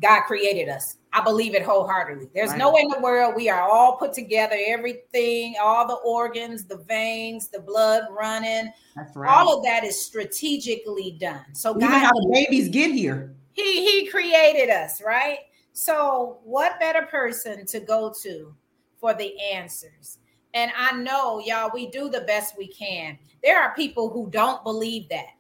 God 0.01 0.23
created 0.23 0.69
us. 0.69 0.99
I 1.15 1.23
believe 1.23 1.55
it 1.55 1.63
wholeheartedly. 1.63 2.31
There's 2.35 2.51
right. 2.51 2.59
no 2.59 2.73
way 2.73 2.81
in 2.81 2.89
the 2.89 3.01
world 3.01 3.35
we 3.37 3.51
are 3.51 3.69
all 3.69 3.97
put 3.97 4.15
together, 4.15 4.57
everything, 4.67 5.57
all 5.63 5.87
the 5.87 5.97
organs, 5.97 6.65
the 6.65 6.79
veins, 6.79 7.49
the 7.49 7.61
blood 7.61 8.05
running. 8.11 8.73
That's 8.97 9.15
right. 9.15 9.31
All 9.31 9.59
of 9.59 9.65
that 9.65 9.85
is 9.85 10.05
strategically 10.05 11.19
done. 11.21 11.55
So 11.55 11.71
Even 11.71 11.81
God, 11.81 11.99
how 11.99 12.13
the 12.13 12.31
babies 12.33 12.69
get 12.69 12.93
here. 12.93 13.35
He 13.53 13.85
He 13.85 14.07
created 14.07 14.71
us, 14.71 15.03
right? 15.03 15.39
So 15.75 16.39
what 16.45 16.81
better 16.81 17.03
person 17.03 17.67
to 17.67 17.81
go 17.81 18.13
to 18.23 18.55
for 18.99 19.13
the 19.13 19.35
answers? 19.53 20.19
And 20.55 20.71
I 20.77 20.93
know, 20.93 21.41
y'all, 21.41 21.71
we 21.73 21.89
do 21.91 22.09
the 22.09 22.23
best 22.23 22.57
we 22.59 22.69
can. 22.69 23.19
There 23.43 23.61
are 23.61 23.75
people 23.75 24.11
who 24.11 24.29
don't 24.31 24.63
believe 24.65 25.09
that, 25.09 25.31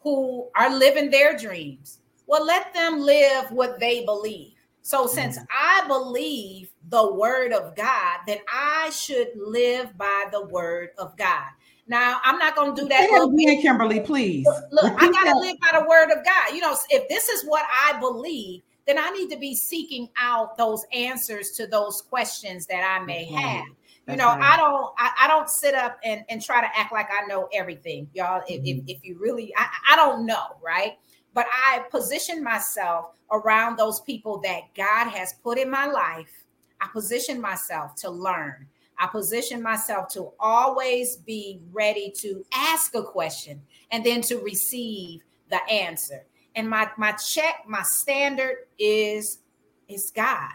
who 0.00 0.48
are 0.56 0.74
living 0.74 1.10
their 1.10 1.36
dreams. 1.36 2.00
Well, 2.26 2.44
let 2.44 2.72
them 2.74 3.00
live 3.00 3.50
what 3.50 3.78
they 3.78 4.04
believe. 4.04 4.55
So, 4.86 5.08
since 5.08 5.36
mm-hmm. 5.36 5.46
I 5.50 5.84
believe 5.88 6.70
the 6.90 7.12
word 7.12 7.52
of 7.52 7.74
God, 7.74 8.18
then 8.24 8.38
I 8.48 8.90
should 8.90 9.30
live 9.34 9.98
by 9.98 10.26
the 10.30 10.46
word 10.46 10.90
of 10.96 11.16
God. 11.16 11.48
Now, 11.88 12.20
I'm 12.22 12.38
not 12.38 12.54
going 12.54 12.76
to 12.76 12.82
do 12.82 12.88
that. 12.90 13.08
Again, 13.10 13.62
Kimberly, 13.62 13.98
please. 13.98 14.46
Look, 14.46 14.62
look 14.70 15.02
I 15.02 15.10
got 15.10 15.24
to 15.24 15.38
live 15.40 15.56
by 15.58 15.80
the 15.80 15.86
word 15.88 16.12
of 16.12 16.24
God. 16.24 16.54
You 16.54 16.60
know, 16.60 16.76
if 16.90 17.08
this 17.08 17.28
is 17.28 17.44
what 17.46 17.64
I 17.84 17.98
believe, 17.98 18.62
then 18.86 18.96
I 18.96 19.10
need 19.10 19.28
to 19.30 19.36
be 19.36 19.56
seeking 19.56 20.08
out 20.16 20.56
those 20.56 20.84
answers 20.92 21.50
to 21.56 21.66
those 21.66 22.02
questions 22.02 22.66
that 22.66 22.84
I 22.84 23.04
may 23.04 23.24
have. 23.24 23.64
That's 24.06 24.16
you 24.20 24.24
know, 24.24 24.28
right. 24.28 24.40
I 24.40 24.56
don't 24.56 24.94
I, 24.98 25.10
I, 25.22 25.26
don't 25.26 25.50
sit 25.50 25.74
up 25.74 25.98
and, 26.04 26.22
and 26.28 26.40
try 26.40 26.60
to 26.60 26.78
act 26.78 26.92
like 26.92 27.08
I 27.10 27.26
know 27.26 27.48
everything, 27.52 28.08
y'all. 28.14 28.44
If, 28.46 28.60
mm-hmm. 28.60 28.88
if, 28.88 28.98
if, 28.98 29.04
you 29.04 29.18
really 29.18 29.52
I, 29.56 29.66
I 29.90 29.96
don't 29.96 30.26
know, 30.26 30.44
right? 30.64 30.92
But 31.36 31.46
I 31.52 31.80
position 31.90 32.42
myself 32.42 33.08
around 33.30 33.76
those 33.76 34.00
people 34.00 34.38
that 34.38 34.74
God 34.74 35.10
has 35.10 35.34
put 35.44 35.58
in 35.58 35.70
my 35.70 35.84
life. 35.84 36.32
I 36.80 36.88
position 36.88 37.42
myself 37.42 37.94
to 37.96 38.10
learn. 38.10 38.66
I 38.98 39.06
position 39.06 39.62
myself 39.62 40.08
to 40.14 40.32
always 40.40 41.16
be 41.16 41.60
ready 41.72 42.10
to 42.22 42.42
ask 42.54 42.94
a 42.94 43.02
question 43.02 43.60
and 43.90 44.02
then 44.02 44.22
to 44.22 44.38
receive 44.38 45.20
the 45.50 45.62
answer. 45.70 46.24
And 46.54 46.70
my 46.70 46.88
my 46.96 47.12
check, 47.12 47.64
my 47.68 47.82
standard 47.82 48.68
is 48.78 49.40
is 49.88 50.10
God. 50.16 50.52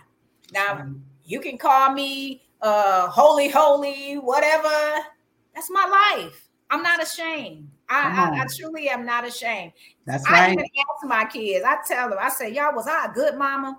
Now 0.52 0.88
you 1.24 1.42
can 1.42 1.60
call 1.60 1.94
me 1.94 2.42
uh 2.60 3.08
holy, 3.08 3.50
holy, 3.50 4.16
whatever. 4.16 5.06
That's 5.54 5.70
my 5.70 6.16
life. 6.18 6.48
I'm 6.72 6.82
not 6.82 7.04
ashamed. 7.04 7.70
I, 7.92 8.38
I, 8.38 8.42
I, 8.42 8.46
truly 8.48 8.88
am 8.90 9.06
not 9.06 9.28
ashamed. 9.28 9.74
That's 10.06 10.30
right. 10.30 10.50
I 10.50 10.54
even 10.54 10.64
ask 10.64 11.06
my 11.06 11.26
kids, 11.26 11.66
I 11.66 11.78
tell 11.86 12.10
them, 12.10 12.20
I 12.22 12.30
say, 12.30 12.54
Y'all, 12.54 12.74
was 12.74 12.88
I 12.88 13.08
a 13.08 13.14
good 13.14 13.38
mama? 13.38 13.78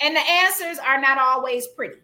And 0.00 0.14
the 0.14 0.20
answers 0.20 0.78
are 0.78 1.00
not 1.00 1.18
always 1.18 1.66
pretty. 1.68 1.96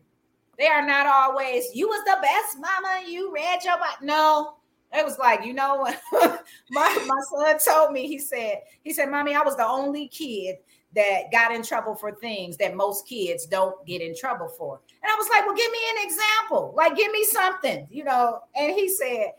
They 0.58 0.66
are 0.66 0.86
not 0.86 1.06
always, 1.06 1.66
you 1.74 1.88
was 1.88 2.02
the 2.04 2.18
best 2.22 2.58
mama, 2.58 3.08
you 3.08 3.32
read 3.32 3.64
your 3.64 3.76
Bible. 3.76 3.96
No, 4.02 4.54
it 4.92 5.04
was 5.04 5.18
like, 5.18 5.44
you 5.44 5.52
know 5.52 5.76
what? 5.76 6.00
my, 6.70 7.04
my 7.06 7.20
son 7.30 7.58
told 7.58 7.92
me, 7.92 8.06
he 8.06 8.18
said, 8.18 8.60
he 8.82 8.92
said, 8.92 9.10
Mommy, 9.10 9.34
I 9.34 9.42
was 9.42 9.56
the 9.56 9.66
only 9.66 10.08
kid 10.08 10.56
that 10.94 11.30
got 11.32 11.52
in 11.52 11.62
trouble 11.62 11.94
for 11.94 12.12
things 12.12 12.56
that 12.56 12.74
most 12.74 13.06
kids 13.06 13.46
don't 13.46 13.84
get 13.86 14.02
in 14.02 14.14
trouble 14.16 14.48
for. 14.48 14.80
And 15.02 15.10
I 15.10 15.16
was 15.16 15.28
like, 15.28 15.46
well, 15.46 15.54
give 15.54 15.70
me 15.70 15.78
an 15.96 16.04
example. 16.04 16.74
Like, 16.76 16.96
give 16.96 17.12
me 17.12 17.24
something, 17.24 17.86
you 17.90 18.04
know. 18.04 18.40
And 18.56 18.74
he 18.74 18.88
said, 18.88 19.32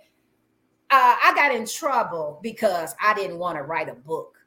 uh, 0.91 1.15
I 1.23 1.33
got 1.35 1.55
in 1.55 1.65
trouble 1.65 2.39
because 2.43 2.93
I 3.01 3.13
didn't 3.13 3.39
want 3.39 3.57
to 3.57 3.63
write 3.63 3.87
a 3.87 3.93
book. 3.93 4.37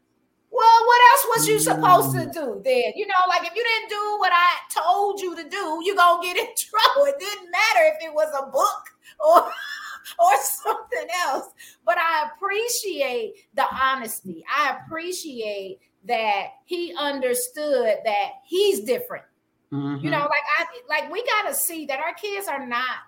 Well, 0.50 0.86
what 0.86 1.00
else 1.10 1.26
was 1.30 1.48
you 1.48 1.58
supposed 1.58 2.12
to 2.12 2.26
do 2.26 2.60
then? 2.62 2.92
You 2.94 3.06
know, 3.08 3.14
like 3.28 3.42
if 3.42 3.56
you 3.56 3.64
didn't 3.64 3.88
do 3.88 4.16
what 4.18 4.30
I 4.32 4.52
told 4.72 5.20
you 5.20 5.34
to 5.34 5.48
do, 5.48 5.80
you're 5.84 5.96
gonna 5.96 6.22
get 6.22 6.36
in 6.36 6.46
trouble. 6.56 7.06
It 7.06 7.18
didn't 7.18 7.50
matter 7.50 7.92
if 7.96 8.04
it 8.04 8.14
was 8.14 8.28
a 8.38 8.46
book 8.50 8.84
or 9.18 9.50
or 10.18 10.42
something 10.42 11.08
else. 11.26 11.48
But 11.84 11.98
I 11.98 12.28
appreciate 12.34 13.46
the 13.54 13.66
honesty. 13.74 14.44
I 14.48 14.76
appreciate 14.84 15.80
that 16.04 16.48
he 16.66 16.94
understood 16.96 17.96
that 18.04 18.28
he's 18.44 18.80
different. 18.80 19.24
Mm-hmm. 19.72 20.04
You 20.04 20.10
know, 20.10 20.20
like 20.20 20.30
I 20.58 20.66
like 20.88 21.10
we 21.10 21.24
gotta 21.24 21.54
see 21.54 21.86
that 21.86 21.98
our 21.98 22.14
kids 22.14 22.46
are 22.46 22.64
not 22.64 22.98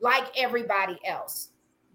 like 0.00 0.24
everybody 0.38 0.98
else. 1.04 1.50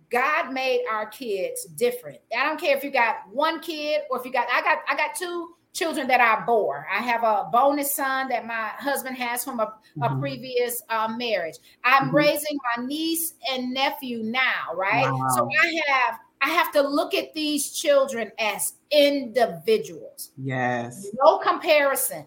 God 0.09 0.51
made 0.51 0.85
our 0.89 1.05
kids 1.05 1.65
different. 1.65 2.19
I 2.37 2.45
don't 2.45 2.59
care 2.59 2.75
if 2.75 2.83
you 2.83 2.91
got 2.91 3.27
one 3.31 3.59
kid 3.59 4.01
or 4.09 4.19
if 4.19 4.25
you 4.25 4.31
got 4.31 4.47
I 4.51 4.61
got 4.61 4.79
I 4.87 4.95
got 4.95 5.15
two 5.15 5.55
children 5.73 6.07
that 6.07 6.19
I 6.19 6.43
bore. 6.45 6.87
I 6.91 6.97
have 6.97 7.23
a 7.23 7.47
bonus 7.51 7.93
son 7.93 8.27
that 8.29 8.45
my 8.45 8.69
husband 8.77 9.17
has 9.17 9.43
from 9.43 9.59
a, 9.59 9.73
mm-hmm. 9.97 10.19
previous 10.19 10.81
uh, 10.89 11.07
marriage. 11.15 11.55
I'm 11.83 12.07
mm-hmm. 12.07 12.15
raising 12.15 12.57
my 12.75 12.83
niece 12.85 13.33
and 13.51 13.73
nephew 13.73 14.23
now, 14.23 14.73
right? 14.75 15.09
Wow. 15.11 15.27
So 15.35 15.49
I 15.61 15.81
have 15.87 16.19
I 16.41 16.49
have 16.49 16.71
to 16.73 16.81
look 16.81 17.13
at 17.13 17.33
these 17.33 17.71
children 17.71 18.31
as 18.39 18.73
individuals. 18.91 20.31
Yes. 20.37 21.07
No 21.21 21.37
comparison. 21.39 22.25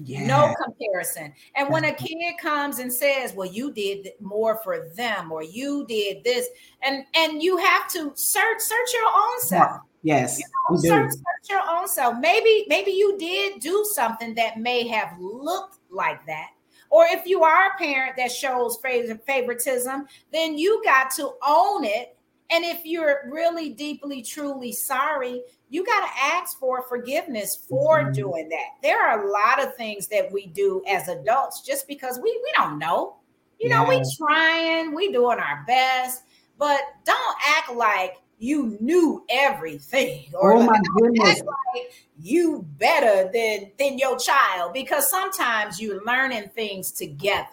Yeah. 0.00 0.26
No 0.26 0.54
comparison. 0.62 1.32
And 1.54 1.68
when 1.70 1.84
a 1.84 1.88
uh-huh. 1.88 2.06
kid 2.06 2.34
comes 2.40 2.80
and 2.80 2.92
says, 2.92 3.32
"Well, 3.32 3.48
you 3.48 3.72
did 3.72 4.08
more 4.20 4.60
for 4.64 4.90
them 4.96 5.30
or 5.30 5.42
you 5.42 5.86
did 5.86 6.24
this." 6.24 6.48
And 6.82 7.04
and 7.14 7.42
you 7.42 7.56
have 7.58 7.88
to 7.92 8.12
search 8.16 8.60
search 8.60 8.92
your 8.92 9.06
own 9.06 9.40
self. 9.40 9.80
Yes. 10.02 10.38
You 10.38 10.44
know, 10.70 10.76
search, 10.76 11.12
search 11.12 11.50
your 11.50 11.62
own 11.70 11.86
self. 11.86 12.16
Maybe 12.18 12.66
maybe 12.68 12.90
you 12.90 13.16
did 13.18 13.60
do 13.60 13.86
something 13.92 14.34
that 14.34 14.58
may 14.58 14.86
have 14.88 15.16
looked 15.20 15.78
like 15.90 16.26
that. 16.26 16.48
Or 16.90 17.06
if 17.06 17.26
you 17.26 17.42
are 17.44 17.70
a 17.70 17.78
parent 17.78 18.16
that 18.16 18.32
shows 18.32 18.78
favoritism, 18.82 20.06
then 20.32 20.58
you 20.58 20.82
got 20.84 21.10
to 21.12 21.32
own 21.46 21.84
it 21.84 22.14
and 22.50 22.64
if 22.64 22.84
you're 22.84 23.28
really 23.30 23.70
deeply, 23.70 24.22
truly 24.22 24.72
sorry, 24.72 25.42
you 25.68 25.84
got 25.84 26.06
to 26.06 26.12
ask 26.22 26.58
for 26.58 26.82
forgiveness 26.82 27.64
for 27.68 28.00
mm-hmm. 28.00 28.12
doing 28.12 28.48
that. 28.50 28.66
There 28.82 29.00
are 29.00 29.26
a 29.26 29.30
lot 29.30 29.62
of 29.62 29.74
things 29.76 30.06
that 30.08 30.30
we 30.30 30.46
do 30.46 30.82
as 30.88 31.08
adults 31.08 31.62
just 31.62 31.88
because 31.88 32.18
we 32.22 32.30
we 32.42 32.52
don't 32.56 32.78
know. 32.78 33.16
You 33.58 33.70
yeah. 33.70 33.82
know, 33.82 33.88
we 33.88 34.02
trying, 34.16 34.94
we 34.94 35.12
doing 35.12 35.38
our 35.38 35.64
best, 35.66 36.22
but 36.58 36.80
don't 37.04 37.36
act 37.56 37.72
like 37.74 38.16
you 38.38 38.76
knew 38.80 39.24
everything 39.30 40.26
or 40.34 40.54
oh 40.54 40.62
my 40.62 40.80
goodness. 40.98 41.40
Like 41.40 41.92
you 42.20 42.66
better 42.78 43.30
than 43.32 43.70
than 43.78 43.98
your 43.98 44.18
child 44.18 44.72
because 44.74 45.10
sometimes 45.10 45.80
you're 45.80 46.04
learning 46.04 46.50
things 46.54 46.92
together. 46.92 47.48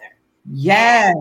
Yes. 0.50 1.14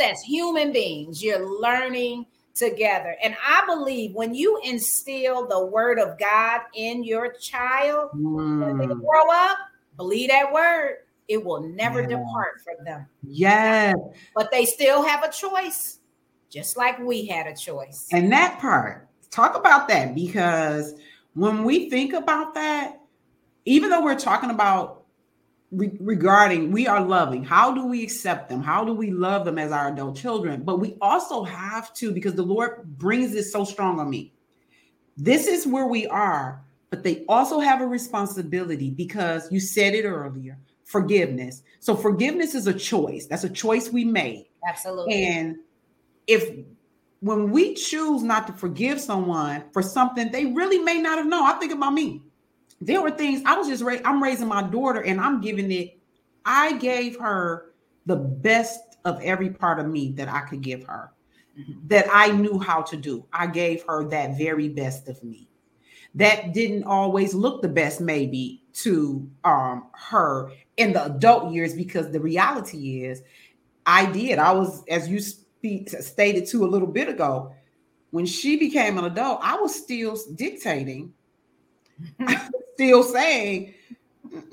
As 0.00 0.20
human 0.20 0.72
beings, 0.72 1.22
you're 1.22 1.60
learning 1.60 2.26
together. 2.58 3.16
And 3.22 3.36
I 3.46 3.64
believe 3.66 4.14
when 4.14 4.34
you 4.34 4.60
instill 4.64 5.46
the 5.46 5.66
word 5.66 5.98
of 5.98 6.18
God 6.18 6.60
in 6.74 7.04
your 7.04 7.32
child, 7.34 8.10
mm. 8.14 8.66
when 8.66 8.78
they 8.78 8.86
grow 8.86 9.30
up, 9.30 9.58
believe 9.96 10.28
that 10.30 10.52
word, 10.52 10.98
it 11.28 11.44
will 11.44 11.60
never 11.60 12.02
yeah. 12.02 12.08
depart 12.08 12.60
from 12.64 12.84
them. 12.84 13.06
Yes. 13.22 13.94
But 14.34 14.50
they 14.50 14.64
still 14.64 15.02
have 15.02 15.22
a 15.22 15.30
choice, 15.30 15.98
just 16.50 16.76
like 16.76 16.98
we 16.98 17.26
had 17.26 17.46
a 17.46 17.54
choice. 17.54 18.08
And 18.12 18.32
that 18.32 18.58
part, 18.58 19.08
talk 19.30 19.56
about 19.56 19.88
that 19.88 20.14
because 20.14 20.94
when 21.34 21.64
we 21.64 21.90
think 21.90 22.14
about 22.14 22.54
that, 22.54 23.00
even 23.64 23.90
though 23.90 24.02
we're 24.02 24.18
talking 24.18 24.50
about 24.50 24.97
re- 25.70 25.96
regarding 26.00 26.70
we 26.70 26.86
are 26.86 27.00
loving. 27.00 27.44
How 27.44 27.74
do 27.74 27.86
we 27.86 28.02
accept 28.02 28.48
them? 28.48 28.62
How 28.62 28.84
do 28.84 28.92
we 28.92 29.10
love 29.10 29.44
them 29.44 29.58
as 29.58 29.72
our 29.72 29.88
adult 29.88 30.16
children? 30.16 30.62
But 30.62 30.80
we 30.80 30.96
also 31.00 31.44
have 31.44 31.92
to, 31.94 32.12
because 32.12 32.34
the 32.34 32.42
Lord 32.42 32.98
brings 32.98 33.32
this 33.32 33.52
so 33.52 33.64
strong 33.64 34.00
on 34.00 34.10
me. 34.10 34.32
This 35.16 35.46
is 35.46 35.66
where 35.66 35.86
we 35.86 36.06
are, 36.06 36.64
but 36.90 37.02
they 37.02 37.24
also 37.28 37.60
have 37.60 37.80
a 37.80 37.86
responsibility 37.86 38.90
because 38.90 39.50
you 39.50 39.60
said 39.60 39.94
it 39.94 40.04
earlier 40.04 40.58
forgiveness. 40.84 41.62
So, 41.80 41.94
forgiveness 41.94 42.54
is 42.54 42.66
a 42.66 42.72
choice. 42.72 43.26
That's 43.26 43.44
a 43.44 43.50
choice 43.50 43.90
we 43.90 44.04
made. 44.04 44.46
Absolutely. 44.66 45.26
And 45.26 45.56
if 46.26 46.50
when 47.20 47.50
we 47.50 47.74
choose 47.74 48.22
not 48.22 48.46
to 48.46 48.52
forgive 48.54 49.00
someone 49.00 49.64
for 49.72 49.82
something 49.82 50.30
they 50.30 50.46
really 50.46 50.78
may 50.78 51.00
not 51.00 51.18
have 51.18 51.26
known, 51.26 51.44
I 51.44 51.54
think 51.54 51.72
about 51.72 51.92
me 51.92 52.22
there 52.80 53.02
were 53.02 53.10
things 53.10 53.42
I 53.44 53.56
was 53.56 53.68
just 53.68 53.82
ra- 53.82 53.98
I'm 54.04 54.22
raising 54.22 54.48
my 54.48 54.62
daughter 54.62 55.02
and 55.02 55.20
I'm 55.20 55.40
giving 55.40 55.70
it. 55.72 55.98
I 56.44 56.76
gave 56.78 57.18
her 57.18 57.72
the 58.06 58.16
best 58.16 58.80
of 59.04 59.20
every 59.22 59.50
part 59.50 59.78
of 59.80 59.86
me 59.86 60.12
that 60.12 60.28
I 60.28 60.40
could 60.40 60.62
give 60.62 60.84
her, 60.84 61.12
mm-hmm. 61.58 61.86
that 61.88 62.06
I 62.10 62.32
knew 62.32 62.58
how 62.58 62.82
to 62.82 62.96
do. 62.96 63.26
I 63.32 63.46
gave 63.46 63.84
her 63.88 64.08
that 64.08 64.38
very 64.38 64.68
best 64.68 65.08
of 65.08 65.22
me. 65.22 65.48
That 66.14 66.54
didn't 66.54 66.84
always 66.84 67.34
look 67.34 67.62
the 67.62 67.68
best, 67.68 68.00
maybe 68.00 68.62
to 68.74 69.28
um, 69.44 69.88
her 69.94 70.52
in 70.76 70.92
the 70.92 71.04
adult 71.04 71.52
years, 71.52 71.74
because 71.74 72.10
the 72.10 72.20
reality 72.20 73.04
is, 73.04 73.22
I 73.84 74.06
did. 74.10 74.38
I 74.38 74.52
was, 74.52 74.84
as 74.88 75.08
you 75.08 75.20
speak, 75.20 75.90
stated 75.90 76.46
to 76.48 76.64
a 76.64 76.66
little 76.68 76.88
bit 76.88 77.08
ago, 77.08 77.52
when 78.10 78.24
she 78.24 78.56
became 78.56 78.96
an 78.96 79.04
adult, 79.04 79.40
I 79.42 79.56
was 79.56 79.74
still 79.74 80.18
dictating 80.34 81.12
still 82.78 83.02
saying, 83.02 83.74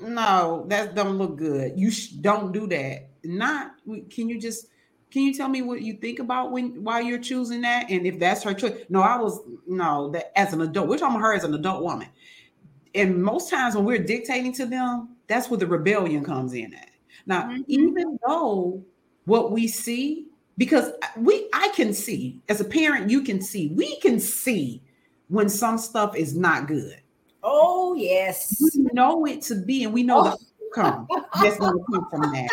no, 0.00 0.66
that 0.68 0.96
don't 0.96 1.16
look 1.16 1.36
good. 1.36 1.78
You 1.78 1.92
sh- 1.92 2.08
don't 2.08 2.50
do 2.50 2.66
that. 2.66 3.08
Not 3.22 3.74
can 4.10 4.28
you 4.28 4.40
just 4.40 4.66
can 5.12 5.22
you 5.22 5.32
tell 5.32 5.48
me 5.48 5.62
what 5.62 5.82
you 5.82 5.94
think 5.94 6.18
about 6.18 6.50
when 6.50 6.82
while 6.82 7.00
you're 7.00 7.20
choosing 7.20 7.60
that 7.60 7.88
and 7.88 8.04
if 8.04 8.18
that's 8.18 8.42
her 8.42 8.52
choice? 8.52 8.84
No, 8.88 9.00
I 9.00 9.16
was 9.16 9.40
no 9.66 10.10
that 10.10 10.36
as 10.36 10.52
an 10.52 10.60
adult. 10.60 10.88
We're 10.88 10.98
talking 10.98 11.16
about 11.16 11.26
her 11.26 11.34
as 11.34 11.44
an 11.44 11.54
adult 11.54 11.84
woman. 11.84 12.08
And 12.96 13.22
most 13.22 13.48
times 13.48 13.76
when 13.76 13.84
we're 13.84 14.02
dictating 14.02 14.52
to 14.54 14.66
them, 14.66 15.16
that's 15.28 15.48
where 15.48 15.58
the 15.58 15.66
rebellion 15.66 16.24
comes 16.24 16.54
in 16.54 16.74
at. 16.74 16.90
Now, 17.26 17.42
mm-hmm. 17.42 17.62
even 17.68 18.18
though 18.26 18.82
what 19.26 19.52
we 19.52 19.68
see, 19.68 20.26
because 20.58 20.90
we 21.16 21.48
I 21.52 21.68
can 21.76 21.92
see 21.92 22.40
as 22.48 22.60
a 22.60 22.64
parent, 22.64 23.08
you 23.08 23.22
can 23.22 23.40
see, 23.40 23.68
we 23.68 24.00
can 24.00 24.18
see 24.18 24.82
when 25.28 25.48
some 25.48 25.78
stuff 25.78 26.16
is 26.16 26.34
not 26.34 26.66
good. 26.66 27.00
Oh, 27.48 27.94
yes. 27.94 28.60
We 28.74 28.88
know 28.92 29.24
it 29.24 29.40
to 29.42 29.54
be, 29.54 29.84
and 29.84 29.94
we 29.94 30.02
know 30.02 30.18
oh. 30.18 30.24
the 30.24 30.30
outcome 30.66 31.06
that's 31.40 31.58
going 31.58 31.78
to 31.78 31.84
come 31.92 32.06
from 32.10 32.32
that. 32.32 32.50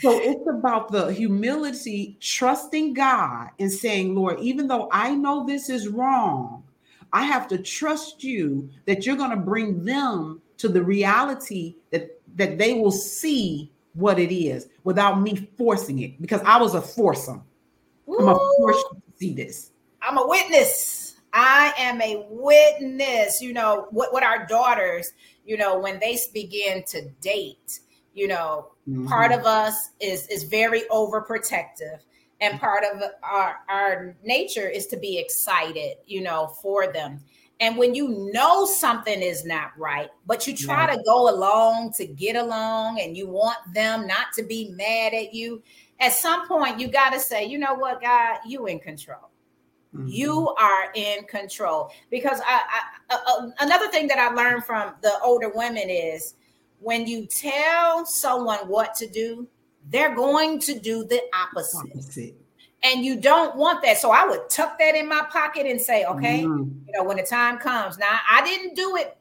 So 0.00 0.10
it's 0.20 0.46
about 0.46 0.92
the 0.92 1.10
humility, 1.12 2.18
trusting 2.20 2.92
God 2.92 3.48
and 3.58 3.72
saying, 3.72 4.14
Lord, 4.14 4.38
even 4.40 4.68
though 4.68 4.88
I 4.92 5.14
know 5.14 5.46
this 5.46 5.70
is 5.70 5.88
wrong, 5.88 6.62
I 7.14 7.22
have 7.22 7.48
to 7.48 7.58
trust 7.58 8.22
you 8.22 8.68
that 8.84 9.06
you're 9.06 9.16
going 9.16 9.30
to 9.30 9.36
bring 9.36 9.82
them 9.82 10.42
to 10.58 10.68
the 10.68 10.82
reality 10.82 11.76
that, 11.90 12.20
that 12.36 12.58
they 12.58 12.74
will 12.74 12.92
see 12.92 13.72
what 13.94 14.18
it 14.18 14.34
is 14.34 14.68
without 14.82 15.22
me 15.22 15.48
forcing 15.56 16.00
it 16.00 16.20
because 16.20 16.42
I 16.44 16.60
was 16.60 16.74
a 16.74 16.82
foursome. 16.82 17.42
Ooh. 18.08 18.18
I'm 18.20 18.28
a 18.28 18.38
force 18.58 18.84
to 18.90 19.02
see 19.16 19.32
this. 19.32 19.70
I'm 20.02 20.18
a 20.18 20.28
witness. 20.28 21.03
I 21.34 21.74
am 21.76 22.00
a 22.00 22.24
witness, 22.30 23.42
you 23.42 23.52
know, 23.52 23.88
what, 23.90 24.12
what 24.12 24.22
our 24.22 24.46
daughters, 24.46 25.10
you 25.44 25.56
know, 25.56 25.78
when 25.78 25.98
they 25.98 26.16
begin 26.32 26.84
to 26.84 27.08
date, 27.20 27.80
you 28.14 28.28
know, 28.28 28.68
mm-hmm. 28.88 29.06
part 29.06 29.32
of 29.32 29.44
us 29.44 29.90
is 30.00 30.28
is 30.28 30.44
very 30.44 30.82
overprotective 30.82 31.98
and 32.40 32.60
part 32.60 32.84
of 32.84 33.02
our 33.24 33.56
our 33.68 34.16
nature 34.22 34.68
is 34.68 34.86
to 34.88 34.96
be 34.96 35.18
excited, 35.18 35.96
you 36.06 36.22
know, 36.22 36.54
for 36.62 36.92
them. 36.92 37.20
And 37.60 37.76
when 37.76 37.94
you 37.94 38.30
know 38.32 38.64
something 38.66 39.20
is 39.20 39.44
not 39.44 39.70
right, 39.76 40.10
but 40.26 40.46
you 40.46 40.56
try 40.56 40.86
yeah. 40.86 40.96
to 40.96 41.02
go 41.04 41.28
along 41.34 41.92
to 41.94 42.06
get 42.06 42.36
along 42.36 43.00
and 43.00 43.16
you 43.16 43.28
want 43.28 43.58
them 43.72 44.06
not 44.06 44.26
to 44.34 44.42
be 44.44 44.70
mad 44.70 45.14
at 45.14 45.34
you, 45.34 45.62
at 46.00 46.12
some 46.12 46.46
point 46.46 46.78
you 46.78 46.88
got 46.88 47.12
to 47.12 47.20
say, 47.20 47.44
you 47.44 47.58
know 47.58 47.74
what, 47.74 48.00
God, 48.00 48.38
you 48.46 48.66
in 48.66 48.80
control. 48.80 49.30
Mm-hmm. 49.94 50.08
You 50.08 50.48
are 50.58 50.92
in 50.94 51.24
control. 51.24 51.90
Because 52.10 52.40
I, 52.46 52.62
I, 53.10 53.14
uh, 53.14 53.50
another 53.60 53.88
thing 53.88 54.08
that 54.08 54.18
I 54.18 54.34
learned 54.34 54.64
from 54.64 54.94
the 55.02 55.12
older 55.22 55.50
women 55.54 55.88
is 55.88 56.34
when 56.80 57.06
you 57.06 57.26
tell 57.26 58.04
someone 58.04 58.58
what 58.68 58.94
to 58.96 59.08
do, 59.08 59.48
they're 59.90 60.14
going 60.14 60.58
to 60.60 60.78
do 60.78 61.04
the 61.04 61.22
opposite. 61.34 61.90
opposite. 61.92 62.34
And 62.82 63.04
you 63.04 63.18
don't 63.18 63.56
want 63.56 63.82
that. 63.82 63.98
So 63.98 64.10
I 64.10 64.26
would 64.26 64.50
tuck 64.50 64.78
that 64.78 64.94
in 64.94 65.08
my 65.08 65.22
pocket 65.30 65.64
and 65.66 65.80
say, 65.80 66.04
okay, 66.04 66.42
mm-hmm. 66.42 66.86
you 66.86 66.92
know, 66.92 67.04
when 67.04 67.16
the 67.16 67.22
time 67.22 67.58
comes. 67.58 67.96
Now, 67.96 68.18
I 68.30 68.44
didn't 68.44 68.74
do 68.74 68.96
it 68.96 69.16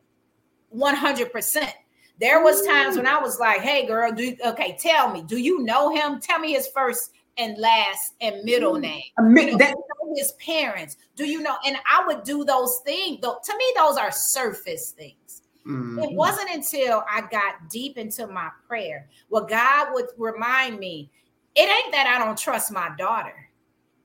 100%. 0.76 1.72
There 2.20 2.44
was 2.44 2.66
times 2.66 2.96
when 2.96 3.08
I 3.08 3.20
was 3.20 3.40
like, 3.40 3.62
"Hey, 3.62 3.88
girl, 3.88 4.12
do 4.12 4.36
okay? 4.46 4.78
Tell 4.80 5.12
me, 5.12 5.24
do 5.24 5.38
you 5.38 5.64
know 5.64 5.94
him? 5.94 6.20
Tell 6.22 6.38
me 6.38 6.54
his 6.54 6.68
first 6.68 7.12
and 7.38 7.58
last 7.58 8.14
and 8.22 8.44
middle 8.44 8.78
name. 8.78 9.04
You 9.20 9.58
know, 9.58 9.74
his 10.16 10.34
parents. 10.34 10.98
Do 11.16 11.26
you 11.26 11.42
know? 11.42 11.56
And 11.66 11.78
I 11.90 12.06
would 12.06 12.24
do 12.24 12.44
those 12.44 12.80
things. 12.86 13.20
Though 13.22 13.40
to 13.44 13.58
me, 13.58 13.66
those 13.76 13.98
are 13.98 14.12
surface 14.12 14.92
things. 14.92 15.42
Mm-hmm. 15.66 16.00
It 16.00 16.12
wasn't 16.12 16.50
until 16.52 17.04
I 17.10 17.22
got 17.22 17.70
deep 17.70 17.98
into 17.98 18.28
my 18.28 18.50
prayer 18.68 19.08
where 19.30 19.46
God 19.46 19.94
would 19.94 20.08
remind 20.18 20.78
me, 20.78 21.10
it 21.56 21.62
ain't 21.62 21.92
that 21.94 22.08
I 22.08 22.24
don't 22.24 22.38
trust 22.38 22.72
my 22.72 22.92
daughter, 22.98 23.50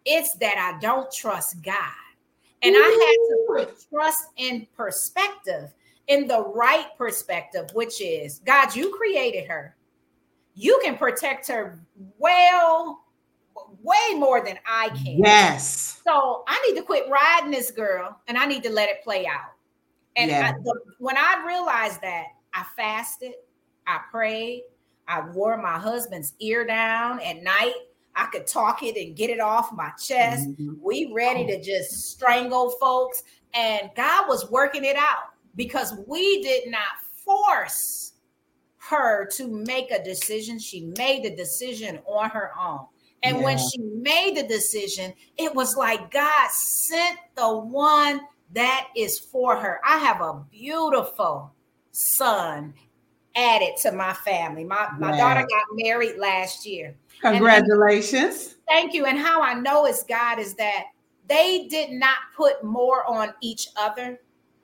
it's 0.05 0.35
that 0.37 0.57
I 0.57 0.79
don't 0.81 1.11
trust 1.13 1.63
God. 1.63 1.75
And 2.63 2.75
Ooh. 2.75 2.79
I 2.79 3.57
had 3.57 3.67
to 3.67 3.67
put 3.67 3.89
trust 3.89 4.23
in 4.37 4.67
perspective, 4.77 5.73
in 6.07 6.27
the 6.27 6.43
right 6.43 6.87
perspective, 6.97 7.71
which 7.73 8.01
is 8.01 8.41
God, 8.45 8.75
you 8.75 8.95
created 8.97 9.49
her. 9.49 9.77
You 10.55 10.81
can 10.83 10.97
protect 10.97 11.47
her 11.49 11.81
well 12.19 13.05
way 13.83 14.19
more 14.19 14.45
than 14.45 14.59
I 14.67 14.89
can. 14.91 15.19
Yes. 15.19 16.01
So 16.05 16.45
I 16.47 16.63
need 16.67 16.79
to 16.79 16.85
quit 16.85 17.09
riding 17.09 17.51
this 17.51 17.71
girl 17.71 18.19
and 18.29 18.39
I 18.39 18.47
need 18.47 18.63
to 18.65 18.71
let 18.71 18.89
it 18.89 19.03
play 19.03 19.27
out. 19.27 19.53
And. 20.17 20.31
I, 20.33 20.53
the, 20.53 20.75
when 20.99 21.17
I 21.17 21.45
realized 21.47 22.01
that, 22.03 22.27
I 22.55 22.65
fasted, 22.77 23.33
I 23.87 24.01
prayed, 24.11 24.65
I 25.07 25.21
wore 25.31 25.57
my 25.61 25.79
husband's 25.79 26.35
ear 26.41 26.67
down 26.67 27.21
at 27.21 27.43
night. 27.43 27.75
I 28.15 28.27
could 28.27 28.47
talk 28.47 28.83
it 28.83 28.97
and 28.97 29.17
get 29.17 29.31
it 29.31 29.41
off 29.41 29.73
my 29.73 29.91
chest. 29.91 30.49
Mm-hmm. 30.49 30.75
We 30.83 31.13
ready 31.15 31.47
to 31.47 31.63
just 31.63 32.11
strangle 32.11 32.71
folks. 32.81 33.23
And 33.55 33.91
God 33.97 34.29
was 34.29 34.51
working 34.51 34.85
it 34.85 34.97
out 34.97 35.31
because 35.57 35.95
we 36.07 36.43
did 36.43 36.69
not 36.69 36.99
force 37.25 38.13
her 38.79 39.27
to 39.27 39.49
make 39.49 39.91
a 39.91 40.03
decision. 40.03 40.59
She 40.59 40.93
made 40.97 41.25
the 41.25 41.35
decision 41.37 42.01
on 42.07 42.31
her 42.31 42.51
own. 42.61 42.87
And 43.23 43.39
yeah. 43.39 43.45
when 43.45 43.59
she 43.59 43.79
made 43.79 44.37
the 44.37 44.45
decision, 44.45 45.13
it 45.37 45.55
was 45.55 45.77
like 45.77 46.11
God 46.11 46.51
sent 46.51 47.19
the 47.35 47.57
one 47.59 48.21
that 48.53 48.89
is 48.97 49.19
for 49.19 49.57
her. 49.57 49.81
I 49.85 49.99
have 49.99 50.21
a 50.21 50.45
beautiful 50.51 51.53
son 51.93 52.75
added 53.35 53.77
to 53.83 53.93
my 53.93 54.13
family. 54.15 54.65
My, 54.65 54.89
my 54.99 55.17
daughter 55.17 55.47
got 55.49 55.65
married 55.73 56.17
last 56.19 56.67
year. 56.67 56.95
Congratulations. 57.21 58.57
thank 58.69 58.95
you. 58.95 59.07
And 59.07 59.19
how 59.19 59.43
I 59.43 59.55
know 59.55 59.87
it's 59.87 60.05
God 60.05 60.39
is 60.39 60.55
that 60.55 60.85
they 61.29 61.67
did 61.69 61.91
not 61.91 62.17
put 62.37 62.65
more 62.65 63.05
on 63.07 63.35
each 63.41 63.69
other 63.77 64.21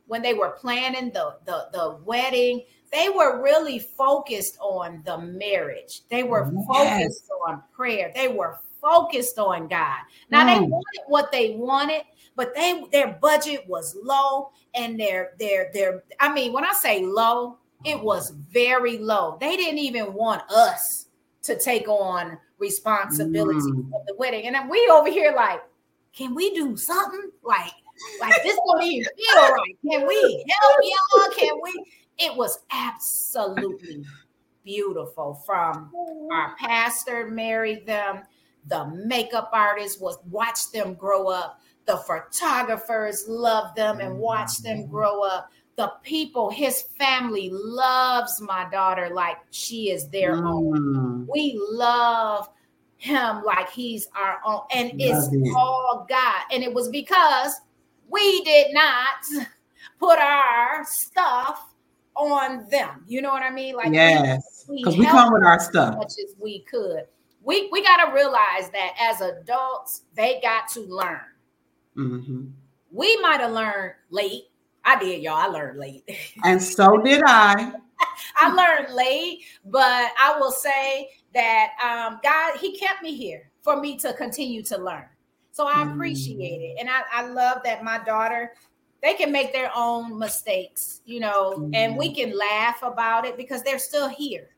when 0.06 0.22
they 0.22 0.34
were 0.34 0.50
planning 0.50 1.10
the, 1.12 1.36
the, 1.44 1.68
the 1.72 1.98
wedding 2.04 2.62
they 2.94 3.08
were 3.08 3.42
really 3.42 3.80
focused 3.80 4.56
on 4.60 5.02
the 5.04 5.18
marriage. 5.18 6.02
They 6.10 6.22
were 6.22 6.50
yes. 6.54 6.64
focused 6.66 7.30
on 7.46 7.62
prayer. 7.74 8.12
They 8.14 8.28
were 8.28 8.60
focused 8.80 9.38
on 9.38 9.66
God. 9.66 9.98
Now 10.30 10.44
mm. 10.44 10.54
they 10.54 10.60
wanted 10.60 11.02
what 11.08 11.32
they 11.32 11.56
wanted, 11.56 12.02
but 12.36 12.54
they 12.54 12.84
their 12.92 13.18
budget 13.20 13.64
was 13.66 13.96
low 14.00 14.52
and 14.76 14.98
their 14.98 15.32
their 15.40 15.70
their 15.74 16.04
I 16.20 16.32
mean, 16.32 16.52
when 16.52 16.64
I 16.64 16.72
say 16.72 17.04
low, 17.04 17.58
it 17.84 18.00
was 18.00 18.30
very 18.30 18.98
low. 18.98 19.38
They 19.40 19.56
didn't 19.56 19.80
even 19.80 20.14
want 20.14 20.42
us 20.48 21.08
to 21.42 21.58
take 21.58 21.88
on 21.88 22.38
responsibility 22.58 23.58
mm. 23.58 23.90
of 23.92 24.06
the 24.06 24.14
wedding. 24.16 24.46
And 24.46 24.54
then 24.54 24.68
we 24.68 24.88
over 24.92 25.10
here 25.10 25.32
like, 25.34 25.60
can 26.16 26.32
we 26.32 26.54
do 26.54 26.76
something? 26.76 27.30
Like, 27.42 27.72
like 28.20 28.40
this 28.44 28.56
don't 28.66 28.84
even 28.84 29.04
feel 29.16 29.42
right. 29.42 29.76
Can 29.90 30.06
we 30.06 30.44
help 30.48 30.78
y'all? 30.82 31.30
Can 31.36 31.60
we? 31.60 31.84
It 32.18 32.36
was 32.36 32.58
absolutely 32.70 34.04
beautiful 34.64 35.34
from 35.46 35.92
our 36.32 36.54
pastor 36.56 37.30
married 37.30 37.86
them. 37.86 38.22
The 38.66 38.86
makeup 39.06 39.50
artist 39.52 40.00
was 40.00 40.18
watch 40.30 40.70
them 40.72 40.94
grow 40.94 41.28
up. 41.28 41.60
The 41.86 41.98
photographers 41.98 43.26
love 43.28 43.74
them 43.74 44.00
and 44.00 44.18
watch 44.18 44.58
them 44.62 44.86
grow 44.86 45.22
up. 45.22 45.50
The 45.76 45.92
people 46.02 46.50
his 46.50 46.82
family 46.98 47.50
loves 47.52 48.40
my 48.40 48.66
daughter 48.70 49.10
like 49.12 49.36
she 49.50 49.90
is 49.90 50.08
their 50.08 50.36
mm. 50.36 50.46
own 50.46 51.26
we 51.30 51.60
love 51.70 52.48
him 52.96 53.42
like 53.42 53.68
he's 53.70 54.06
our 54.16 54.38
own 54.46 54.62
and 54.72 54.92
it's 54.98 55.28
it. 55.32 55.54
all 55.56 56.06
god. 56.08 56.44
And 56.52 56.62
it 56.62 56.72
was 56.72 56.88
because 56.88 57.60
we 58.08 58.42
did 58.44 58.72
not 58.72 59.46
put 59.98 60.18
our 60.18 60.84
stuff 60.86 61.73
on 62.16 62.68
them. 62.70 63.04
You 63.06 63.22
know 63.22 63.30
what 63.30 63.42
I 63.42 63.50
mean? 63.50 63.76
Like 63.76 63.92
yes, 63.92 64.64
because 64.68 64.94
we, 64.94 65.00
we 65.00 65.06
come 65.06 65.32
with 65.32 65.42
our 65.42 65.60
stuff 65.60 65.90
as 65.90 65.96
much 65.96 66.12
as 66.24 66.34
we 66.38 66.60
could. 66.60 67.04
We 67.42 67.68
we 67.70 67.82
got 67.82 68.04
to 68.04 68.12
realize 68.12 68.70
that 68.70 68.94
as 68.98 69.20
adults, 69.20 70.02
they 70.14 70.40
got 70.42 70.68
to 70.68 70.80
learn. 70.80 71.20
Mm-hmm. 71.96 72.46
We 72.90 73.20
might 73.20 73.40
have 73.40 73.52
learned 73.52 73.94
late. 74.10 74.44
I 74.84 74.98
did, 74.98 75.22
y'all. 75.22 75.34
I 75.34 75.46
learned 75.46 75.78
late, 75.78 76.04
and 76.44 76.62
so 76.62 76.98
did 76.98 77.22
I. 77.26 77.72
I 78.36 78.52
learned 78.52 78.94
late, 78.94 79.44
but 79.64 80.10
I 80.18 80.36
will 80.38 80.50
say 80.50 81.10
that 81.32 81.70
um, 81.82 82.20
God, 82.22 82.58
He 82.58 82.78
kept 82.78 83.02
me 83.02 83.14
here 83.14 83.50
for 83.62 83.80
me 83.80 83.96
to 83.98 84.12
continue 84.14 84.62
to 84.64 84.78
learn. 84.78 85.06
So 85.52 85.66
I 85.68 85.88
appreciate 85.88 86.60
mm. 86.60 86.72
it, 86.72 86.76
and 86.80 86.90
I, 86.90 87.02
I 87.12 87.26
love 87.26 87.58
that 87.64 87.84
my 87.84 87.98
daughter 87.98 88.52
they 89.04 89.14
can 89.14 89.30
make 89.30 89.52
their 89.52 89.70
own 89.76 90.18
mistakes, 90.18 91.02
you 91.04 91.20
know, 91.20 91.52
mm-hmm. 91.58 91.74
and 91.74 91.96
we 91.96 92.08
mm-hmm. 92.08 92.30
can 92.30 92.38
laugh 92.38 92.82
about 92.82 93.26
it 93.26 93.36
because 93.36 93.62
they're 93.62 93.78
still 93.78 94.08
here. 94.08 94.48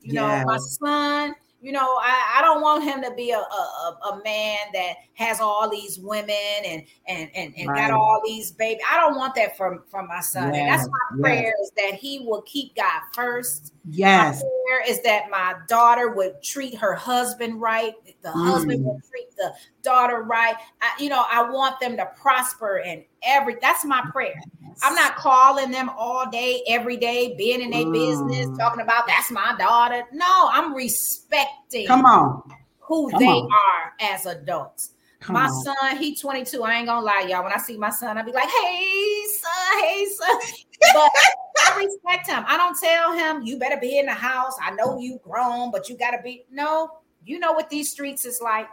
You 0.00 0.14
know, 0.14 0.42
my 0.44 0.58
son, 0.58 1.36
you 1.60 1.70
know, 1.70 1.96
I, 2.00 2.38
I 2.38 2.42
don't 2.42 2.60
want 2.60 2.82
him 2.82 3.00
to 3.02 3.14
be 3.14 3.30
a, 3.30 3.38
a, 3.38 3.98
a 4.10 4.22
man 4.24 4.58
that 4.72 4.94
has 5.14 5.40
all 5.40 5.70
these 5.70 6.00
women 6.00 6.34
and 6.64 6.82
and 7.06 7.30
and, 7.36 7.54
and 7.56 7.68
right. 7.68 7.76
got 7.76 7.92
all 7.92 8.20
these 8.24 8.50
babies. 8.50 8.82
I 8.90 8.98
don't 8.98 9.16
want 9.16 9.36
that 9.36 9.56
from 9.56 9.84
from 9.88 10.08
my 10.08 10.20
son. 10.20 10.52
Yes. 10.52 10.60
And 10.60 10.68
that's 10.68 10.88
my 10.88 11.20
prayer 11.20 11.54
yes. 11.56 11.68
is 11.68 11.72
that 11.76 11.94
he 11.94 12.26
will 12.26 12.42
keep 12.42 12.74
God 12.74 13.02
first. 13.14 13.74
Yes. 13.88 14.42
My 14.42 14.48
prayer 14.66 14.90
is 14.90 15.02
that 15.02 15.30
my 15.30 15.54
daughter 15.68 16.08
would 16.08 16.42
treat 16.42 16.74
her 16.74 16.96
husband 16.96 17.60
right. 17.60 17.94
The 18.22 18.30
mm. 18.30 18.50
husband 18.50 18.84
will 18.84 19.00
treat 19.08 19.31
the 19.42 19.54
daughter 19.82 20.22
right. 20.22 20.54
I, 20.80 21.02
you 21.02 21.08
know, 21.08 21.24
I 21.30 21.50
want 21.50 21.80
them 21.80 21.96
to 21.96 22.06
prosper 22.20 22.78
and 22.78 23.04
every 23.22 23.56
that's 23.60 23.84
my 23.84 24.02
prayer. 24.12 24.40
I'm 24.82 24.94
not 24.94 25.16
calling 25.16 25.70
them 25.70 25.90
all 25.90 26.30
day, 26.30 26.62
every 26.66 26.96
day, 26.96 27.34
being 27.36 27.60
in 27.60 27.70
their 27.70 27.84
mm. 27.84 27.92
business, 27.92 28.58
talking 28.58 28.80
about 28.80 29.06
that's 29.06 29.30
my 29.30 29.54
daughter. 29.58 30.04
No, 30.12 30.48
I'm 30.50 30.74
respecting 30.74 31.86
come 31.86 32.06
on 32.06 32.42
who 32.92 33.10
Come 33.10 33.20
they 33.20 33.26
on. 33.26 33.48
are 33.50 34.12
as 34.12 34.26
adults. 34.26 34.90
Come 35.20 35.34
my 35.34 35.46
on. 35.46 35.62
son, 35.62 35.96
he 35.98 36.14
22. 36.14 36.62
I 36.62 36.74
ain't 36.74 36.86
gonna 36.86 37.04
lie, 37.04 37.26
y'all. 37.28 37.44
When 37.44 37.52
I 37.52 37.58
see 37.58 37.78
my 37.78 37.90
son, 37.90 38.18
I'll 38.18 38.24
be 38.24 38.32
like, 38.32 38.48
hey, 38.48 39.24
son, 39.40 39.80
hey, 39.82 40.06
son. 40.06 40.40
But 40.92 41.10
I 41.62 41.76
respect 41.78 42.28
him. 42.28 42.44
I 42.46 42.56
don't 42.56 42.78
tell 42.78 43.12
him, 43.12 43.42
you 43.42 43.58
better 43.58 43.78
be 43.80 43.98
in 43.98 44.06
the 44.06 44.12
house. 44.12 44.56
I 44.60 44.72
know 44.72 44.98
you 44.98 45.20
grown, 45.22 45.70
but 45.70 45.88
you 45.88 45.96
gotta 45.96 46.20
be. 46.22 46.44
No, 46.50 46.90
you 47.24 47.38
know 47.38 47.52
what 47.52 47.70
these 47.70 47.90
streets 47.90 48.24
is 48.24 48.40
like. 48.42 48.68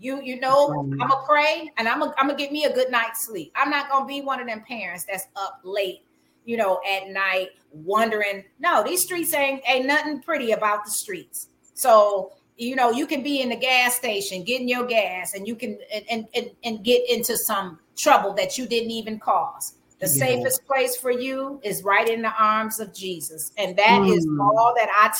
You 0.00 0.22
you 0.22 0.40
know, 0.40 0.80
I'm 0.80 0.96
gonna 0.96 1.14
pray 1.28 1.70
and 1.76 1.86
I'm 1.86 2.00
gonna 2.00 2.14
I'm 2.16 2.26
gonna 2.26 2.38
get 2.38 2.52
me 2.52 2.64
a 2.64 2.72
good 2.72 2.90
night's 2.90 3.26
sleep. 3.26 3.52
I'm 3.54 3.68
not 3.68 3.90
gonna 3.90 4.06
be 4.06 4.22
one 4.22 4.40
of 4.40 4.46
them 4.46 4.62
parents 4.66 5.04
that's 5.04 5.26
up 5.36 5.60
late, 5.62 6.04
you 6.46 6.56
know, 6.56 6.80
at 6.90 7.08
night 7.10 7.50
wondering. 7.70 8.44
No, 8.58 8.82
these 8.82 9.02
streets 9.02 9.34
ain't 9.34 9.62
ain't 9.68 9.86
nothing 9.86 10.22
pretty 10.22 10.52
about 10.52 10.86
the 10.86 10.90
streets. 10.90 11.48
So 11.74 12.32
you 12.56 12.76
know, 12.76 12.90
you 12.90 13.06
can 13.06 13.22
be 13.22 13.42
in 13.42 13.50
the 13.50 13.56
gas 13.56 13.94
station 13.94 14.42
getting 14.42 14.68
your 14.68 14.86
gas 14.86 15.34
and 15.34 15.46
you 15.46 15.54
can 15.54 15.78
and 16.10 16.26
and, 16.34 16.50
and 16.64 16.82
get 16.82 17.08
into 17.10 17.36
some 17.36 17.78
trouble 17.94 18.32
that 18.34 18.56
you 18.56 18.66
didn't 18.66 18.90
even 18.90 19.20
cause. 19.20 19.74
The 19.98 20.06
yeah. 20.06 20.12
safest 20.12 20.66
place 20.66 20.96
for 20.96 21.10
you 21.10 21.60
is 21.62 21.82
right 21.82 22.08
in 22.08 22.22
the 22.22 22.32
arms 22.38 22.80
of 22.80 22.94
Jesus. 22.94 23.52
And 23.58 23.76
that 23.76 24.00
mm. 24.00 24.16
is 24.16 24.26
all 24.40 24.74
that 24.78 24.88
I 24.90 25.14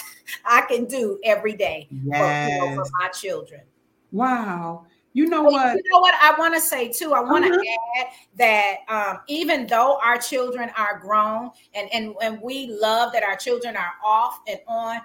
I 0.63 0.67
can 0.67 0.87
do 0.87 1.21
every 1.23 1.53
day 1.53 1.87
yes. 1.91 2.49
for, 2.49 2.55
you 2.55 2.77
know, 2.77 2.83
for 2.83 2.91
my 2.99 3.09
children. 3.09 3.61
Wow. 4.13 4.87
You 5.13 5.27
know 5.27 5.43
what? 5.43 5.77
You 5.77 5.83
know 5.93 5.99
what 5.99 6.15
I 6.21 6.39
want 6.39 6.55
to 6.55 6.61
say 6.61 6.89
too. 6.89 7.15
I 7.15 7.21
want 7.21 7.45
to 7.45 7.53
uh-huh. 7.53 8.01
add 8.01 8.07
that 8.37 8.77
um, 8.89 9.19
even 9.27 9.67
though 9.67 9.99
our 10.05 10.19
children 10.19 10.71
are 10.77 11.01
grown 11.01 11.51
and, 11.75 11.89
and 11.93 12.15
and 12.23 12.41
we 12.41 12.69
love 12.69 13.13
that 13.13 13.25
our 13.25 13.37
children 13.37 13.77
are 13.77 13.93
off 14.05 14.41
and 14.47 14.61
on, 14.69 15.01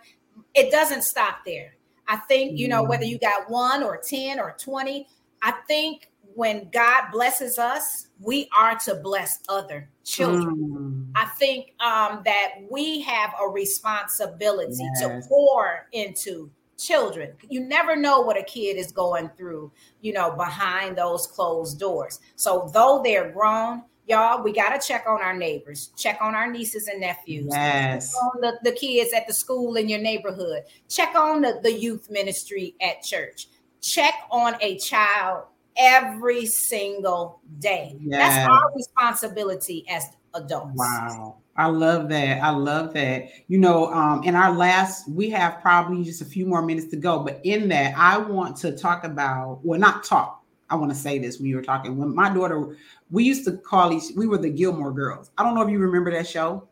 it 0.54 0.72
doesn't 0.72 1.04
stop 1.04 1.40
there. 1.44 1.76
I 2.08 2.18
think 2.18 2.60
you 2.60 2.68
know 2.68 2.84
whether 2.84 3.04
mm. 3.04 3.10
you 3.10 3.18
got 3.18 3.50
one 3.50 3.82
or 3.82 3.98
ten 3.98 4.40
or 4.40 4.56
twenty. 4.60 5.08
I 5.42 5.54
think 5.68 6.12
when 6.36 6.70
God 6.72 7.06
blesses 7.12 7.58
us, 7.58 8.08
we 8.20 8.48
are 8.58 8.78
to 8.80 8.96
bless 8.96 9.40
other 9.50 9.90
children. 10.04 10.56
Mm. 10.56 11.12
I 11.16 11.26
think 11.26 11.74
um, 11.80 12.22
that 12.26 12.50
we 12.70 13.02
have 13.02 13.34
a 13.42 13.48
responsibility 13.48 14.76
yes. 14.78 15.02
to 15.02 15.22
pour 15.28 15.88
into 15.94 16.52
children. 16.78 17.34
You 17.50 17.62
never 17.62 17.96
know 17.96 18.22
what 18.22 18.38
a 18.38 18.44
kid 18.44 18.78
is 18.78 18.92
going 18.92 19.30
through, 19.38 19.72
you 20.02 20.14
know, 20.14 20.36
behind 20.36 20.98
those 20.98 21.28
closed 21.28 21.80
doors. 21.80 22.20
So 22.36 22.70
though 22.74 23.02
they're 23.04 23.32
grown, 23.32 23.84
y'all, 24.08 24.44
we 24.44 24.52
got 24.54 24.80
to 24.80 24.88
check 24.88 25.06
on 25.08 25.22
our 25.22 25.36
neighbors, 25.36 25.92
check 25.98 26.18
on 26.22 26.36
our 26.36 26.52
nieces 26.52 26.88
and 26.88 27.02
nephews, 27.02 27.48
yes. 27.52 28.14
on 28.16 28.42
the, 28.42 28.60
the 28.64 28.72
kids 28.72 29.14
at 29.14 29.28
the 29.28 29.34
school 29.34 29.76
in 29.76 29.90
your 29.90 30.00
neighborhood, 30.00 30.64
check 30.90 31.16
on 31.16 31.42
the, 31.42 31.60
the 31.64 31.72
youth 31.72 32.10
ministry 32.10 32.76
at 32.82 33.02
church, 33.02 33.48
check 33.82 34.14
on 34.32 34.56
a 34.62 34.78
child 34.78 35.46
every 35.78 36.46
single 36.46 37.42
day. 37.60 37.96
Yes. 38.00 38.36
That's 38.36 38.50
our 38.50 38.76
responsibility 38.76 39.86
as 39.90 40.06
adults. 40.34 40.74
Wow. 40.76 41.38
I 41.58 41.68
love 41.68 42.10
that. 42.10 42.44
I 42.44 42.50
love 42.50 42.94
that. 42.94 43.30
You 43.48 43.58
know, 43.58 43.92
um, 43.94 44.24
in 44.24 44.36
our 44.36 44.54
last, 44.54 45.10
we 45.10 45.30
have 45.30 45.62
probably 45.62 46.04
just 46.04 46.22
a 46.22 46.26
few 46.26 46.46
more 46.46 46.62
minutes 46.62 46.88
to 46.88 46.98
go, 46.98 47.20
but 47.20 47.40
in 47.44 47.70
that, 47.70 47.94
I 47.98 48.18
want 48.18 48.58
to 48.58 48.76
talk 48.76 49.06
about, 49.06 49.60
well, 49.64 49.80
not 49.80 50.04
talk. 50.04 50.44
I 50.70 50.76
want 50.76 50.92
to 50.92 50.98
say 50.98 51.20
this 51.20 51.38
when 51.38 51.48
you 51.48 51.56
were 51.56 51.62
talking. 51.62 51.98
When 51.98 52.14
my 52.14 52.34
daughter, 52.34 52.76
we 53.10 53.24
used 53.24 53.46
to 53.46 53.54
call 53.54 53.94
each, 53.94 54.16
we 54.16 54.28
were 54.28 54.38
the 54.38 54.50
Gilmore 54.50 54.92
Girls. 54.92 55.32
I 55.38 55.44
don't 55.44 55.56
know 55.56 55.62
if 55.62 55.70
you 55.70 55.80
remember 55.80 56.12
that 56.12 56.28
show. 56.28 56.68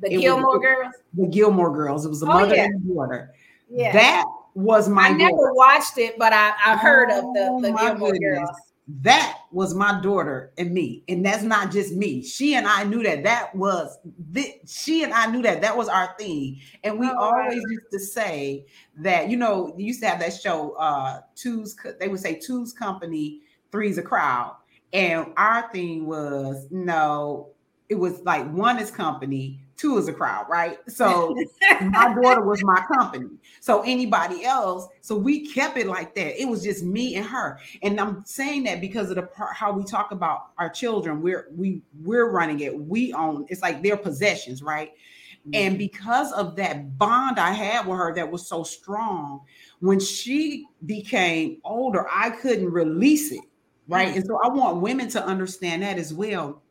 The 0.00 0.14
it 0.14 0.20
Gilmore 0.20 0.58
was, 0.58 0.62
Girls. 0.62 0.94
The 1.14 1.26
Gilmore 1.26 1.74
Girls. 1.74 2.06
It 2.06 2.08
was 2.08 2.22
a 2.22 2.26
oh, 2.26 2.28
mother 2.28 2.56
yeah. 2.56 2.64
and 2.64 2.88
daughter. 2.88 3.34
Yeah. 3.70 3.92
That 3.92 4.24
was 4.54 4.88
my. 4.88 5.08
I 5.08 5.10
never 5.10 5.30
daughter. 5.30 5.54
watched 5.54 5.98
it, 5.98 6.18
but 6.18 6.32
I, 6.32 6.54
I 6.64 6.76
heard 6.76 7.10
oh, 7.12 7.18
of 7.18 7.62
the, 7.62 7.68
the 7.68 7.74
oh, 7.74 7.86
Gilmore 7.86 8.12
goodness. 8.12 8.38
Girls 8.38 8.56
that 8.88 9.40
was 9.52 9.74
my 9.74 10.00
daughter 10.00 10.50
and 10.56 10.72
me 10.72 11.04
and 11.08 11.24
that's 11.24 11.42
not 11.42 11.70
just 11.70 11.92
me. 11.92 12.22
She 12.22 12.54
and 12.54 12.66
i 12.66 12.84
knew 12.84 13.02
that 13.02 13.22
that 13.24 13.54
was 13.54 13.98
the, 14.30 14.54
she 14.66 15.04
and 15.04 15.12
i 15.12 15.26
knew 15.26 15.42
that 15.42 15.60
that 15.60 15.76
was 15.76 15.88
our 15.88 16.14
thing. 16.18 16.60
And 16.82 16.98
we 16.98 17.06
oh, 17.06 17.16
always 17.16 17.58
right. 17.58 17.70
used 17.70 17.90
to 17.92 17.98
say 17.98 18.64
that 18.96 19.28
you 19.28 19.36
know 19.36 19.74
you 19.76 19.86
used 19.86 20.00
to 20.00 20.08
have 20.08 20.20
that 20.20 20.32
show 20.32 20.72
uh 20.72 21.20
two's 21.36 21.76
they 22.00 22.08
would 22.08 22.20
say 22.20 22.38
two's 22.38 22.72
company 22.72 23.40
three's 23.70 23.98
a 23.98 24.02
crowd. 24.02 24.56
And 24.94 25.34
our 25.36 25.70
thing 25.70 26.06
was 26.06 26.66
no 26.70 27.50
it 27.90 27.96
was 27.96 28.20
like 28.22 28.50
one 28.52 28.78
is 28.78 28.90
company 28.90 29.60
two 29.78 29.96
is 29.96 30.08
a 30.08 30.12
crowd, 30.12 30.46
right? 30.50 30.78
So 30.88 31.34
my 31.80 32.14
daughter 32.20 32.42
was 32.42 32.62
my 32.62 32.84
company. 32.92 33.30
So 33.60 33.82
anybody 33.82 34.44
else, 34.44 34.88
so 35.00 35.16
we 35.16 35.48
kept 35.48 35.78
it 35.78 35.86
like 35.86 36.14
that. 36.16 36.40
It 36.40 36.46
was 36.46 36.62
just 36.62 36.84
me 36.84 37.14
and 37.14 37.24
her. 37.24 37.58
And 37.82 37.98
I'm 37.98 38.24
saying 38.26 38.64
that 38.64 38.80
because 38.80 39.08
of 39.08 39.16
the 39.16 39.22
part 39.22 39.54
how 39.54 39.72
we 39.72 39.84
talk 39.84 40.10
about 40.10 40.50
our 40.58 40.68
children. 40.68 41.22
We're 41.22 41.48
we 41.56 41.80
we're 42.02 42.30
running 42.30 42.60
it. 42.60 42.78
We 42.78 43.12
own 43.14 43.46
it's 43.48 43.62
like 43.62 43.82
their 43.82 43.96
possessions, 43.96 44.62
right? 44.62 44.90
Mm-hmm. 44.90 45.50
And 45.54 45.78
because 45.78 46.32
of 46.32 46.56
that 46.56 46.98
bond 46.98 47.38
I 47.38 47.52
had 47.52 47.86
with 47.86 47.96
her 47.96 48.12
that 48.14 48.30
was 48.30 48.46
so 48.46 48.64
strong, 48.64 49.42
when 49.78 50.00
she 50.00 50.66
became 50.86 51.58
older, 51.64 52.06
I 52.12 52.30
couldn't 52.30 52.70
release 52.70 53.32
it. 53.32 53.40
Right. 53.86 54.08
Mm-hmm. 54.08 54.16
And 54.18 54.26
so 54.26 54.38
I 54.44 54.48
want 54.48 54.82
women 54.82 55.08
to 55.10 55.24
understand 55.24 55.82
that 55.82 55.98
as 55.98 56.12
well. 56.12 56.62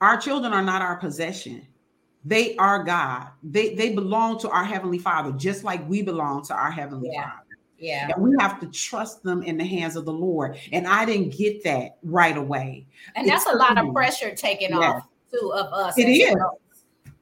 Our 0.00 0.18
children 0.18 0.52
are 0.52 0.62
not 0.62 0.82
our 0.82 0.96
possession 0.96 1.66
they 2.24 2.56
are 2.56 2.82
God. 2.82 3.28
They 3.42 3.74
they 3.74 3.94
belong 3.94 4.38
to 4.40 4.48
our 4.48 4.64
heavenly 4.64 4.98
Father, 4.98 5.32
just 5.32 5.64
like 5.64 5.86
we 5.88 6.02
belong 6.02 6.44
to 6.46 6.54
our 6.54 6.70
heavenly 6.70 7.10
yeah. 7.12 7.24
Father. 7.24 7.44
Yeah. 7.78 8.08
And 8.14 8.22
we 8.22 8.34
have 8.40 8.60
to 8.60 8.66
trust 8.68 9.22
them 9.22 9.42
in 9.42 9.58
the 9.58 9.64
hands 9.64 9.96
of 9.96 10.06
the 10.06 10.12
Lord. 10.12 10.56
And 10.72 10.86
I 10.86 11.04
didn't 11.04 11.36
get 11.36 11.62
that 11.64 11.98
right 12.02 12.36
away. 12.36 12.86
And 13.14 13.28
that's 13.28 13.46
a 13.46 13.56
lot 13.56 13.76
of 13.76 13.92
pressure 13.92 14.34
taken 14.34 14.72
off 14.72 15.06
too 15.30 15.52
of 15.52 15.72
us. 15.72 15.98
It 15.98 16.04
is. 16.04 16.34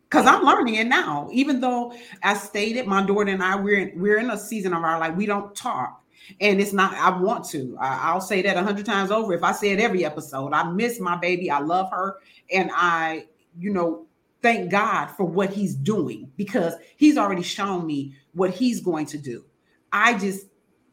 Because 0.09 0.26
I'm 0.26 0.44
learning 0.44 0.74
it 0.74 0.86
now. 0.86 1.28
Even 1.32 1.61
though 1.61 1.94
I 2.22 2.34
stated 2.34 2.86
my 2.86 3.05
daughter 3.05 3.30
and 3.30 3.42
I, 3.42 3.57
we're 3.57 3.88
in, 3.88 4.00
we're 4.00 4.18
in 4.18 4.30
a 4.30 4.38
season 4.38 4.74
of 4.74 4.84
our 4.84 5.00
life, 5.00 5.16
we 5.16 5.26
don't 5.26 5.55
talk. 5.55 6.05
And 6.40 6.61
it's 6.61 6.72
not, 6.72 6.94
I 6.94 7.18
want 7.18 7.46
to. 7.46 7.76
I, 7.80 8.12
will 8.12 8.20
say 8.20 8.42
that 8.42 8.57
a 8.57 8.62
hundred 8.62 8.86
times 8.86 9.11
over. 9.11 9.32
If 9.32 9.42
I 9.42 9.53
say 9.53 9.70
it 9.70 9.80
every 9.80 10.05
episode, 10.05 10.53
I 10.53 10.70
miss 10.70 11.00
my 11.00 11.16
baby. 11.16 11.50
I 11.50 11.59
love 11.59 11.90
her. 11.90 12.18
And 12.53 12.70
I, 12.72 13.26
you 13.59 13.72
know, 13.72 14.07
thank 14.43 14.70
God 14.70 15.07
for 15.07 15.24
what 15.24 15.51
he's 15.51 15.74
doing 15.74 16.30
because 16.36 16.74
he's 16.97 17.16
already 17.16 17.43
shown 17.43 17.86
me 17.86 18.14
what 18.32 18.51
he's 18.51 18.80
going 18.80 19.07
to 19.07 19.18
do. 19.18 19.45
I 19.93 20.18
just 20.18 20.47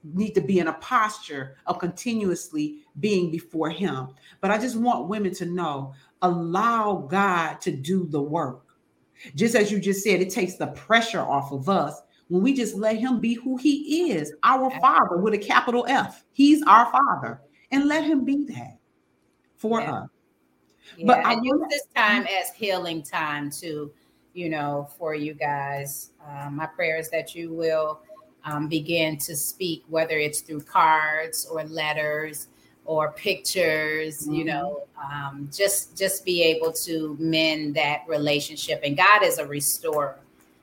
need 0.03 0.31
to 0.35 0.41
be 0.41 0.59
in 0.59 0.67
a 0.67 0.73
posture 0.73 1.57
of 1.65 1.79
continuously 1.79 2.79
being 2.99 3.31
before 3.31 3.69
him. 3.69 4.09
But 4.39 4.51
I 4.51 4.57
just 4.57 4.77
want 4.77 5.09
women 5.09 5.33
to 5.35 5.45
know 5.45 5.93
allow 6.21 7.07
God 7.09 7.59
to 7.61 7.71
do 7.71 8.05
the 8.07 8.21
work. 8.21 8.65
Just 9.35 9.55
as 9.55 9.71
you 9.71 9.79
just 9.79 10.03
said, 10.03 10.21
it 10.21 10.29
takes 10.29 10.55
the 10.55 10.67
pressure 10.67 11.19
off 11.19 11.51
of 11.51 11.67
us 11.67 12.01
when 12.29 12.43
we 12.43 12.53
just 12.53 12.75
let 12.75 12.97
him 12.97 13.19
be 13.19 13.33
who 13.33 13.57
he 13.57 14.11
is, 14.11 14.31
our 14.43 14.71
father 14.79 15.17
with 15.17 15.33
a 15.33 15.37
capital 15.37 15.85
F. 15.89 16.23
He's 16.31 16.61
our 16.63 16.89
father, 16.91 17.41
and 17.71 17.87
let 17.87 18.03
him 18.03 18.23
be 18.23 18.45
that 18.45 18.77
for 19.57 19.81
yeah. 19.81 19.93
us. 19.93 20.09
Yeah, 20.97 21.05
but 21.07 21.25
I 21.25 21.33
use 21.41 21.61
this 21.69 21.85
time 21.95 22.25
as 22.41 22.51
healing 22.53 23.03
time 23.03 23.49
too, 23.49 23.91
you 24.33 24.49
know, 24.49 24.89
for 24.97 25.15
you 25.15 25.33
guys. 25.33 26.11
Um, 26.27 26.55
my 26.55 26.65
prayer 26.65 26.97
is 26.97 27.09
that 27.09 27.35
you 27.35 27.51
will 27.53 28.01
um, 28.45 28.67
begin 28.67 29.17
to 29.17 29.35
speak, 29.35 29.83
whether 29.89 30.17
it's 30.17 30.41
through 30.41 30.61
cards 30.61 31.47
or 31.51 31.63
letters 31.65 32.47
or 32.85 33.11
pictures, 33.11 34.23
mm-hmm. 34.23 34.33
you 34.33 34.45
know, 34.45 34.83
um, 35.01 35.49
just 35.55 35.97
just 35.97 36.25
be 36.25 36.41
able 36.43 36.71
to 36.71 37.15
mend 37.19 37.75
that 37.75 38.01
relationship. 38.07 38.81
And 38.83 38.97
God 38.97 39.23
is 39.23 39.37
a 39.37 39.45
restorer. 39.45 40.19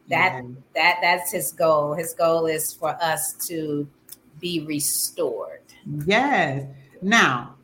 That 0.08 0.42
that 0.74 0.98
that's 1.02 1.32
His 1.32 1.52
goal. 1.52 1.94
His 1.94 2.14
goal 2.14 2.46
is 2.46 2.72
for 2.72 2.90
us 3.02 3.34
to 3.48 3.88
be 4.40 4.60
restored. 4.60 5.62
Yes. 6.06 6.66
Now, 7.02 7.55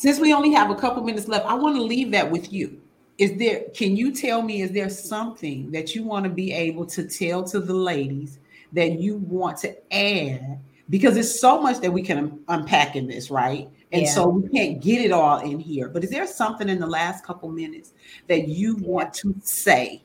since 0.00 0.18
we 0.18 0.32
only 0.32 0.50
have 0.52 0.70
a 0.70 0.74
couple 0.74 1.04
minutes 1.04 1.28
left, 1.28 1.44
I 1.44 1.52
want 1.52 1.76
to 1.76 1.82
leave 1.82 2.10
that 2.12 2.30
with 2.30 2.50
you. 2.50 2.80
Is 3.18 3.36
there, 3.36 3.64
can 3.74 3.96
you 3.96 4.14
tell 4.14 4.40
me, 4.40 4.62
is 4.62 4.70
there 4.70 4.88
something 4.88 5.70
that 5.72 5.94
you 5.94 6.04
want 6.04 6.24
to 6.24 6.30
be 6.30 6.54
able 6.54 6.86
to 6.86 7.06
tell 7.06 7.44
to 7.44 7.60
the 7.60 7.74
ladies 7.74 8.38
that 8.72 8.98
you 8.98 9.16
want 9.16 9.58
to 9.58 9.76
add? 9.94 10.58
Because 10.88 11.12
there's 11.12 11.38
so 11.38 11.60
much 11.60 11.80
that 11.80 11.92
we 11.92 12.00
can 12.00 12.40
unpack 12.48 12.96
in 12.96 13.08
this, 13.08 13.30
right? 13.30 13.68
And 13.92 14.04
yeah. 14.04 14.10
so 14.10 14.26
we 14.26 14.48
can't 14.48 14.80
get 14.80 15.04
it 15.04 15.12
all 15.12 15.40
in 15.40 15.60
here. 15.60 15.90
But 15.90 16.02
is 16.02 16.08
there 16.08 16.26
something 16.26 16.70
in 16.70 16.80
the 16.80 16.86
last 16.86 17.22
couple 17.22 17.50
minutes 17.50 17.92
that 18.26 18.48
you 18.48 18.76
want 18.76 19.12
to 19.14 19.34
say 19.42 20.02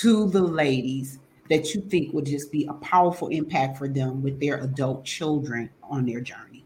to 0.00 0.28
the 0.28 0.42
ladies 0.42 1.20
that 1.48 1.74
you 1.74 1.80
think 1.80 2.12
would 2.12 2.26
just 2.26 2.52
be 2.52 2.66
a 2.66 2.74
powerful 2.74 3.28
impact 3.28 3.78
for 3.78 3.88
them 3.88 4.22
with 4.22 4.38
their 4.38 4.58
adult 4.58 5.06
children 5.06 5.70
on 5.82 6.04
their 6.04 6.20
journey? 6.20 6.61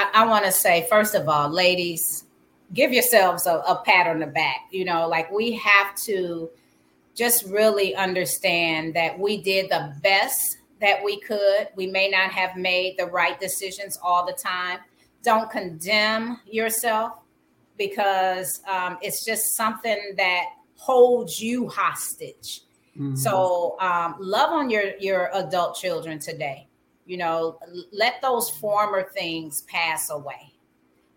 I, 0.00 0.22
I 0.22 0.26
want 0.26 0.44
to 0.44 0.52
say, 0.52 0.86
first 0.88 1.14
of 1.14 1.28
all, 1.28 1.50
ladies, 1.50 2.24
give 2.72 2.92
yourselves 2.92 3.46
a, 3.46 3.56
a 3.56 3.82
pat 3.84 4.06
on 4.06 4.20
the 4.20 4.26
back. 4.26 4.66
You 4.70 4.84
know, 4.84 5.08
like 5.08 5.30
we 5.30 5.52
have 5.52 5.94
to 6.06 6.50
just 7.14 7.44
really 7.46 7.94
understand 7.94 8.94
that 8.94 9.18
we 9.18 9.42
did 9.42 9.70
the 9.70 9.94
best 10.02 10.58
that 10.80 11.04
we 11.04 11.20
could. 11.20 11.68
We 11.76 11.86
may 11.86 12.08
not 12.08 12.30
have 12.30 12.56
made 12.56 12.96
the 12.98 13.06
right 13.06 13.38
decisions 13.38 13.98
all 14.02 14.24
the 14.24 14.32
time. 14.32 14.78
Don't 15.22 15.50
condemn 15.50 16.40
yourself 16.46 17.12
because 17.76 18.62
um, 18.66 18.96
it's 19.02 19.24
just 19.24 19.54
something 19.54 20.14
that 20.16 20.44
holds 20.76 21.42
you 21.42 21.68
hostage. 21.68 22.62
Mm-hmm. 22.96 23.16
So 23.16 23.76
um, 23.80 24.16
love 24.18 24.50
on 24.52 24.70
your 24.70 24.96
your 24.98 25.30
adult 25.34 25.76
children 25.76 26.18
today. 26.18 26.66
You 27.10 27.16
know, 27.16 27.58
let 27.92 28.22
those 28.22 28.48
former 28.48 29.02
things 29.02 29.62
pass 29.62 30.10
away. 30.10 30.54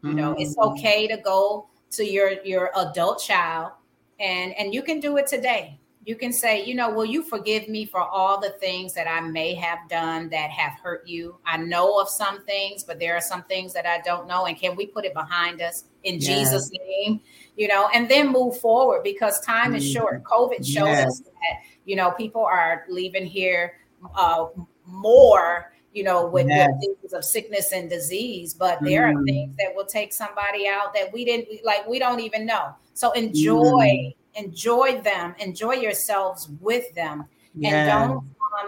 You 0.01 0.09
mm-hmm. 0.09 0.17
know, 0.17 0.35
it's 0.37 0.55
mm-hmm. 0.55 0.73
okay 0.73 1.07
to 1.07 1.17
go 1.17 1.67
to 1.91 2.03
your 2.03 2.43
your 2.43 2.71
adult 2.75 3.21
child 3.21 3.73
and 4.19 4.53
and 4.57 4.73
you 4.73 4.81
can 4.81 4.99
do 4.99 5.17
it 5.17 5.27
today 5.27 5.79
you 6.05 6.15
can 6.15 6.33
say, 6.33 6.65
you 6.65 6.75
know, 6.75 6.89
will 6.89 7.05
you 7.05 7.23
forgive 7.23 7.69
me 7.69 7.85
for 7.85 8.01
all 8.01 8.39
the 8.39 8.49
things 8.59 8.93
that 8.93 9.07
I 9.07 9.21
may 9.21 9.53
have 9.55 9.79
done 9.87 10.27
that 10.29 10.49
have 10.49 10.73
hurt 10.83 11.07
you? 11.07 11.37
I 11.45 11.57
know 11.57 11.99
of 11.99 12.09
some 12.09 12.43
things, 12.43 12.83
but 12.83 12.99
there 12.99 13.15
are 13.15 13.21
some 13.21 13.43
things 13.43 13.73
that 13.73 13.85
I 13.85 14.01
don't 14.01 14.27
know. 14.27 14.45
And 14.45 14.57
can 14.57 14.75
we 14.75 14.85
put 14.85 15.05
it 15.05 15.13
behind 15.13 15.61
us 15.61 15.85
in 16.03 16.15
yes. 16.15 16.25
Jesus' 16.25 16.71
name? 16.71 17.21
You 17.55 17.69
know, 17.69 17.89
and 17.93 18.09
then 18.09 18.31
move 18.33 18.59
forward 18.59 19.03
because 19.03 19.39
time 19.41 19.75
is 19.75 19.89
short. 19.89 20.23
Mm-hmm. 20.23 20.33
COVID 20.33 20.65
shows 20.65 20.87
yes. 20.87 21.07
us 21.07 21.19
that, 21.21 21.61
you 21.85 21.95
know, 21.95 22.11
people 22.11 22.43
are 22.43 22.83
leaving 22.89 23.25
here 23.25 23.75
uh, 24.15 24.47
more 24.85 25.72
you 25.93 26.03
know, 26.03 26.25
with, 26.25 26.47
yes. 26.47 26.69
things 26.79 27.13
of 27.13 27.23
sickness 27.23 27.71
and 27.71 27.89
disease. 27.89 28.53
But 28.53 28.79
there 28.81 29.03
mm. 29.03 29.15
are 29.15 29.23
things 29.23 29.55
that 29.57 29.75
will 29.75 29.85
take 29.85 30.11
somebody 30.11 30.67
out 30.67 30.93
that 30.93 31.13
we 31.13 31.23
didn't 31.23 31.63
like, 31.63 31.87
we 31.87 31.99
don't 31.99 32.19
even 32.19 32.45
know. 32.45 32.75
So 32.93 33.11
enjoy 33.11 33.61
mm 33.61 34.13
enjoy 34.35 35.01
them, 35.01 35.35
enjoy 35.39 35.73
yourselves 35.73 36.49
with 36.59 36.93
them, 36.95 37.25
yeah. 37.55 37.69
and 37.69 37.89
don't 37.89 38.17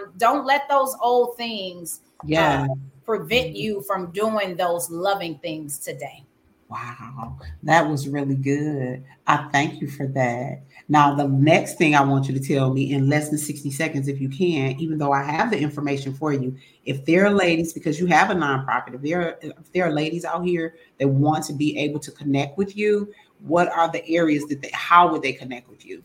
um, 0.04 0.12
don't 0.16 0.46
let 0.46 0.68
those 0.68 0.94
old 1.00 1.36
things 1.36 2.00
yeah. 2.24 2.66
Uh, 2.70 2.74
prevent 3.04 3.54
you 3.54 3.82
from 3.82 4.10
doing 4.10 4.56
those 4.56 4.90
loving 4.90 5.38
things 5.38 5.78
today. 5.78 6.24
Wow, 6.68 7.38
that 7.62 7.88
was 7.88 8.08
really 8.08 8.34
good. 8.34 9.04
I 9.26 9.48
thank 9.52 9.80
you 9.80 9.88
for 9.88 10.06
that. 10.08 10.62
Now, 10.88 11.14
the 11.14 11.26
next 11.26 11.78
thing 11.78 11.96
I 11.96 12.02
want 12.02 12.28
you 12.28 12.38
to 12.38 12.40
tell 12.40 12.72
me 12.72 12.92
in 12.92 13.08
less 13.08 13.28
than 13.28 13.38
60 13.38 13.70
seconds, 13.72 14.06
if 14.06 14.20
you 14.20 14.28
can, 14.28 14.78
even 14.78 14.98
though 14.98 15.12
I 15.12 15.24
have 15.24 15.50
the 15.50 15.58
information 15.58 16.14
for 16.14 16.32
you, 16.32 16.56
if 16.84 17.04
there 17.04 17.26
are 17.26 17.30
ladies, 17.30 17.72
because 17.72 17.98
you 17.98 18.06
have 18.06 18.30
a 18.30 18.34
nonprofit, 18.34 18.94
if 18.94 19.02
there 19.02 19.20
are, 19.20 19.38
if 19.42 19.72
there 19.72 19.84
are 19.84 19.92
ladies 19.92 20.24
out 20.24 20.44
here 20.44 20.76
that 21.00 21.08
want 21.08 21.44
to 21.46 21.52
be 21.52 21.76
able 21.76 21.98
to 22.00 22.12
connect 22.12 22.56
with 22.56 22.76
you, 22.76 23.12
what 23.40 23.68
are 23.68 23.90
the 23.90 24.06
areas 24.08 24.44
that 24.46 24.62
they, 24.62 24.70
how 24.72 25.10
would 25.10 25.22
they 25.22 25.32
connect 25.32 25.68
with 25.68 25.84
you? 25.84 26.04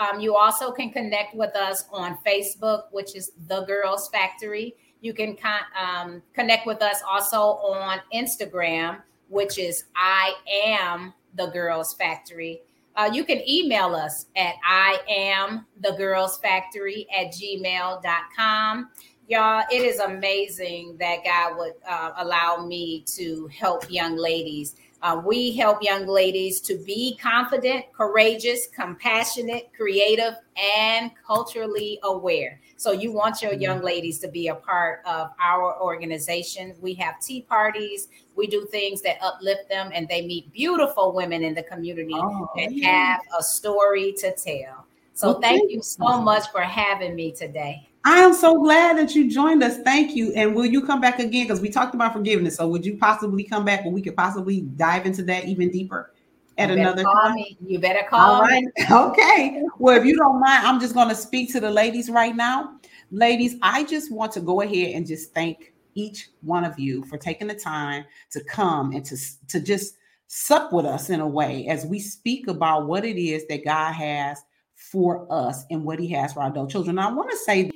Um, 0.00 0.20
you 0.20 0.36
also 0.36 0.70
can 0.70 0.90
connect 0.90 1.34
with 1.34 1.56
us 1.56 1.86
on 1.92 2.18
Facebook, 2.26 2.82
which 2.92 3.16
is 3.16 3.32
The 3.48 3.62
Girls 3.62 4.08
Factory. 4.10 4.76
You 5.00 5.12
can 5.12 5.36
con- 5.36 5.60
um, 5.76 6.22
connect 6.34 6.66
with 6.66 6.82
us 6.82 7.00
also 7.08 7.38
on 7.38 8.00
Instagram, 8.14 9.02
which 9.28 9.58
is 9.58 9.84
I 9.96 10.34
am 10.66 11.12
the 11.34 11.46
Girls 11.46 11.94
Factory. 11.94 12.60
Uh, 12.96 13.10
you 13.12 13.24
can 13.24 13.40
email 13.48 13.94
us 13.94 14.26
at 14.36 14.54
I 14.66 14.98
am 15.08 15.66
the 15.80 15.92
Girls 15.92 16.38
Factory 16.38 17.06
at 17.16 17.28
gmail.com. 17.28 18.90
Y'all, 19.28 19.62
it 19.70 19.82
is 19.82 20.00
amazing 20.00 20.96
that 20.98 21.22
God 21.24 21.58
would 21.58 21.74
uh, 21.86 22.12
allow 22.16 22.64
me 22.66 23.04
to 23.06 23.46
help 23.48 23.90
young 23.90 24.16
ladies 24.16 24.74
uh, 25.00 25.20
we 25.24 25.52
help 25.52 25.80
young 25.80 26.06
ladies 26.06 26.60
to 26.60 26.76
be 26.76 27.16
confident, 27.22 27.84
courageous, 27.92 28.66
compassionate, 28.66 29.70
creative, 29.76 30.34
and 30.60 31.12
culturally 31.24 32.00
aware. 32.02 32.60
So, 32.76 32.90
you 32.90 33.12
want 33.12 33.40
your 33.40 33.54
young 33.54 33.80
ladies 33.80 34.18
to 34.20 34.28
be 34.28 34.48
a 34.48 34.56
part 34.56 35.02
of 35.06 35.30
our 35.40 35.80
organization. 35.80 36.74
We 36.80 36.94
have 36.94 37.20
tea 37.20 37.42
parties, 37.42 38.08
we 38.34 38.48
do 38.48 38.66
things 38.66 39.00
that 39.02 39.18
uplift 39.22 39.68
them, 39.68 39.90
and 39.94 40.08
they 40.08 40.26
meet 40.26 40.52
beautiful 40.52 41.12
women 41.12 41.44
in 41.44 41.54
the 41.54 41.62
community 41.62 42.14
oh, 42.14 42.50
that 42.56 42.72
yeah. 42.72 42.88
have 42.88 43.20
a 43.38 43.42
story 43.42 44.12
to 44.18 44.34
tell. 44.34 44.84
So, 45.14 45.32
well, 45.32 45.40
thank 45.40 45.70
you 45.70 45.82
so 45.82 46.20
much 46.20 46.50
for 46.50 46.62
having 46.62 47.14
me 47.14 47.30
today. 47.32 47.87
I 48.08 48.20
am 48.20 48.32
so 48.32 48.58
glad 48.62 48.96
that 48.96 49.14
you 49.14 49.30
joined 49.30 49.62
us. 49.62 49.76
Thank 49.82 50.16
you. 50.16 50.32
And 50.32 50.54
will 50.54 50.64
you 50.64 50.80
come 50.80 50.98
back 50.98 51.18
again? 51.18 51.44
Because 51.44 51.60
we 51.60 51.68
talked 51.68 51.94
about 51.94 52.14
forgiveness. 52.14 52.56
So 52.56 52.66
would 52.66 52.86
you 52.86 52.96
possibly 52.96 53.44
come 53.44 53.66
back 53.66 53.84
where 53.84 53.92
we 53.92 54.00
could 54.00 54.16
possibly 54.16 54.62
dive 54.62 55.04
into 55.04 55.22
that 55.24 55.44
even 55.44 55.70
deeper 55.70 56.14
at 56.56 56.70
another 56.70 57.02
time? 57.02 57.34
Me. 57.34 57.58
You 57.66 57.78
better 57.78 58.06
call 58.08 58.36
All 58.36 58.40
right. 58.40 58.64
Me. 58.64 58.84
Okay. 58.90 59.62
Well, 59.78 59.94
if 59.94 60.06
you 60.06 60.16
don't 60.16 60.40
mind, 60.40 60.66
I'm 60.66 60.80
just 60.80 60.94
going 60.94 61.10
to 61.10 61.14
speak 61.14 61.52
to 61.52 61.60
the 61.60 61.70
ladies 61.70 62.08
right 62.08 62.34
now. 62.34 62.78
Ladies, 63.10 63.56
I 63.60 63.84
just 63.84 64.10
want 64.10 64.32
to 64.32 64.40
go 64.40 64.62
ahead 64.62 64.94
and 64.94 65.06
just 65.06 65.34
thank 65.34 65.74
each 65.94 66.30
one 66.40 66.64
of 66.64 66.78
you 66.78 67.04
for 67.04 67.18
taking 67.18 67.48
the 67.48 67.54
time 67.54 68.06
to 68.30 68.42
come 68.42 68.92
and 68.92 69.04
to, 69.04 69.18
to 69.48 69.60
just 69.60 69.96
sup 70.28 70.72
with 70.72 70.86
us 70.86 71.10
in 71.10 71.20
a 71.20 71.28
way 71.28 71.66
as 71.66 71.84
we 71.84 72.00
speak 72.00 72.48
about 72.48 72.86
what 72.86 73.04
it 73.04 73.18
is 73.18 73.46
that 73.48 73.66
God 73.66 73.92
has 73.92 74.42
for 74.76 75.26
us 75.30 75.66
and 75.70 75.84
what 75.84 75.98
he 75.98 76.08
has 76.08 76.32
for 76.32 76.40
our 76.40 76.50
adult 76.50 76.70
children. 76.70 76.96
Now, 76.96 77.10
I 77.10 77.12
want 77.12 77.30
to 77.30 77.36
say 77.36 77.70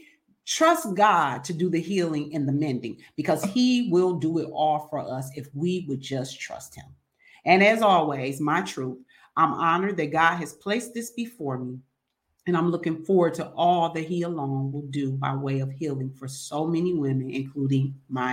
Trust 0.47 0.95
God 0.95 1.45
to 1.45 1.53
do 1.53 1.71
the 1.71 1.81
healing 1.81 2.35
and 2.35 2.49
the 2.49 2.53
mending 2.53 2.99
because 3.17 3.45
He 3.45 3.89
will 3.91 4.15
do 4.15 4.39
it 4.39 4.49
all 4.53 4.89
for 4.91 4.99
us 4.99 5.31
if 5.37 5.47
we 5.55 5.87
would 5.89 6.01
just 6.01 6.41
trust 6.41 6.75
Him. 6.75 6.87
And 7.45 7.63
as 7.63 7.83
always, 7.83 8.41
my 8.41 8.63
truth, 8.63 8.99
I'm 9.37 9.53
honored 9.53 9.97
that 9.97 10.13
God 10.13 10.37
has 10.37 10.53
placed 10.53 10.95
this 10.95 11.11
before 11.11 11.59
me. 11.59 11.79
And 12.47 12.57
I'm 12.57 12.71
looking 12.71 13.05
forward 13.05 13.35
to 13.35 13.51
all 13.51 13.93
that 13.93 14.05
He 14.05 14.23
alone 14.23 14.73
will 14.73 14.87
do 14.91 15.13
by 15.13 15.35
way 15.35 15.61
of 15.61 15.71
healing 15.71 16.13
for 16.19 16.27
so 16.27 16.67
many 16.67 16.93
women, 16.93 17.31
including 17.31 17.95
myself. 18.09 18.31